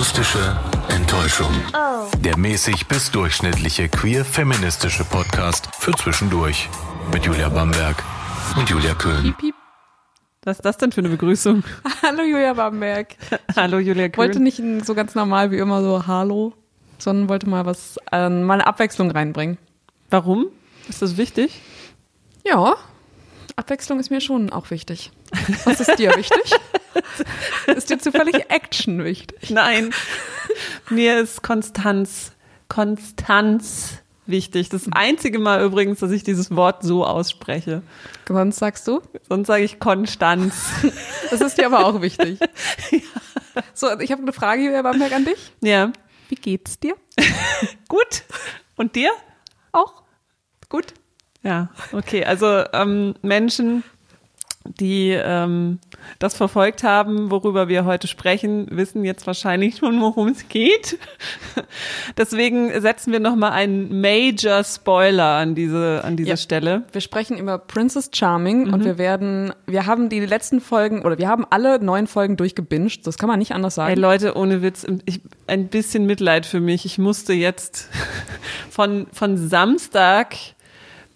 Akustische 0.00 0.58
Enttäuschung. 0.88 1.52
Der 2.20 2.38
mäßig 2.38 2.88
bis 2.88 3.10
durchschnittliche 3.10 3.90
queer-feministische 3.90 5.04
Podcast 5.04 5.68
für 5.78 5.92
zwischendurch. 5.92 6.70
Mit 7.12 7.26
Julia 7.26 7.50
Bamberg 7.50 8.02
und 8.56 8.70
Julia 8.70 8.94
Köhn. 8.94 9.22
Piep, 9.24 9.36
piep. 9.36 9.54
Was 10.42 10.56
ist 10.56 10.64
das 10.64 10.78
denn 10.78 10.90
für 10.90 11.02
eine 11.02 11.10
Begrüßung? 11.10 11.64
Hallo 12.02 12.22
Julia 12.22 12.54
Bamberg. 12.54 13.14
Hallo 13.56 13.78
Julia 13.78 14.06
Ich 14.06 14.16
wollte 14.16 14.38
Köhn. 14.38 14.44
nicht 14.44 14.86
so 14.86 14.94
ganz 14.94 15.14
normal 15.14 15.50
wie 15.50 15.58
immer 15.58 15.82
so 15.82 16.06
Hallo, 16.06 16.54
sondern 16.96 17.28
wollte 17.28 17.46
mal 17.46 17.66
was, 17.66 17.98
äh, 18.10 18.30
mal 18.30 18.54
eine 18.54 18.66
Abwechslung 18.66 19.10
reinbringen. 19.10 19.58
Warum? 20.08 20.46
Ist 20.88 21.02
das 21.02 21.18
wichtig? 21.18 21.60
Ja, 22.42 22.76
Abwechslung 23.56 24.00
ist 24.00 24.08
mir 24.08 24.22
schon 24.22 24.50
auch 24.50 24.70
wichtig. 24.70 25.12
Was 25.66 25.78
ist 25.78 25.98
dir 25.98 26.16
wichtig? 26.16 26.54
ist 27.66 27.90
dir 27.90 27.98
zufällig 27.98 28.50
Action 28.50 29.04
wichtig? 29.04 29.50
Nein. 29.50 29.92
Mir 30.88 31.20
ist 31.20 31.42
Konstanz, 31.42 32.32
Konstanz 32.68 34.00
wichtig. 34.26 34.68
Das 34.68 34.86
einzige 34.92 35.38
Mal 35.38 35.62
übrigens, 35.64 36.00
dass 36.00 36.10
ich 36.10 36.22
dieses 36.22 36.54
Wort 36.54 36.82
so 36.82 37.04
ausspreche. 37.04 37.82
Sonst 38.26 38.58
sagst 38.58 38.86
du? 38.88 39.02
Sonst 39.28 39.48
sage 39.48 39.64
ich 39.64 39.80
Konstanz. 39.80 40.54
Das 41.30 41.40
ist 41.40 41.58
dir 41.58 41.66
aber 41.66 41.84
auch 41.86 42.00
wichtig. 42.00 42.38
So, 43.74 43.98
ich 43.98 44.12
habe 44.12 44.22
eine 44.22 44.32
Frage, 44.32 44.62
Julia 44.62 44.80
Bamberg, 44.82 45.12
an 45.12 45.24
dich. 45.24 45.52
Ja. 45.60 45.92
Wie 46.28 46.36
geht's 46.36 46.78
dir? 46.78 46.94
Gut. 47.88 48.22
Und 48.76 48.94
dir? 48.94 49.10
Auch? 49.72 50.04
Gut? 50.68 50.94
Ja, 51.42 51.70
okay. 51.92 52.24
Also 52.24 52.64
ähm, 52.72 53.14
Menschen, 53.22 53.82
die 54.64 55.10
ähm, 55.10 55.78
das 56.18 56.36
verfolgt 56.36 56.82
haben, 56.82 57.30
worüber 57.30 57.68
wir 57.68 57.86
heute 57.86 58.06
sprechen, 58.06 58.66
wissen 58.70 59.04
jetzt 59.06 59.26
wahrscheinlich 59.26 59.78
schon, 59.78 60.00
worum 60.02 60.28
es 60.28 60.48
geht. 60.48 60.98
Deswegen 62.18 62.78
setzen 62.80 63.10
wir 63.12 63.20
nochmal 63.20 63.52
einen 63.52 64.00
Major 64.02 64.62
Spoiler 64.62 65.36
an 65.36 65.54
diese, 65.54 66.02
an 66.04 66.16
diese 66.16 66.30
Ja. 66.30 66.36
Stelle. 66.36 66.82
Wir 66.92 67.00
sprechen 67.00 67.38
über 67.38 67.56
Princess 67.58 68.10
Charming 68.12 68.70
und 68.72 68.84
wir 68.84 68.98
werden, 68.98 69.54
wir 69.66 69.86
haben 69.86 70.10
die 70.10 70.20
letzten 70.20 70.60
Folgen 70.60 71.06
oder 71.06 71.16
wir 71.16 71.28
haben 71.28 71.46
alle 71.48 71.82
neun 71.82 72.06
Folgen 72.06 72.36
durchgebinged. 72.36 73.06
Das 73.06 73.16
kann 73.16 73.28
man 73.28 73.38
nicht 73.38 73.52
anders 73.52 73.76
sagen. 73.76 73.94
Ey 73.94 73.98
Leute, 73.98 74.36
ohne 74.36 74.60
Witz, 74.60 74.86
ich, 75.06 75.22
ein 75.46 75.68
bisschen 75.68 76.04
Mitleid 76.04 76.44
für 76.44 76.60
mich. 76.60 76.84
Ich 76.84 76.98
musste 76.98 77.32
jetzt 77.32 77.88
von, 78.70 79.06
von 79.12 79.36
Samstag 79.36 80.36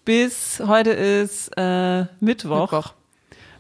bis 0.07 0.63
heute 0.67 0.91
ist 0.91 1.51
äh, 1.57 2.05
Mittwoch, 2.21 2.71
Mittwoch. 2.73 2.93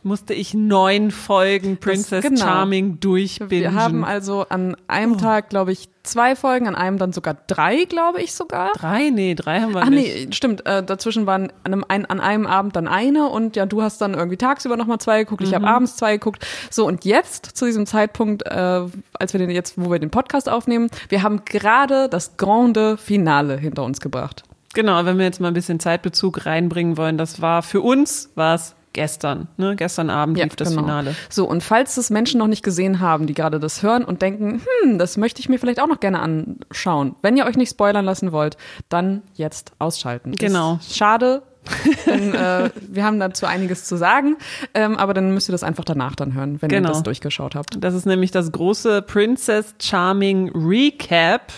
Musste 0.04 0.34
ich 0.34 0.54
neun 0.54 1.10
Folgen 1.10 1.78
Princess 1.78 2.22
genau. 2.22 2.40
Charming 2.40 3.00
durchbingen. 3.00 3.50
Wir 3.50 3.74
haben 3.74 4.04
also 4.04 4.46
an 4.48 4.76
einem 4.86 5.18
Tag, 5.18 5.48
glaube 5.50 5.72
ich, 5.72 5.88
zwei 6.02 6.36
Folgen, 6.36 6.68
an 6.68 6.74
einem 6.74 6.98
dann 6.98 7.12
sogar 7.12 7.36
drei, 7.46 7.84
glaube 7.84 8.20
ich 8.20 8.34
sogar. 8.34 8.72
drei, 8.74 9.08
nee, 9.10 9.34
drei 9.34 9.60
haben 9.60 9.72
wir 9.74 9.82
Ach 9.82 9.88
nicht. 9.88 10.26
nee, 10.26 10.32
stimmt. 10.32 10.66
Äh, 10.66 10.82
dazwischen 10.84 11.26
waren 11.26 11.50
an 11.64 11.72
einem, 11.72 11.84
ein, 11.88 12.04
an 12.06 12.20
einem 12.20 12.46
Abend 12.46 12.76
dann 12.76 12.86
eine 12.86 13.28
und 13.28 13.56
ja, 13.56 13.64
du 13.66 13.82
hast 13.82 14.00
dann 14.00 14.14
irgendwie 14.14 14.36
tagsüber 14.36 14.76
nochmal 14.76 14.98
zwei 14.98 15.20
geguckt, 15.24 15.42
ich 15.42 15.50
Mhm. 15.50 15.54
habe 15.54 15.66
abends 15.68 15.96
zwei 15.96 16.12
geguckt. 16.12 16.46
So, 16.70 16.86
und 16.86 17.04
jetzt, 17.04 17.46
zu 17.56 17.64
diesem 17.64 17.86
Zeitpunkt, 17.86 18.44
äh, 18.46 18.82
als 19.14 19.32
wir 19.32 19.38
den 19.38 19.50
jetzt, 19.50 19.74
wo 19.80 19.90
wir 19.90 19.98
den 19.98 20.10
Podcast 20.10 20.48
aufnehmen, 20.48 20.88
wir 21.08 21.22
haben 21.22 21.44
gerade 21.46 22.08
das 22.10 22.36
Grande 22.36 22.96
Finale 22.98 23.56
hinter 23.56 23.84
uns 23.84 24.00
gebracht. 24.00 24.42
Genau, 24.74 25.04
wenn 25.06 25.18
wir 25.18 25.24
jetzt 25.24 25.40
mal 25.40 25.48
ein 25.48 25.54
bisschen 25.54 25.78
Zeitbezug 25.80 26.46
reinbringen 26.46 26.96
wollen, 26.96 27.16
das 27.16 27.40
war 27.40 27.62
für 27.62 27.80
uns 27.80 28.30
war 28.34 28.56
es 28.56 28.74
gestern, 28.94 29.48
ne? 29.58 29.76
Gestern 29.76 30.08
Abend 30.08 30.38
lief 30.38 30.56
das 30.56 30.70
genau. 30.70 30.82
Finale. 30.82 31.14
So, 31.28 31.46
und 31.46 31.62
falls 31.62 31.98
es 31.98 32.08
Menschen 32.08 32.38
noch 32.38 32.46
nicht 32.46 32.62
gesehen 32.64 33.00
haben, 33.00 33.26
die 33.26 33.34
gerade 33.34 33.60
das 33.60 33.82
hören 33.82 34.04
und 34.04 34.22
denken, 34.22 34.62
hm, 34.82 34.98
das 34.98 35.18
möchte 35.18 35.40
ich 35.40 35.48
mir 35.50 35.58
vielleicht 35.58 35.80
auch 35.80 35.86
noch 35.86 36.00
gerne 36.00 36.20
anschauen. 36.20 37.16
Wenn 37.20 37.36
ihr 37.36 37.44
euch 37.44 37.56
nicht 37.56 37.70
spoilern 37.70 38.04
lassen 38.06 38.32
wollt, 38.32 38.56
dann 38.88 39.22
jetzt 39.34 39.72
ausschalten. 39.78 40.30
Ist 40.32 40.38
Genau. 40.38 40.78
schade. 40.88 41.42
denn, 42.06 42.34
äh, 42.34 42.70
wir 42.88 43.04
haben 43.04 43.18
dazu 43.18 43.46
einiges 43.46 43.86
zu 43.86 43.96
sagen, 43.96 44.36
ähm, 44.74 44.96
aber 44.98 45.14
dann 45.14 45.32
müsst 45.32 45.48
ihr 45.48 45.52
das 45.52 45.62
einfach 45.62 45.84
danach 45.84 46.14
dann 46.14 46.34
hören, 46.34 46.60
wenn 46.60 46.68
Genau. 46.68 46.88
ihr 46.88 46.92
das 46.92 47.02
durchgeschaut 47.02 47.54
habt. 47.54 47.82
Das 47.82 47.94
ist 47.94 48.04
nämlich 48.04 48.30
das 48.30 48.52
große 48.52 49.00
Princess 49.00 49.74
Charming 49.80 50.50
Recap 50.54 51.52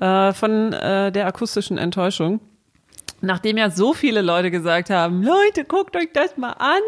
äh, 0.00 0.32
von 0.32 0.72
äh, 0.72 1.12
der 1.12 1.26
akustischen 1.26 1.76
Enttäuschung. 1.78 2.40
Nachdem 3.20 3.58
ja 3.58 3.70
so 3.70 3.94
viele 3.94 4.22
Leute 4.22 4.50
gesagt 4.50 4.90
haben, 4.90 5.22
Leute, 5.22 5.64
guckt 5.64 5.96
euch 5.96 6.10
das 6.12 6.36
mal 6.36 6.52
an 6.52 6.80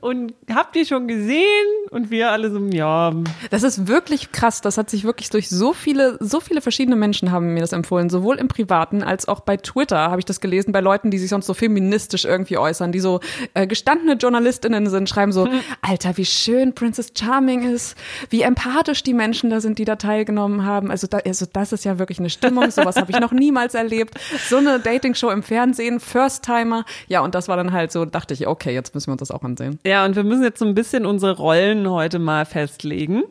und 0.00 0.34
habt 0.52 0.76
ihr 0.76 0.84
schon 0.84 1.08
gesehen? 1.08 1.66
Und 1.90 2.10
wir 2.10 2.30
alle 2.30 2.50
so, 2.50 2.58
ja, 2.66 3.12
Das 3.50 3.62
ist 3.62 3.86
wirklich 3.86 4.32
krass. 4.32 4.60
Das 4.60 4.78
hat 4.78 4.90
sich 4.90 5.04
wirklich 5.04 5.30
durch 5.30 5.48
so 5.48 5.72
viele, 5.72 6.16
so 6.20 6.40
viele 6.40 6.60
verschiedene 6.60 6.96
Menschen 6.96 7.30
haben 7.32 7.54
mir 7.54 7.60
das 7.60 7.72
empfohlen, 7.72 8.10
sowohl 8.10 8.36
im 8.36 8.48
Privaten 8.48 9.02
als 9.02 9.28
auch 9.28 9.40
bei 9.40 9.56
Twitter 9.56 9.98
habe 9.98 10.20
ich 10.20 10.24
das 10.24 10.40
gelesen, 10.40 10.72
bei 10.72 10.80
Leuten, 10.80 11.10
die 11.10 11.18
sich 11.18 11.30
sonst 11.30 11.46
so 11.46 11.54
feministisch 11.54 12.24
irgendwie 12.24 12.58
äußern, 12.58 12.92
die 12.92 13.00
so 13.00 13.20
äh, 13.54 13.66
gestandene 13.66 14.14
JournalistInnen 14.14 14.88
sind, 14.88 15.08
schreiben 15.08 15.32
so, 15.32 15.48
Alter, 15.82 16.16
wie 16.16 16.24
schön 16.24 16.74
Princess 16.74 17.12
Charming 17.18 17.72
ist, 17.72 17.96
wie 18.28 18.42
empathisch 18.42 19.02
die 19.02 19.14
Menschen 19.14 19.50
da 19.50 19.60
sind, 19.60 19.78
die 19.78 19.84
da 19.84 19.96
teilgenommen 19.96 20.64
haben. 20.64 20.90
Also, 20.90 21.06
da, 21.06 21.18
also 21.18 21.46
das 21.52 21.72
ist 21.72 21.84
ja 21.84 21.98
wirklich 21.98 22.18
eine 22.18 22.30
Stimmung, 22.30 22.70
sowas 22.70 22.96
habe 22.96 23.10
ich 23.10 23.20
noch 23.20 23.32
niemals 23.32 23.74
erlebt. 23.74 24.14
So 24.48 24.56
eine 24.56 24.80
Dating-Show 24.80 25.30
im 25.30 25.42
Fernsehen, 25.42 26.00
First-Timer. 26.00 26.84
Ja, 27.08 27.20
und 27.20 27.34
das 27.34 27.48
war 27.48 27.56
dann 27.56 27.72
halt 27.72 27.92
so, 27.92 28.04
dachte 28.04 28.34
ich, 28.34 28.46
okay, 28.46 28.72
jetzt 28.72 28.94
müssen 28.94 29.08
wir 29.08 29.12
uns 29.12 29.20
das 29.20 29.30
auch 29.30 29.42
ansehen. 29.50 29.78
Ja, 29.84 30.04
und 30.04 30.16
wir 30.16 30.24
müssen 30.24 30.42
jetzt 30.42 30.58
so 30.58 30.64
ein 30.64 30.74
bisschen 30.74 31.06
unsere 31.06 31.36
Rollen 31.36 31.88
heute 31.88 32.18
mal 32.18 32.44
festlegen. 32.44 33.24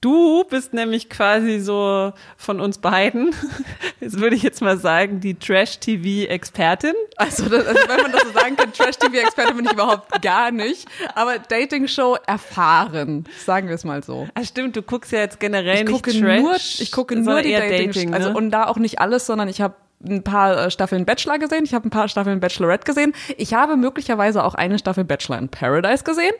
Du 0.00 0.44
bist 0.44 0.72
nämlich 0.72 1.10
quasi 1.10 1.60
so 1.60 2.14
von 2.38 2.58
uns 2.58 2.78
beiden, 2.78 3.34
jetzt 4.00 4.18
würde 4.18 4.34
ich 4.34 4.42
jetzt 4.42 4.62
mal 4.62 4.78
sagen, 4.78 5.20
die 5.20 5.34
Trash-TV-Expertin. 5.34 6.94
Also, 7.16 7.50
das, 7.50 7.66
also 7.66 7.80
wenn 7.86 8.00
man 8.00 8.12
das 8.12 8.22
so 8.22 8.32
sagen 8.32 8.56
kann, 8.56 8.72
Trash-TV-Experte 8.72 9.52
bin 9.52 9.66
ich 9.66 9.72
überhaupt 9.72 10.22
gar 10.22 10.52
nicht. 10.52 10.88
Aber 11.14 11.38
Dating-Show 11.38 12.16
erfahren, 12.26 13.26
sagen 13.44 13.68
wir 13.68 13.74
es 13.74 13.84
mal 13.84 14.02
so. 14.02 14.26
Ah, 14.32 14.42
stimmt, 14.42 14.74
du 14.76 14.82
guckst 14.82 15.12
ja 15.12 15.18
jetzt 15.18 15.38
generell 15.38 15.74
Ich 15.74 15.84
nicht 15.84 15.92
gucke 15.92 16.12
Trash, 16.12 16.40
nur, 16.40 16.56
ich 16.56 16.92
gucke 16.92 17.16
nur 17.16 17.42
die 17.42 17.50
eher 17.50 17.68
Dating, 17.68 18.14
also 18.14 18.30
ne? 18.30 18.36
und 18.36 18.50
da 18.52 18.68
auch 18.68 18.78
nicht 18.78 19.00
alles, 19.00 19.26
sondern 19.26 19.48
ich 19.48 19.60
habe 19.60 19.74
ein 20.04 20.22
paar 20.22 20.66
äh, 20.66 20.70
Staffeln 20.70 21.04
Bachelor 21.04 21.38
gesehen, 21.38 21.64
ich 21.64 21.74
habe 21.74 21.88
ein 21.88 21.90
paar 21.90 22.08
Staffeln 22.08 22.40
Bachelorette 22.40 22.84
gesehen, 22.84 23.12
ich 23.36 23.54
habe 23.54 23.76
möglicherweise 23.76 24.44
auch 24.44 24.54
eine 24.54 24.78
Staffel 24.78 25.04
Bachelor 25.04 25.38
in 25.38 25.48
Paradise 25.48 26.04
gesehen 26.04 26.32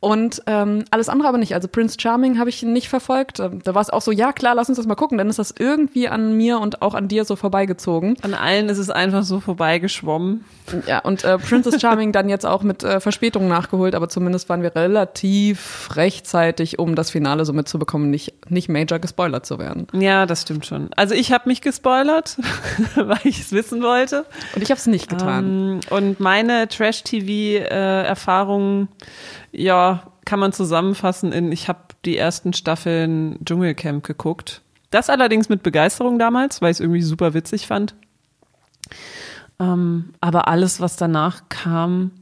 und 0.00 0.42
ähm, 0.46 0.84
alles 0.90 1.08
andere 1.08 1.28
aber 1.28 1.38
nicht. 1.38 1.54
Also 1.54 1.68
Prince 1.68 1.96
Charming 1.98 2.38
habe 2.38 2.50
ich 2.50 2.62
nicht 2.62 2.88
verfolgt. 2.88 3.40
Ähm, 3.40 3.62
Da 3.62 3.74
war 3.74 3.82
es 3.82 3.90
auch 3.90 4.02
so, 4.02 4.10
ja 4.10 4.32
klar, 4.32 4.54
lass 4.54 4.68
uns 4.68 4.76
das 4.76 4.86
mal 4.86 4.94
gucken, 4.94 5.18
dann 5.18 5.28
ist 5.28 5.38
das 5.38 5.54
irgendwie 5.56 6.08
an 6.08 6.36
mir 6.36 6.58
und 6.58 6.82
auch 6.82 6.94
an 6.94 7.08
dir 7.08 7.24
so 7.24 7.36
vorbeigezogen. 7.36 8.16
An 8.22 8.34
allen 8.34 8.68
ist 8.68 8.78
es 8.78 8.90
einfach 8.90 9.22
so 9.22 9.40
vorbeigeschwommen. 9.40 10.44
Ja, 10.86 10.98
und 11.00 11.24
äh, 11.24 11.38
Princess 11.38 11.80
Charming 11.80 12.12
dann 12.12 12.28
jetzt 12.28 12.46
auch 12.46 12.62
mit 12.62 12.82
äh, 12.84 13.00
Verspätung 13.00 13.48
nachgeholt, 13.48 13.94
aber 13.94 14.08
zumindest 14.08 14.48
waren 14.48 14.62
wir 14.62 14.74
relativ 14.74 15.88
rechtzeitig, 15.94 16.78
um 16.78 16.94
das 16.94 17.10
Finale 17.10 17.44
so 17.44 17.52
mitzubekommen, 17.52 18.10
nicht, 18.10 18.50
nicht 18.50 18.68
major 18.68 18.98
gespoilert 18.98 19.46
zu 19.46 19.58
werden. 19.58 19.86
Ja, 19.92 20.26
das 20.26 20.42
stimmt 20.42 20.66
schon. 20.66 20.90
Also 20.96 21.14
ich 21.14 21.32
habe 21.32 21.48
mich 21.48 21.60
gespoilert, 21.60 22.36
weil 22.96 23.20
ich 23.24 23.40
es 23.40 23.52
wissen 23.52 23.82
wollte. 23.82 24.24
Und 24.54 24.62
ich 24.62 24.70
habe 24.70 24.78
es 24.78 24.86
nicht 24.86 25.08
getan. 25.08 25.44
Ähm, 25.44 25.80
und 25.90 26.20
meine 26.20 26.68
Trash-TV-Erfahrungen, 26.68 28.88
ja, 29.50 30.04
kann 30.24 30.38
man 30.38 30.52
zusammenfassen 30.52 31.32
in, 31.32 31.50
ich 31.52 31.68
habe 31.68 31.80
die 32.04 32.16
ersten 32.16 32.52
Staffeln 32.52 33.38
Dschungelcamp 33.44 34.04
geguckt. 34.04 34.62
Das 34.90 35.10
allerdings 35.10 35.48
mit 35.48 35.62
Begeisterung 35.62 36.18
damals, 36.18 36.62
weil 36.62 36.70
ich 36.70 36.76
es 36.76 36.80
irgendwie 36.80 37.02
super 37.02 37.34
witzig 37.34 37.66
fand. 37.66 37.94
Ähm, 39.58 40.14
aber 40.20 40.48
alles, 40.48 40.80
was 40.80 40.96
danach 40.96 41.48
kam, 41.48 42.12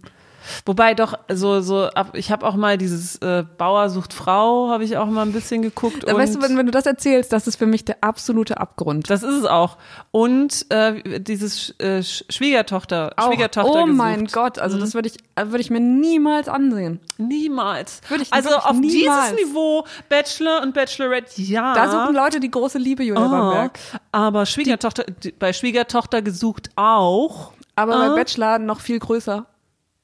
wobei 0.66 0.94
doch 0.94 1.14
so 1.32 1.60
so, 1.60 1.84
ab, 1.86 2.10
ich 2.14 2.30
habe 2.30 2.46
auch 2.46 2.54
mal 2.54 2.78
dieses 2.78 3.16
äh, 3.16 3.44
Bauer 3.58 3.88
sucht 3.90 4.12
Frau, 4.12 4.68
habe 4.70 4.84
ich 4.84 4.96
auch 4.96 5.06
mal 5.06 5.22
ein 5.22 5.32
bisschen 5.32 5.62
geguckt. 5.62 6.04
Da 6.06 6.14
weißt 6.14 6.36
du, 6.36 6.42
wenn, 6.42 6.56
wenn 6.56 6.66
du 6.66 6.72
das 6.72 6.86
erzählst, 6.86 7.32
das 7.32 7.46
ist 7.46 7.56
für 7.56 7.66
mich 7.66 7.84
der 7.84 7.98
absolute 8.02 8.58
Abgrund. 8.58 9.10
das 9.10 9.22
ist 9.22 9.34
es 9.34 9.44
auch. 9.44 9.76
Und 10.10 10.66
äh, 10.70 11.20
dieses 11.20 11.74
äh, 11.78 11.98
Sch- 12.00 12.24
Schwiegertochter, 12.32 13.12
Auch. 13.16 13.28
Schwiegertochter 13.28 13.70
oh 13.70 13.84
gesucht. 13.84 13.96
mein 13.96 14.26
Gott, 14.26 14.58
also 14.58 14.78
das 14.78 14.94
würde 14.94 15.08
ich, 15.08 15.16
äh, 15.36 15.46
würde 15.46 15.60
ich 15.60 15.70
mir 15.70 15.80
niemals 15.80 16.48
ansehen. 16.48 17.00
Niemals. 17.18 18.00
Würde 18.08 18.22
ich 18.24 18.32
also 18.32 18.50
auf 18.56 18.72
niemals. 18.78 19.30
dieses 19.32 19.46
Niveau 19.48 19.84
Bachelor 20.08 20.62
und 20.62 20.74
Bachelorette, 20.74 21.40
ja. 21.42 21.74
Da 21.74 21.90
suchen 21.90 22.14
Leute 22.14 22.40
die 22.40 22.50
große 22.50 22.78
Liebe, 22.78 23.02
Julia 23.02 23.24
Ah, 23.24 23.28
Bamberg. 23.28 23.78
aber 24.12 24.46
Schwiegertochter, 24.46 25.04
die, 25.04 25.32
bei 25.32 25.52
Schwiegertochter 25.52 26.22
gesucht 26.22 26.70
auch. 26.76 27.52
Aber 27.76 27.94
Ah. 27.96 28.08
bei 28.08 28.14
Bachelor 28.16 28.58
noch 28.58 28.80
viel 28.80 28.98
größer. 28.98 29.46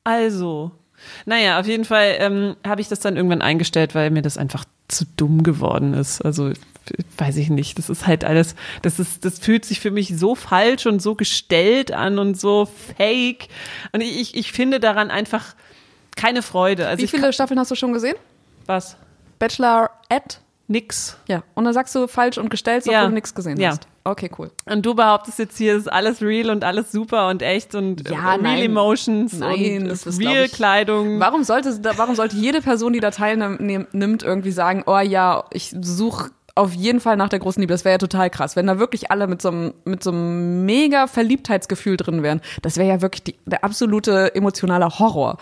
Also, 0.06 0.70
naja, 1.24 1.58
auf 1.58 1.66
jeden 1.66 1.84
Fall 1.84 2.14
ähm, 2.18 2.56
habe 2.66 2.80
ich 2.80 2.88
das 2.88 3.00
dann 3.00 3.16
irgendwann 3.16 3.42
eingestellt, 3.42 3.94
weil 3.94 4.10
mir 4.10 4.22
das 4.22 4.38
einfach 4.38 4.64
zu 4.88 5.04
dumm 5.16 5.42
geworden 5.42 5.94
ist. 5.94 6.22
Also 6.22 6.52
weiß 7.18 7.36
ich 7.38 7.50
nicht. 7.50 7.76
Das 7.78 7.90
ist 7.90 8.06
halt 8.06 8.24
alles, 8.24 8.54
das 8.82 9.00
ist, 9.00 9.24
das 9.24 9.40
fühlt 9.40 9.64
sich 9.64 9.80
für 9.80 9.90
mich 9.90 10.16
so 10.16 10.36
falsch 10.36 10.86
und 10.86 11.02
so 11.02 11.16
gestellt 11.16 11.90
an 11.90 12.20
und 12.20 12.40
so 12.40 12.68
fake. 12.96 13.48
Und 13.92 14.00
ich, 14.00 14.36
ich, 14.36 14.52
finde 14.52 14.78
daran 14.78 15.10
einfach 15.10 15.56
keine 16.14 16.42
Freude. 16.42 16.86
Also 16.86 17.02
Wie 17.02 17.08
viele 17.08 17.32
Staffeln 17.32 17.58
hast 17.58 17.72
du 17.72 17.74
schon 17.74 17.92
gesehen? 17.92 18.14
was? 18.66 18.96
Bachelorette? 19.40 20.38
nix. 20.68 21.16
Ja, 21.28 21.42
und 21.54 21.64
dann 21.64 21.74
sagst 21.74 21.94
du 21.94 22.06
falsch 22.08 22.38
und 22.38 22.48
gestellt, 22.50 22.82
obwohl 22.82 22.92
Ja. 22.94 23.06
du 23.06 23.12
nichts 23.12 23.34
gesehen 23.34 23.58
Ja. 23.60 23.70
hast. 23.70 23.86
Okay, 24.06 24.30
cool. 24.38 24.50
Und 24.66 24.86
du 24.86 24.94
behauptest 24.94 25.38
jetzt 25.40 25.58
hier, 25.58 25.74
ist 25.76 25.92
alles 25.92 26.22
real 26.22 26.50
und 26.50 26.62
alles 26.62 26.92
super 26.92 27.28
und 27.28 27.42
echt 27.42 27.74
und 27.74 28.08
Ja, 28.08 28.14
äh, 28.14 28.18
real 28.20 28.38
nein. 28.42 28.62
Emotions 28.62 29.32
Nein, 29.38 29.82
und 29.82 29.88
das 29.88 30.06
ist, 30.06 30.20
real 30.20 30.44
ich- 30.44 30.52
Kleidung. 30.52 31.18
Warum 31.18 31.42
sollte, 31.42 31.76
warum 31.96 32.14
sollte 32.14 32.36
jede 32.36 32.60
Person, 32.62 32.92
die 32.92 33.00
da 33.00 33.10
teilnimmt, 33.10 34.22
irgendwie 34.22 34.52
sagen, 34.52 34.84
oh 34.86 34.98
ja, 34.98 35.44
ich 35.52 35.74
suche 35.80 36.30
auf 36.54 36.72
jeden 36.72 37.00
Fall 37.00 37.18
nach 37.18 37.28
der 37.28 37.38
großen 37.38 37.60
Liebe. 37.60 37.74
Das 37.74 37.84
wäre 37.84 37.94
ja 37.94 37.98
total 37.98 38.30
krass. 38.30 38.56
Wenn 38.56 38.66
da 38.66 38.78
wirklich 38.78 39.10
alle 39.10 39.26
mit 39.26 39.42
so 39.42 39.48
einem, 39.50 39.74
mit 39.84 40.02
so 40.02 40.10
einem 40.10 40.64
mega 40.64 41.06
Verliebtheitsgefühl 41.06 41.98
drin 41.98 42.22
wären, 42.22 42.40
das 42.62 42.78
wäre 42.78 42.88
ja 42.88 43.02
wirklich 43.02 43.24
die, 43.24 43.34
der 43.44 43.62
absolute 43.62 44.34
emotionale 44.34 44.88
Horror. 44.98 45.36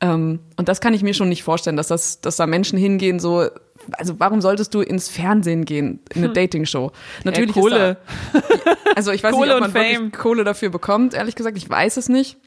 Ähm, 0.00 0.38
und 0.56 0.68
das 0.68 0.80
kann 0.80 0.94
ich 0.94 1.02
mir 1.02 1.14
schon 1.14 1.28
nicht 1.30 1.42
vorstellen, 1.42 1.76
dass 1.76 1.88
das, 1.88 2.20
dass 2.20 2.36
da 2.36 2.46
Menschen 2.46 2.78
hingehen, 2.78 3.18
so, 3.18 3.46
also 3.92 4.18
warum 4.18 4.40
solltest 4.40 4.74
du 4.74 4.80
ins 4.80 5.08
Fernsehen 5.08 5.64
gehen, 5.64 6.00
in 6.14 6.24
eine 6.24 6.32
Dating-Show? 6.32 6.92
Natürlich 7.24 7.54
Hm. 7.54 7.62
Kohle. 7.62 7.96
also 8.96 9.12
ich 9.12 9.22
weiß 9.22 9.32
Kohle 9.32 9.46
nicht, 9.46 9.54
ob 9.54 9.60
man 9.60 9.74
wirklich. 9.74 10.12
Kohle 10.12 10.44
dafür 10.44 10.70
bekommt, 10.70 11.14
ehrlich 11.14 11.34
gesagt, 11.34 11.56
ich 11.56 11.68
weiß 11.68 11.96
es 11.96 12.08
nicht. 12.08 12.38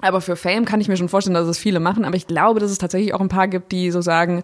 Aber 0.00 0.20
für 0.20 0.36
Fame 0.36 0.64
kann 0.64 0.80
ich 0.80 0.88
mir 0.88 0.96
schon 0.96 1.08
vorstellen, 1.08 1.34
dass 1.34 1.46
es 1.46 1.58
viele 1.58 1.80
machen. 1.80 2.04
Aber 2.04 2.16
ich 2.16 2.26
glaube, 2.26 2.60
dass 2.60 2.70
es 2.70 2.78
tatsächlich 2.78 3.14
auch 3.14 3.20
ein 3.20 3.28
paar 3.28 3.48
gibt, 3.48 3.72
die 3.72 3.90
so 3.90 4.00
sagen, 4.00 4.42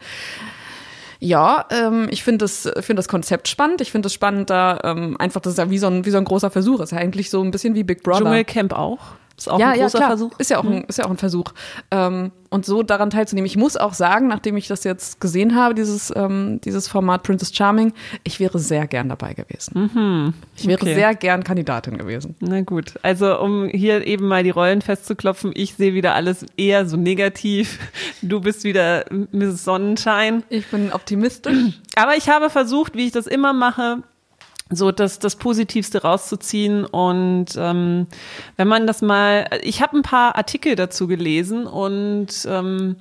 ja, 1.18 1.66
ähm, 1.70 2.08
ich 2.10 2.22
finde 2.22 2.44
das, 2.44 2.62
finde 2.80 2.94
das 2.94 3.08
Konzept 3.08 3.46
spannend. 3.48 3.80
Ich 3.82 3.92
finde 3.92 4.06
es 4.06 4.14
spannend, 4.14 4.48
da 4.48 4.80
ähm, 4.84 5.16
einfach, 5.18 5.40
das 5.40 5.54
ist 5.54 5.58
ja 5.58 5.68
wie 5.68 5.78
so 5.78 5.88
ein, 5.88 6.06
wie 6.06 6.10
so 6.10 6.18
ein 6.18 6.24
großer 6.24 6.50
Versuch. 6.50 6.80
Ist 6.80 6.92
ja 6.92 6.98
eigentlich 6.98 7.28
so 7.28 7.42
ein 7.42 7.50
bisschen 7.50 7.74
wie 7.74 7.84
Big 7.84 8.02
Brother. 8.02 8.20
Dschungelcamp 8.20 8.72
auch. 8.72 9.00
Ist 9.40 9.50
auch 9.50 9.58
ja, 9.58 9.70
ein 9.70 9.78
ja, 9.78 9.84
großer 9.84 9.98
klar. 9.98 10.10
Versuch. 10.10 10.38
Ist 10.38 10.50
ja 10.50 10.58
auch 10.58 10.64
ein, 10.64 10.84
ist 10.84 10.98
ja 10.98 11.06
auch 11.06 11.10
ein 11.10 11.16
Versuch. 11.16 11.54
Ähm, 11.90 12.30
und 12.50 12.66
so 12.66 12.82
daran 12.82 13.08
teilzunehmen. 13.08 13.46
Ich 13.46 13.56
muss 13.56 13.78
auch 13.78 13.94
sagen, 13.94 14.26
nachdem 14.26 14.58
ich 14.58 14.68
das 14.68 14.84
jetzt 14.84 15.18
gesehen 15.18 15.54
habe, 15.54 15.74
dieses, 15.74 16.12
ähm, 16.14 16.60
dieses 16.62 16.88
Format 16.88 17.22
Princess 17.22 17.54
Charming, 17.54 17.94
ich 18.22 18.38
wäre 18.38 18.58
sehr 18.58 18.86
gern 18.86 19.08
dabei 19.08 19.32
gewesen. 19.32 20.34
Ich 20.56 20.66
wäre 20.66 20.82
okay. 20.82 20.94
sehr 20.94 21.14
gern 21.14 21.42
Kandidatin 21.42 21.96
gewesen. 21.96 22.34
Na 22.40 22.60
gut, 22.60 22.94
also 23.02 23.40
um 23.40 23.68
hier 23.68 24.06
eben 24.06 24.26
mal 24.26 24.42
die 24.42 24.50
Rollen 24.50 24.82
festzuklopfen, 24.82 25.52
ich 25.54 25.74
sehe 25.74 25.94
wieder 25.94 26.14
alles 26.14 26.44
eher 26.58 26.84
so 26.84 26.98
negativ. 26.98 27.78
Du 28.20 28.40
bist 28.40 28.64
wieder 28.64 29.06
Mrs. 29.32 29.64
Sonnenschein. 29.64 30.42
Ich 30.50 30.66
bin 30.66 30.92
optimistisch. 30.92 31.80
Aber 31.96 32.16
ich 32.16 32.28
habe 32.28 32.50
versucht, 32.50 32.94
wie 32.94 33.06
ich 33.06 33.12
das 33.12 33.26
immer 33.26 33.52
mache, 33.52 34.02
so 34.70 34.92
das, 34.92 35.18
das 35.18 35.36
Positivste 35.36 36.02
rauszuziehen. 36.02 36.84
Und 36.84 37.46
ähm, 37.56 38.06
wenn 38.56 38.68
man 38.68 38.86
das 38.86 39.02
mal, 39.02 39.46
ich 39.62 39.82
habe 39.82 39.96
ein 39.96 40.02
paar 40.02 40.36
Artikel 40.36 40.76
dazu 40.76 41.06
gelesen 41.06 41.66
und 41.66 42.28
ähm, 42.46 42.96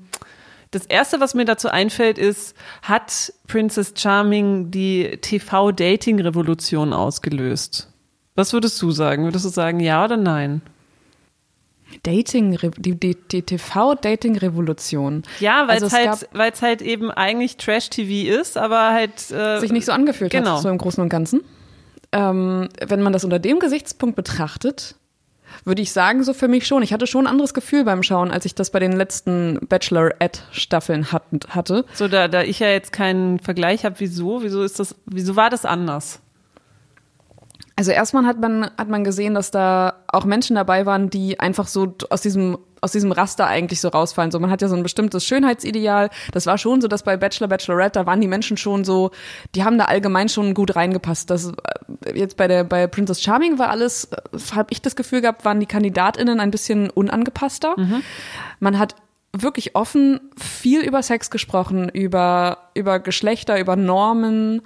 das 0.72 0.86
erste, 0.86 1.20
was 1.20 1.34
mir 1.34 1.46
dazu 1.46 1.70
einfällt, 1.70 2.18
ist, 2.18 2.56
hat 2.84 3.34
Princess 3.48 3.94
Charming 3.96 4.70
die 4.70 5.18
TV-Dating-Revolution 5.22 6.94
ausgelöst? 6.94 7.92
Was 8.36 8.54
würdest 8.54 8.80
du 8.82 8.92
sagen? 8.92 9.24
Würdest 9.24 9.46
du 9.46 9.50
sagen, 9.50 9.80
ja 9.80 10.06
oder 10.06 10.18
nein? 10.18 10.62
Dating, 12.04 12.58
die, 12.78 12.96
die, 12.96 13.16
die 13.16 13.42
TV-Dating-Revolution. 13.42 15.24
Ja, 15.40 15.64
weil 15.68 15.82
Also 15.82 15.88
es 15.88 15.94
halt, 15.94 16.30
weil 16.34 16.52
es 16.52 16.62
halt 16.62 16.84
eben 16.84 17.10
eigentlich 17.10 17.58
Trash-TV 17.58 18.40
ist, 18.40 18.58
aber 18.58 18.92
halt 18.92 19.32
äh, 19.32 19.60
sich 19.60 19.72
nicht 19.72 19.86
so 19.86 19.92
angefühlt 19.92 20.32
genau. 20.32 20.58
hat, 20.58 20.62
so 20.62 20.70
im 20.70 20.78
Großen 20.78 21.02
und 21.02 21.10
Ganzen. 21.10 21.42
Ähm, 22.12 22.70
wenn 22.86 23.02
man 23.02 23.14
das 23.14 23.24
unter 23.24 23.40
dem 23.40 23.60
Gesichtspunkt 23.60 24.16
betrachtet, 24.16 24.96
würde 25.64 25.82
ich 25.82 25.92
sagen, 25.92 26.24
so 26.24 26.34
für 26.34 26.48
mich 26.48 26.68
schon. 26.68 26.84
Ich 26.84 26.94
hatte 26.94 27.08
schon 27.08 27.26
ein 27.26 27.32
anderes 27.32 27.54
Gefühl 27.54 27.84
beim 27.84 28.04
Schauen, 28.04 28.32
als 28.32 28.46
ich 28.46 28.56
das 28.56 28.72
bei 28.72 28.80
den 28.80 28.94
letzten 28.94 29.60
Bachelorette-Staffeln 29.68 31.12
hat, 31.12 31.24
hatte. 31.50 31.86
So, 31.94 32.08
da, 32.08 32.28
da 32.28 32.44
ich 32.44 32.60
ja 32.60 32.70
jetzt 32.70 32.92
keinen 32.92 33.40
Vergleich 33.40 33.86
habe, 33.86 33.96
wieso, 34.00 34.42
wieso 34.44 34.64
ist 34.64 34.80
das, 34.80 34.96
wieso 35.06 35.36
war 35.36 35.50
das 35.50 35.66
anders? 35.66 36.22
Also 37.76 37.92
erstmal 37.92 38.26
hat 38.26 38.40
man, 38.40 38.70
hat 38.78 38.90
man 38.90 39.04
gesehen, 39.06 39.34
dass 39.34 39.52
da 39.52 39.94
auch 40.08 40.26
Menschen 40.26 40.56
dabei 40.56 40.86
waren, 40.86 41.10
die 41.10 41.40
einfach 41.40 41.68
so 41.68 41.96
aus 42.10 42.22
diesem, 42.22 42.58
aus 42.82 42.92
diesem 42.92 43.12
Raster 43.12 43.48
eigentlich 43.48 43.82
so 43.82 43.90
rausfallen. 43.90 44.32
So, 44.32 44.40
man 44.40 44.50
hat 44.50 44.62
ja 44.62 44.68
so 44.68 44.76
ein 44.76 44.84
bestimmtes 44.84 45.26
Schönheitsideal. 45.26 46.10
Das 46.32 46.46
war 46.46 46.58
schon 46.58 46.82
so, 46.82 46.88
dass 46.88 47.04
bei 47.04 47.18
Bachelor, 47.18 47.48
Bachelorette, 47.48 48.00
da 48.00 48.06
waren 48.06 48.22
die 48.22 48.28
Menschen 48.28 48.58
schon 48.58 48.84
so, 48.84 49.12
die 49.56 49.64
haben 49.64 49.78
da 49.78 49.86
allgemein 49.86 50.30
schon 50.30 50.54
gut 50.54 50.76
reingepasst. 50.76 51.30
Das, 51.30 51.48
äh, 52.06 52.18
jetzt 52.18 52.38
bei 52.38 52.48
der, 52.48 52.64
bei 52.64 52.88
Princess 52.88 53.22
Charming 53.22 53.60
war 53.60 53.70
alles, 53.70 54.10
habe 54.56 54.68
ich 54.72 54.82
das 54.82 54.96
Gefühl 54.96 55.22
gehabt, 55.22 55.46
waren 55.46 55.60
die 55.60 55.66
KandidatInnen 55.66 56.40
ein 56.40 56.52
bisschen 56.52 56.90
unangepasster. 56.90 57.76
Man 58.60 58.80
hat 58.80 58.96
wirklich 59.32 59.76
offen 59.76 60.20
viel 60.38 60.82
über 60.82 61.04
Sex 61.04 61.30
gesprochen, 61.30 61.90
über, 61.90 62.70
über 62.74 63.00
Geschlechter, 63.00 63.60
über 63.60 63.76
Normen, 63.76 64.62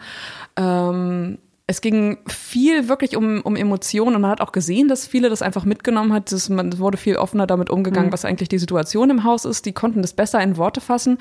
ähm, 0.55 1.37
es 1.65 1.79
ging 1.79 2.17
viel 2.27 2.89
wirklich 2.89 3.15
um, 3.15 3.41
um 3.41 3.55
Emotionen 3.55 4.15
und 4.15 4.21
man 4.21 4.31
hat 4.31 4.41
auch 4.41 4.51
gesehen, 4.51 4.89
dass 4.89 5.07
viele 5.07 5.29
das 5.29 5.41
einfach 5.41 5.63
mitgenommen 5.63 6.11
hat. 6.11 6.31
Das, 6.31 6.49
man 6.49 6.69
es 6.69 6.79
wurde 6.79 6.97
viel 6.97 7.15
offener 7.15 7.47
damit 7.47 7.69
umgegangen, 7.69 8.11
was 8.11 8.25
eigentlich 8.25 8.49
die 8.49 8.59
Situation 8.59 9.09
im 9.09 9.23
Haus 9.23 9.45
ist. 9.45 9.65
Die 9.65 9.71
konnten 9.71 10.01
das 10.01 10.13
besser 10.13 10.41
in 10.41 10.57
Worte 10.57 10.81
fassen. 10.81 11.17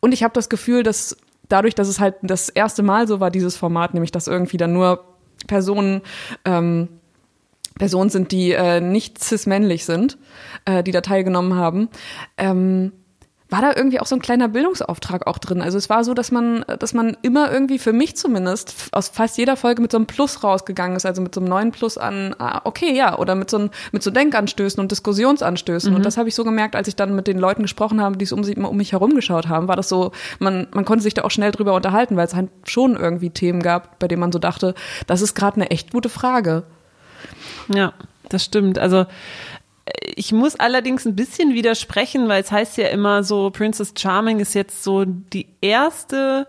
Und 0.00 0.12
ich 0.12 0.22
habe 0.22 0.32
das 0.32 0.48
Gefühl, 0.48 0.82
dass 0.82 1.16
dadurch, 1.48 1.74
dass 1.74 1.88
es 1.88 2.00
halt 2.00 2.14
das 2.22 2.48
erste 2.48 2.82
Mal 2.82 3.06
so 3.06 3.20
war, 3.20 3.30
dieses 3.30 3.56
Format, 3.56 3.92
nämlich 3.92 4.12
dass 4.12 4.28
irgendwie 4.28 4.56
dann 4.56 4.72
nur 4.72 5.04
Personen 5.46 6.00
ähm, 6.46 6.88
Personen 7.78 8.10
sind, 8.10 8.32
die 8.32 8.52
äh, 8.52 8.80
nicht 8.80 9.18
cis-männlich 9.18 9.84
sind, 9.84 10.18
äh, 10.66 10.82
die 10.82 10.92
da 10.92 11.00
teilgenommen 11.00 11.56
haben, 11.56 11.88
ähm, 12.36 12.92
war 13.52 13.60
da 13.60 13.72
irgendwie 13.76 14.00
auch 14.00 14.06
so 14.06 14.16
ein 14.16 14.22
kleiner 14.22 14.48
Bildungsauftrag 14.48 15.26
auch 15.26 15.36
drin. 15.36 15.60
Also 15.60 15.76
es 15.76 15.90
war 15.90 16.04
so, 16.04 16.14
dass 16.14 16.32
man, 16.32 16.64
dass 16.78 16.94
man 16.94 17.18
immer 17.20 17.52
irgendwie 17.52 17.78
für 17.78 17.92
mich 17.92 18.16
zumindest 18.16 18.74
aus 18.92 19.08
fast 19.08 19.36
jeder 19.36 19.56
Folge 19.56 19.82
mit 19.82 19.92
so 19.92 19.98
einem 19.98 20.06
Plus 20.06 20.42
rausgegangen 20.42 20.96
ist, 20.96 21.04
also 21.04 21.20
mit 21.20 21.34
so 21.34 21.40
einem 21.40 21.50
neuen 21.50 21.70
Plus 21.70 21.98
an, 21.98 22.34
ah, 22.38 22.62
okay, 22.64 22.96
ja, 22.96 23.18
oder 23.18 23.34
mit 23.34 23.50
so, 23.50 23.58
ein, 23.58 23.70
mit 23.92 24.02
so 24.02 24.10
Denkanstößen 24.10 24.80
und 24.80 24.90
Diskussionsanstößen. 24.90 25.94
Und 25.94 26.06
das 26.06 26.16
habe 26.16 26.30
ich 26.30 26.34
so 26.34 26.44
gemerkt, 26.44 26.74
als 26.74 26.88
ich 26.88 26.96
dann 26.96 27.14
mit 27.14 27.26
den 27.26 27.38
Leuten 27.38 27.60
gesprochen 27.60 28.00
habe, 28.00 28.16
die 28.16 28.24
es 28.24 28.32
um, 28.32 28.42
um 28.64 28.76
mich 28.76 28.92
herum 28.92 29.14
geschaut 29.14 29.48
haben, 29.48 29.68
war 29.68 29.76
das 29.76 29.90
so, 29.90 30.12
man, 30.38 30.66
man 30.72 30.86
konnte 30.86 31.02
sich 31.02 31.12
da 31.12 31.22
auch 31.22 31.30
schnell 31.30 31.52
drüber 31.52 31.74
unterhalten, 31.74 32.16
weil 32.16 32.26
es 32.26 32.34
halt 32.34 32.48
schon 32.64 32.96
irgendwie 32.96 33.28
Themen 33.28 33.62
gab, 33.62 33.98
bei 33.98 34.08
denen 34.08 34.20
man 34.20 34.32
so 34.32 34.38
dachte, 34.38 34.74
das 35.06 35.20
ist 35.20 35.34
gerade 35.34 35.56
eine 35.56 35.70
echt 35.70 35.92
gute 35.92 36.08
Frage. 36.08 36.62
Ja, 37.68 37.92
das 38.30 38.44
stimmt. 38.44 38.78
Also 38.78 39.04
ich 40.00 40.32
muss 40.32 40.56
allerdings 40.56 41.06
ein 41.06 41.16
bisschen 41.16 41.54
widersprechen, 41.54 42.28
weil 42.28 42.42
es 42.42 42.52
heißt 42.52 42.76
ja 42.78 42.88
immer 42.88 43.22
so, 43.24 43.50
Princess 43.50 43.94
Charming 43.96 44.40
ist 44.40 44.54
jetzt 44.54 44.82
so 44.82 45.04
die 45.04 45.48
erste 45.60 46.46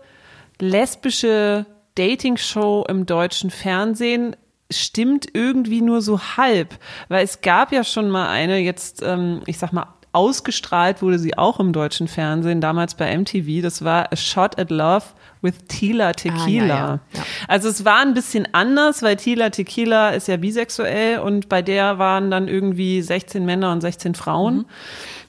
lesbische 0.60 1.66
Dating-Show 1.94 2.86
im 2.88 3.06
deutschen 3.06 3.50
Fernsehen. 3.50 4.36
Stimmt 4.70 5.26
irgendwie 5.34 5.82
nur 5.82 6.00
so 6.00 6.20
halb, 6.36 6.78
weil 7.08 7.24
es 7.24 7.40
gab 7.42 7.72
ja 7.72 7.84
schon 7.84 8.10
mal 8.10 8.28
eine, 8.28 8.58
jetzt, 8.58 9.02
ähm, 9.02 9.42
ich 9.46 9.58
sag 9.58 9.72
mal, 9.72 9.94
ausgestrahlt 10.14 11.02
wurde 11.02 11.18
sie 11.18 11.36
auch 11.36 11.60
im 11.60 11.72
deutschen 11.72 12.08
Fernsehen, 12.08 12.60
damals 12.60 12.94
bei 12.94 13.16
MTV. 13.16 13.62
Das 13.62 13.84
war 13.84 14.12
A 14.12 14.16
Shot 14.16 14.58
at 14.58 14.70
Love 14.70 15.04
with 15.42 15.54
Tila 15.68 16.12
Tequila. 16.12 16.66
ja, 16.66 17.00
ja. 17.12 17.22
Also 17.48 17.68
es 17.68 17.84
war 17.84 18.00
ein 18.00 18.14
bisschen 18.14 18.48
anders, 18.52 19.02
weil 19.02 19.16
Tila 19.16 19.50
Tequila 19.50 20.10
ist 20.10 20.28
ja 20.28 20.36
bisexuell 20.36 21.18
und 21.18 21.48
bei 21.48 21.62
der 21.62 21.98
waren 21.98 22.30
dann 22.30 22.48
irgendwie 22.48 23.02
16 23.02 23.44
Männer 23.44 23.72
und 23.72 23.80
16 23.80 24.14
Frauen. 24.14 24.66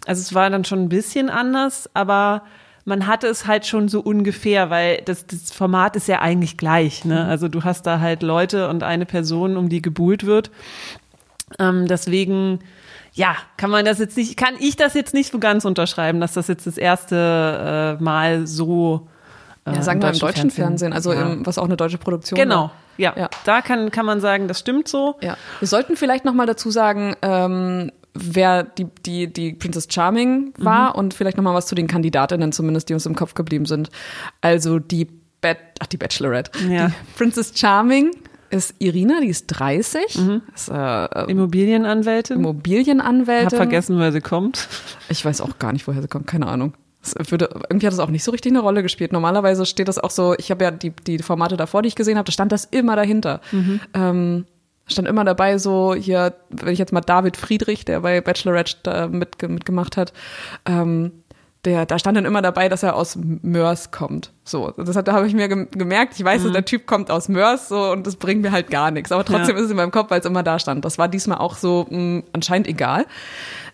Also 0.05 0.21
es 0.21 0.33
war 0.33 0.49
dann 0.49 0.65
schon 0.65 0.83
ein 0.83 0.89
bisschen 0.89 1.29
anders, 1.29 1.89
aber 1.93 2.43
man 2.85 3.07
hatte 3.07 3.27
es 3.27 3.47
halt 3.47 3.65
schon 3.65 3.89
so 3.89 3.99
ungefähr, 3.99 4.69
weil 4.69 5.01
das, 5.05 5.25
das 5.25 5.51
Format 5.51 5.95
ist 5.95 6.07
ja 6.07 6.21
eigentlich 6.21 6.55
gleich. 6.55 7.03
Ne? 7.03 7.25
Also 7.25 7.47
du 7.47 7.63
hast 7.63 7.87
da 7.87 7.99
halt 7.99 8.21
Leute 8.21 8.69
und 8.69 8.83
eine 8.83 9.07
Person, 9.07 9.57
um 9.57 9.69
die 9.69 9.81
gebuhlt 9.81 10.25
wird. 10.25 10.51
Ähm, 11.59 11.87
deswegen, 11.87 12.59
ja, 13.15 13.35
kann 13.55 13.69
man 13.69 13.85
das 13.85 13.97
jetzt 13.99 14.17
nicht, 14.17 14.35
kann 14.35 14.55
ich 14.59 14.75
das 14.75 14.93
jetzt 14.93 15.13
nicht 15.13 15.31
so 15.31 15.39
ganz 15.39 15.63
unterschreiben, 15.65 16.19
dass 16.19 16.33
das 16.33 16.47
jetzt 16.49 16.67
das 16.67 16.77
erste 16.77 17.97
äh, 17.99 18.03
Mal 18.03 18.45
so 18.45 19.07
äh, 19.65 19.73
Ja, 19.73 19.81
sagen 19.81 20.01
wir 20.01 20.11
im 20.11 20.19
deutschen 20.19 20.51
Fernsehen, 20.51 20.91
also 20.91 21.13
ja. 21.13 21.21
im, 21.31 21.45
was 21.45 21.57
auch 21.57 21.63
eine 21.63 21.77
deutsche 21.77 21.97
Produktion 21.97 22.37
Genau, 22.37 22.71
ja. 22.97 23.13
Ja. 23.15 23.29
Da 23.45 23.61
kann, 23.61 23.89
kann 23.89 24.05
man 24.05 24.19
sagen, 24.19 24.47
das 24.49 24.59
stimmt 24.59 24.89
so. 24.89 25.15
Ja. 25.21 25.37
Wir 25.59 25.67
sollten 25.67 25.95
vielleicht 25.95 26.25
noch 26.25 26.33
mal 26.33 26.45
dazu 26.45 26.69
sagen, 26.71 27.15
ähm, 27.21 27.89
wer 28.13 28.63
die, 28.63 28.87
die, 29.05 29.31
die 29.31 29.53
Princess 29.53 29.87
Charming 29.89 30.53
war 30.57 30.89
Mhm. 30.91 30.99
und 30.99 31.13
vielleicht 31.13 31.37
noch 31.37 31.43
mal 31.43 31.53
was 31.53 31.67
zu 31.67 31.75
den 31.75 31.87
Kandidatinnen 31.87 32.51
zumindest, 32.51 32.89
die 32.89 32.93
uns 32.93 33.05
im 33.05 33.15
Kopf 33.15 33.33
geblieben 33.33 33.65
sind. 33.65 33.89
Also 34.41 34.79
die, 34.79 35.07
Bat 35.39 35.57
ach, 35.79 35.87
die 35.87 35.97
Bachelorette. 35.97 36.51
Ja. 36.69 36.87
Die 36.87 36.93
Princess 37.17 37.53
Charming 37.55 38.11
ist 38.55 38.75
Irina, 38.79 39.19
die 39.21 39.27
ist 39.27 39.47
30, 39.47 40.15
Mhm. 40.17 40.41
ist 40.55 40.69
äh, 40.69 41.23
Immobilienanwältin. 41.31 42.37
Immobilienanwältin. 42.39 43.45
Hab 43.47 43.55
vergessen, 43.55 43.99
wer 43.99 44.11
sie 44.11 44.21
kommt. 44.21 44.67
Ich 45.09 45.23
weiß 45.23 45.41
auch 45.41 45.59
gar 45.59 45.73
nicht, 45.73 45.87
woher 45.87 46.01
sie 46.01 46.07
kommt, 46.07 46.27
keine 46.27 46.47
Ahnung. 46.47 46.73
Würde, 47.29 47.49
irgendwie 47.69 47.85
hat 47.85 47.93
das 47.93 47.99
auch 47.99 48.09
nicht 48.09 48.23
so 48.23 48.31
richtig 48.31 48.51
eine 48.51 48.61
Rolle 48.61 48.81
gespielt. 48.81 49.11
Normalerweise 49.13 49.65
steht 49.67 49.87
das 49.87 49.99
auch 49.99 50.09
so, 50.09 50.33
ich 50.39 50.49
habe 50.49 50.63
ja 50.63 50.71
die, 50.71 50.89
die 50.89 51.19
Formate 51.19 51.55
davor, 51.55 51.83
die 51.83 51.87
ich 51.87 51.95
gesehen 51.95 52.17
habe, 52.17 52.25
da 52.25 52.31
stand 52.31 52.51
das 52.51 52.65
immer 52.65 52.95
dahinter. 52.95 53.41
Ähm, 53.93 54.45
stand 54.87 55.07
immer 55.07 55.23
dabei 55.23 55.59
so, 55.59 55.93
hier, 55.93 56.33
wenn 56.49 56.73
ich 56.73 56.79
jetzt 56.79 56.93
mal 56.93 57.01
David 57.01 57.37
Friedrich, 57.37 57.85
der 57.85 57.99
bei 58.01 58.21
Bachelorette 58.21 58.77
da 58.83 59.07
mitge 59.07 59.47
mitgemacht 59.49 59.97
hat, 59.97 60.13
ähm, 60.65 61.11
der, 61.65 61.85
da 61.85 61.99
stand 61.99 62.17
dann 62.17 62.25
immer 62.25 62.41
dabei, 62.41 62.69
dass 62.69 62.83
er 62.83 62.95
aus 62.95 63.17
Mörs 63.41 63.91
kommt. 63.91 64.31
So, 64.43 64.71
das 64.71 64.95
hat, 64.95 65.07
da 65.07 65.13
habe 65.13 65.27
ich 65.27 65.33
mir 65.33 65.47
gemerkt. 65.47 66.13
Ich 66.17 66.23
weiß, 66.23 66.41
mhm. 66.41 66.45
dass 66.45 66.53
der 66.53 66.65
Typ 66.65 66.85
kommt 66.85 67.11
aus 67.11 67.27
Mörs, 67.27 67.67
so 67.67 67.91
und 67.91 68.05
das 68.05 68.15
bringt 68.15 68.41
mir 68.41 68.51
halt 68.51 68.69
gar 68.69 68.91
nichts. 68.91 69.11
Aber 69.11 69.25
trotzdem 69.25 69.55
ja. 69.55 69.61
ist 69.61 69.65
es 69.65 69.71
in 69.71 69.77
meinem 69.77 69.91
Kopf, 69.91 70.11
weil 70.11 70.19
es 70.19 70.25
immer 70.25 70.43
da 70.43 70.59
stand. 70.59 70.85
Das 70.85 70.97
war 70.97 71.07
diesmal 71.07 71.39
auch 71.39 71.55
so 71.55 71.87
mh, 71.89 71.97
hm, 71.97 72.23
anscheinend 72.33 72.67
egal. 72.67 73.05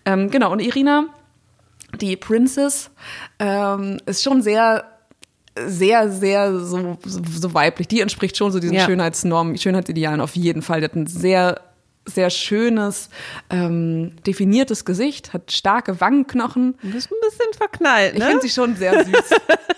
Ähm, 0.04 0.30
genau. 0.30 0.50
Und 0.50 0.60
Irina, 0.60 1.04
die 2.00 2.16
Princess, 2.16 2.90
ähm, 3.38 3.98
ist 4.06 4.22
schon 4.22 4.42
sehr 4.42 4.84
sehr, 5.66 6.08
sehr 6.08 6.58
so, 6.60 6.96
so, 7.04 7.52
weiblich. 7.52 7.86
Die 7.86 8.00
entspricht 8.00 8.38
schon 8.38 8.50
so 8.50 8.58
diesen 8.58 8.74
ja. 8.74 8.86
Schönheitsnormen, 8.86 9.58
Schönheitsidealen 9.58 10.22
auf 10.22 10.34
jeden 10.34 10.62
Fall. 10.62 10.80
Die 10.80 10.84
hat 10.86 10.96
ein 10.96 11.06
sehr 11.06 11.60
sehr 12.04 12.30
schönes, 12.30 13.10
ähm, 13.50 14.12
definiertes 14.26 14.84
Gesicht, 14.84 15.32
hat 15.32 15.52
starke 15.52 16.00
Wangenknochen. 16.00 16.74
Du 16.82 16.90
bist 16.90 17.10
ein 17.10 17.20
bisschen 17.20 17.52
verknallt, 17.56 18.14
ne? 18.14 18.18
Ich 18.18 18.24
finde 18.24 18.42
sie 18.42 18.50
schon 18.50 18.76
sehr 18.76 19.04
süß. 19.04 19.30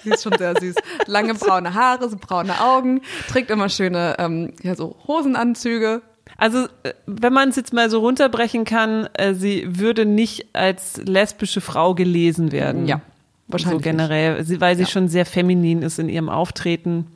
sie 0.04 0.10
ist 0.10 0.22
schon 0.22 0.36
sehr 0.38 0.54
süß. 0.58 0.74
Lange 1.06 1.34
braune 1.34 1.74
Haare, 1.74 2.08
so 2.08 2.16
braune 2.18 2.60
Augen, 2.60 3.02
trägt 3.28 3.50
immer 3.50 3.68
schöne, 3.68 4.16
ähm, 4.18 4.54
ja, 4.62 4.74
so 4.74 4.96
Hosenanzüge. 5.06 6.02
Also, 6.36 6.66
äh, 6.82 6.94
wenn 7.06 7.32
man 7.32 7.50
es 7.50 7.56
jetzt 7.56 7.72
mal 7.72 7.90
so 7.90 8.00
runterbrechen 8.00 8.64
kann, 8.64 9.08
äh, 9.14 9.34
sie 9.34 9.78
würde 9.78 10.06
nicht 10.06 10.46
als 10.54 10.96
lesbische 11.04 11.60
Frau 11.60 11.94
gelesen 11.94 12.52
werden. 12.52 12.86
Ja, 12.86 13.02
wahrscheinlich. 13.48 13.84
So 13.84 13.90
generell, 13.90 14.60
weil 14.60 14.76
sie 14.76 14.82
ja. 14.82 14.88
schon 14.88 15.08
sehr 15.08 15.26
feminin 15.26 15.82
ist 15.82 15.98
in 15.98 16.08
ihrem 16.08 16.28
Auftreten. 16.28 17.06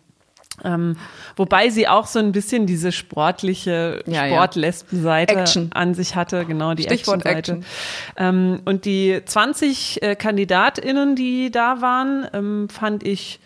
Ähm, 0.65 0.97
wobei 1.37 1.71
sie 1.71 1.89
auch 1.89 2.07
so 2.07 2.19
ein 2.19 2.33
bisschen 2.33 2.67
diese 2.67 2.93
sportliche 2.93 4.03
ja, 4.07 4.27
Sportlesben-Seite 4.27 5.35
ja. 5.35 5.67
an 5.71 5.95
sich 5.95 6.15
hatte, 6.15 6.45
genau 6.45 6.75
die 6.75 6.87
Action-Seite. 6.87 7.53
Action. 7.53 7.65
Ähm, 8.17 8.61
und 8.65 8.85
die 8.85 9.21
20 9.25 10.03
äh, 10.03 10.17
KandidatInnen, 10.17 11.17
die 11.17 11.51
da 11.51 11.81
waren, 11.81 12.27
ähm, 12.33 12.69
fand 12.69 13.05
ich 13.05 13.41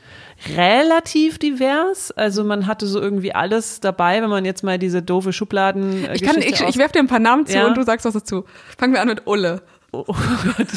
relativ 0.56 1.38
divers. 1.38 2.10
Also 2.12 2.44
man 2.44 2.66
hatte 2.66 2.86
so 2.86 3.00
irgendwie 3.00 3.34
alles 3.34 3.80
dabei, 3.80 4.22
wenn 4.22 4.30
man 4.30 4.44
jetzt 4.44 4.64
mal 4.64 4.78
diese 4.78 5.02
doofe 5.02 5.32
Schubladen. 5.32 6.04
Äh, 6.04 6.14
ich 6.14 6.22
kann, 6.22 6.38
ich, 6.38 6.60
ich 6.60 6.76
werfe 6.78 6.92
dir 6.92 7.00
ein 7.00 7.08
paar 7.08 7.18
Namen 7.18 7.46
zu 7.46 7.56
ja. 7.56 7.66
und 7.66 7.76
du 7.76 7.82
sagst 7.82 8.04
was 8.04 8.14
dazu. 8.14 8.44
Fangen 8.78 8.92
wir 8.92 9.00
an 9.00 9.08
mit 9.08 9.26
Ulle. 9.26 9.62
Oh, 9.94 10.04
oh 10.08 10.14
Gott. 10.56 10.68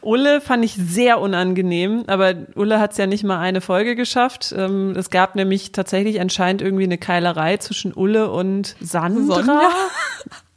Ulle 0.00 0.40
fand 0.40 0.64
ich 0.64 0.74
sehr 0.74 1.20
unangenehm, 1.20 2.04
aber 2.06 2.34
Ulle 2.54 2.78
hat 2.78 2.92
es 2.92 2.98
ja 2.98 3.06
nicht 3.06 3.24
mal 3.24 3.40
eine 3.40 3.60
Folge 3.60 3.96
geschafft. 3.96 4.54
Ähm, 4.56 4.94
es 4.96 5.10
gab 5.10 5.34
nämlich 5.34 5.72
tatsächlich 5.72 6.20
anscheinend 6.20 6.62
irgendwie 6.62 6.84
eine 6.84 6.98
Keilerei 6.98 7.56
zwischen 7.56 7.92
Ulle 7.92 8.30
und 8.30 8.76
Sandra. 8.80 9.42
Sonja? 9.42 9.70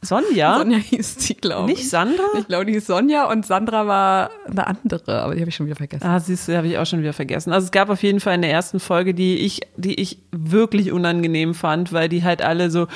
Sonja? 0.00 0.58
Sonja 0.58 0.78
hieß 0.78 1.16
sie, 1.18 1.34
glaube 1.34 1.72
ich. 1.72 1.78
Nicht 1.78 1.90
Sandra? 1.90 2.22
Ich 2.38 2.46
glaube, 2.46 2.66
die 2.66 2.74
hieß 2.74 2.86
Sonja 2.86 3.24
und 3.24 3.44
Sandra 3.44 3.88
war 3.88 4.30
eine 4.48 4.68
andere, 4.68 5.22
aber 5.22 5.34
die 5.34 5.40
habe 5.40 5.48
ich 5.48 5.56
schon 5.56 5.66
wieder 5.66 5.74
vergessen. 5.74 6.06
Ah, 6.06 6.20
siehst 6.20 6.46
du, 6.46 6.56
habe 6.56 6.68
ich 6.68 6.78
auch 6.78 6.86
schon 6.86 7.00
wieder 7.00 7.12
vergessen. 7.12 7.52
Also 7.52 7.64
es 7.64 7.72
gab 7.72 7.90
auf 7.90 8.02
jeden 8.04 8.20
Fall 8.20 8.36
in 8.36 8.42
der 8.42 8.52
ersten 8.52 8.78
Folge, 8.78 9.12
die 9.12 9.38
ich, 9.38 9.62
die 9.76 10.00
ich 10.00 10.18
wirklich 10.30 10.92
unangenehm 10.92 11.54
fand, 11.54 11.92
weil 11.92 12.08
die 12.08 12.22
halt 12.22 12.42
alle 12.42 12.70
so 12.70 12.86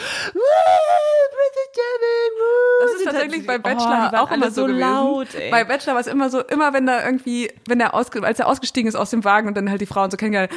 das 2.81 2.93
ist 2.93 3.05
tatsächlich 3.05 3.47
bei 3.47 3.59
Bachelor 3.59 4.11
oh, 4.12 4.17
auch 4.17 4.31
immer 4.33 4.50
so, 4.50 4.62
so 4.62 4.67
laut. 4.67 5.35
Ey. 5.35 5.50
Bei 5.50 5.64
Bachelor 5.64 5.95
war 5.95 6.00
es 6.00 6.07
immer 6.07 6.31
so, 6.31 6.41
immer 6.41 6.73
wenn 6.73 6.87
da 6.87 7.05
irgendwie, 7.05 7.50
wenn 7.67 7.81
er 7.81 7.95
ausge, 7.95 8.23
als 8.23 8.38
er 8.38 8.47
ausgestiegen 8.47 8.88
ist 8.88 8.97
aus 8.97 9.11
dem 9.11 9.25
Wagen 9.25 9.49
und 9.49 9.57
dann 9.57 9.71
halt 9.71 9.81
die 9.81 9.87
Frauen 9.87 10.11
so 10.11 10.17
kennengelernt, 10.17 10.52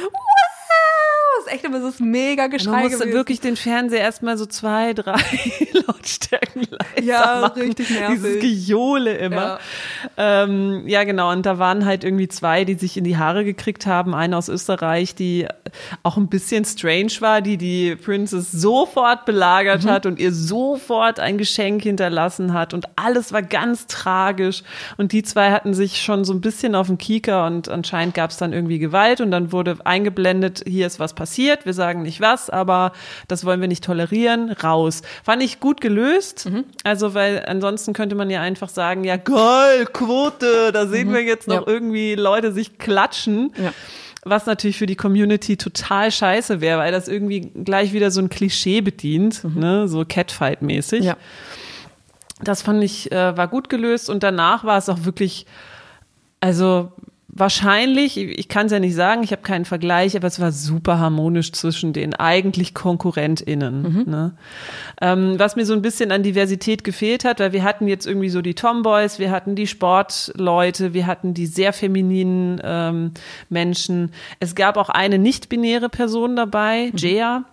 ist 1.46 1.52
echt 1.52 1.64
immer 1.64 1.80
so 1.80 1.86
das 1.86 2.00
mega 2.00 2.46
Geschrei 2.48 2.70
Man 2.70 2.82
musste 2.84 3.12
wirklich 3.12 3.40
den 3.40 3.56
Fernseher 3.56 4.00
erstmal 4.00 4.36
so 4.36 4.46
zwei, 4.46 4.92
drei 4.92 5.20
Lautstärken 5.86 6.62
leiser 6.70 7.02
ja, 7.02 7.40
machen. 7.40 7.62
richtig 7.62 7.90
nervig. 7.90 8.16
Dieses 8.16 8.40
Gejohle 8.40 9.16
immer. 9.16 9.58
Ja. 10.16 10.44
Ähm, 10.44 10.82
ja, 10.86 11.04
genau. 11.04 11.30
Und 11.32 11.46
da 11.46 11.58
waren 11.58 11.84
halt 11.84 12.04
irgendwie 12.04 12.28
zwei, 12.28 12.64
die 12.64 12.74
sich 12.74 12.96
in 12.96 13.04
die 13.04 13.16
Haare 13.16 13.44
gekriegt 13.44 13.86
haben. 13.86 14.14
Eine 14.14 14.36
aus 14.36 14.48
Österreich, 14.48 15.14
die 15.14 15.46
auch 16.02 16.16
ein 16.16 16.28
bisschen 16.28 16.64
strange 16.64 17.12
war, 17.20 17.40
die 17.40 17.56
die 17.56 17.96
Princess 17.96 18.50
sofort 18.52 19.24
belagert 19.24 19.84
mhm. 19.84 19.90
hat 19.90 20.06
und 20.06 20.18
ihr 20.18 20.32
sofort 20.32 21.20
ein 21.20 21.38
Geschenk 21.38 21.82
hinterlassen 21.82 22.52
hat. 22.52 22.74
Und 22.74 22.86
alles 22.96 23.32
war 23.32 23.42
ganz 23.42 23.86
tragisch. 23.86 24.62
Und 24.96 25.12
die 25.12 25.22
zwei 25.22 25.50
hatten 25.50 25.74
sich 25.74 26.02
schon 26.02 26.24
so 26.24 26.32
ein 26.32 26.40
bisschen 26.40 26.74
auf 26.74 26.88
dem 26.88 26.98
Kieker 26.98 27.46
und 27.46 27.68
anscheinend 27.68 28.14
gab 28.14 28.30
es 28.30 28.36
dann 28.36 28.52
irgendwie 28.52 28.78
Gewalt 28.78 29.20
und 29.20 29.30
dann 29.30 29.52
wurde 29.52 29.76
eingeblendet, 29.84 30.64
hier 30.66 30.86
ist 30.86 30.98
was 30.98 31.14
passiert 31.14 31.35
passiert, 31.36 31.66
wir 31.66 31.74
sagen 31.74 32.02
nicht 32.02 32.20
was, 32.20 32.48
aber 32.48 32.92
das 33.28 33.44
wollen 33.44 33.60
wir 33.60 33.68
nicht 33.68 33.84
tolerieren, 33.84 34.52
raus. 34.52 35.02
Fand 35.22 35.42
ich 35.42 35.60
gut 35.60 35.82
gelöst, 35.82 36.48
mhm. 36.50 36.64
also 36.82 37.12
weil 37.12 37.44
ansonsten 37.46 37.92
könnte 37.92 38.14
man 38.14 38.30
ja 38.30 38.40
einfach 38.40 38.70
sagen, 38.70 39.04
ja 39.04 39.16
geil, 39.16 39.86
Quote, 39.92 40.72
da 40.72 40.86
sehen 40.86 41.08
mhm. 41.08 41.14
wir 41.14 41.22
jetzt 41.22 41.46
noch 41.46 41.66
ja. 41.66 41.72
irgendwie 41.72 42.14
Leute 42.14 42.52
sich 42.52 42.78
klatschen. 42.78 43.52
Ja 43.62 43.72
was 44.28 44.44
natürlich 44.44 44.76
für 44.76 44.86
die 44.86 44.96
Community 44.96 45.56
total 45.56 46.10
scheiße 46.10 46.60
wäre, 46.60 46.80
weil 46.80 46.90
das 46.90 47.06
irgendwie 47.06 47.42
gleich 47.42 47.92
wieder 47.92 48.10
so 48.10 48.20
ein 48.20 48.28
Klischee 48.28 48.80
bedient, 48.80 49.44
mhm. 49.44 49.60
ne, 49.60 49.86
so 49.86 50.00
Catfight-mäßig. 50.00 51.04
Ja. 51.04 51.16
Das 52.42 52.60
fand 52.60 52.82
ich, 52.82 53.12
äh, 53.12 53.36
war 53.36 53.46
gut 53.46 53.68
gelöst 53.68 54.10
und 54.10 54.24
danach 54.24 54.64
war 54.64 54.78
es 54.78 54.88
auch 54.88 55.04
wirklich, 55.04 55.46
also 56.40 56.90
wahrscheinlich, 57.38 58.16
ich 58.16 58.48
kann 58.48 58.66
es 58.66 58.72
ja 58.72 58.78
nicht 58.78 58.94
sagen, 58.94 59.22
ich 59.22 59.32
habe 59.32 59.42
keinen 59.42 59.64
Vergleich, 59.64 60.16
aber 60.16 60.26
es 60.26 60.40
war 60.40 60.52
super 60.52 60.98
harmonisch 60.98 61.52
zwischen 61.52 61.92
den 61.92 62.14
eigentlich 62.14 62.74
KonkurrentInnen. 62.74 63.82
Mhm. 63.82 64.04
Ne? 64.06 64.32
Ähm, 65.00 65.38
was 65.38 65.56
mir 65.56 65.66
so 65.66 65.74
ein 65.74 65.82
bisschen 65.82 66.12
an 66.12 66.22
Diversität 66.22 66.84
gefehlt 66.84 67.24
hat, 67.24 67.40
weil 67.40 67.52
wir 67.52 67.62
hatten 67.62 67.88
jetzt 67.88 68.06
irgendwie 68.06 68.30
so 68.30 68.42
die 68.42 68.54
Tomboys, 68.54 69.18
wir 69.18 69.30
hatten 69.30 69.54
die 69.54 69.66
Sportleute, 69.66 70.94
wir 70.94 71.06
hatten 71.06 71.34
die 71.34 71.46
sehr 71.46 71.72
femininen 71.72 72.60
ähm, 72.64 73.12
Menschen. 73.48 74.12
Es 74.40 74.54
gab 74.54 74.76
auch 74.76 74.88
eine 74.88 75.18
nicht-binäre 75.18 75.88
Person 75.88 76.36
dabei, 76.36 76.90
mhm. 76.92 76.96
Jaya 76.96 77.44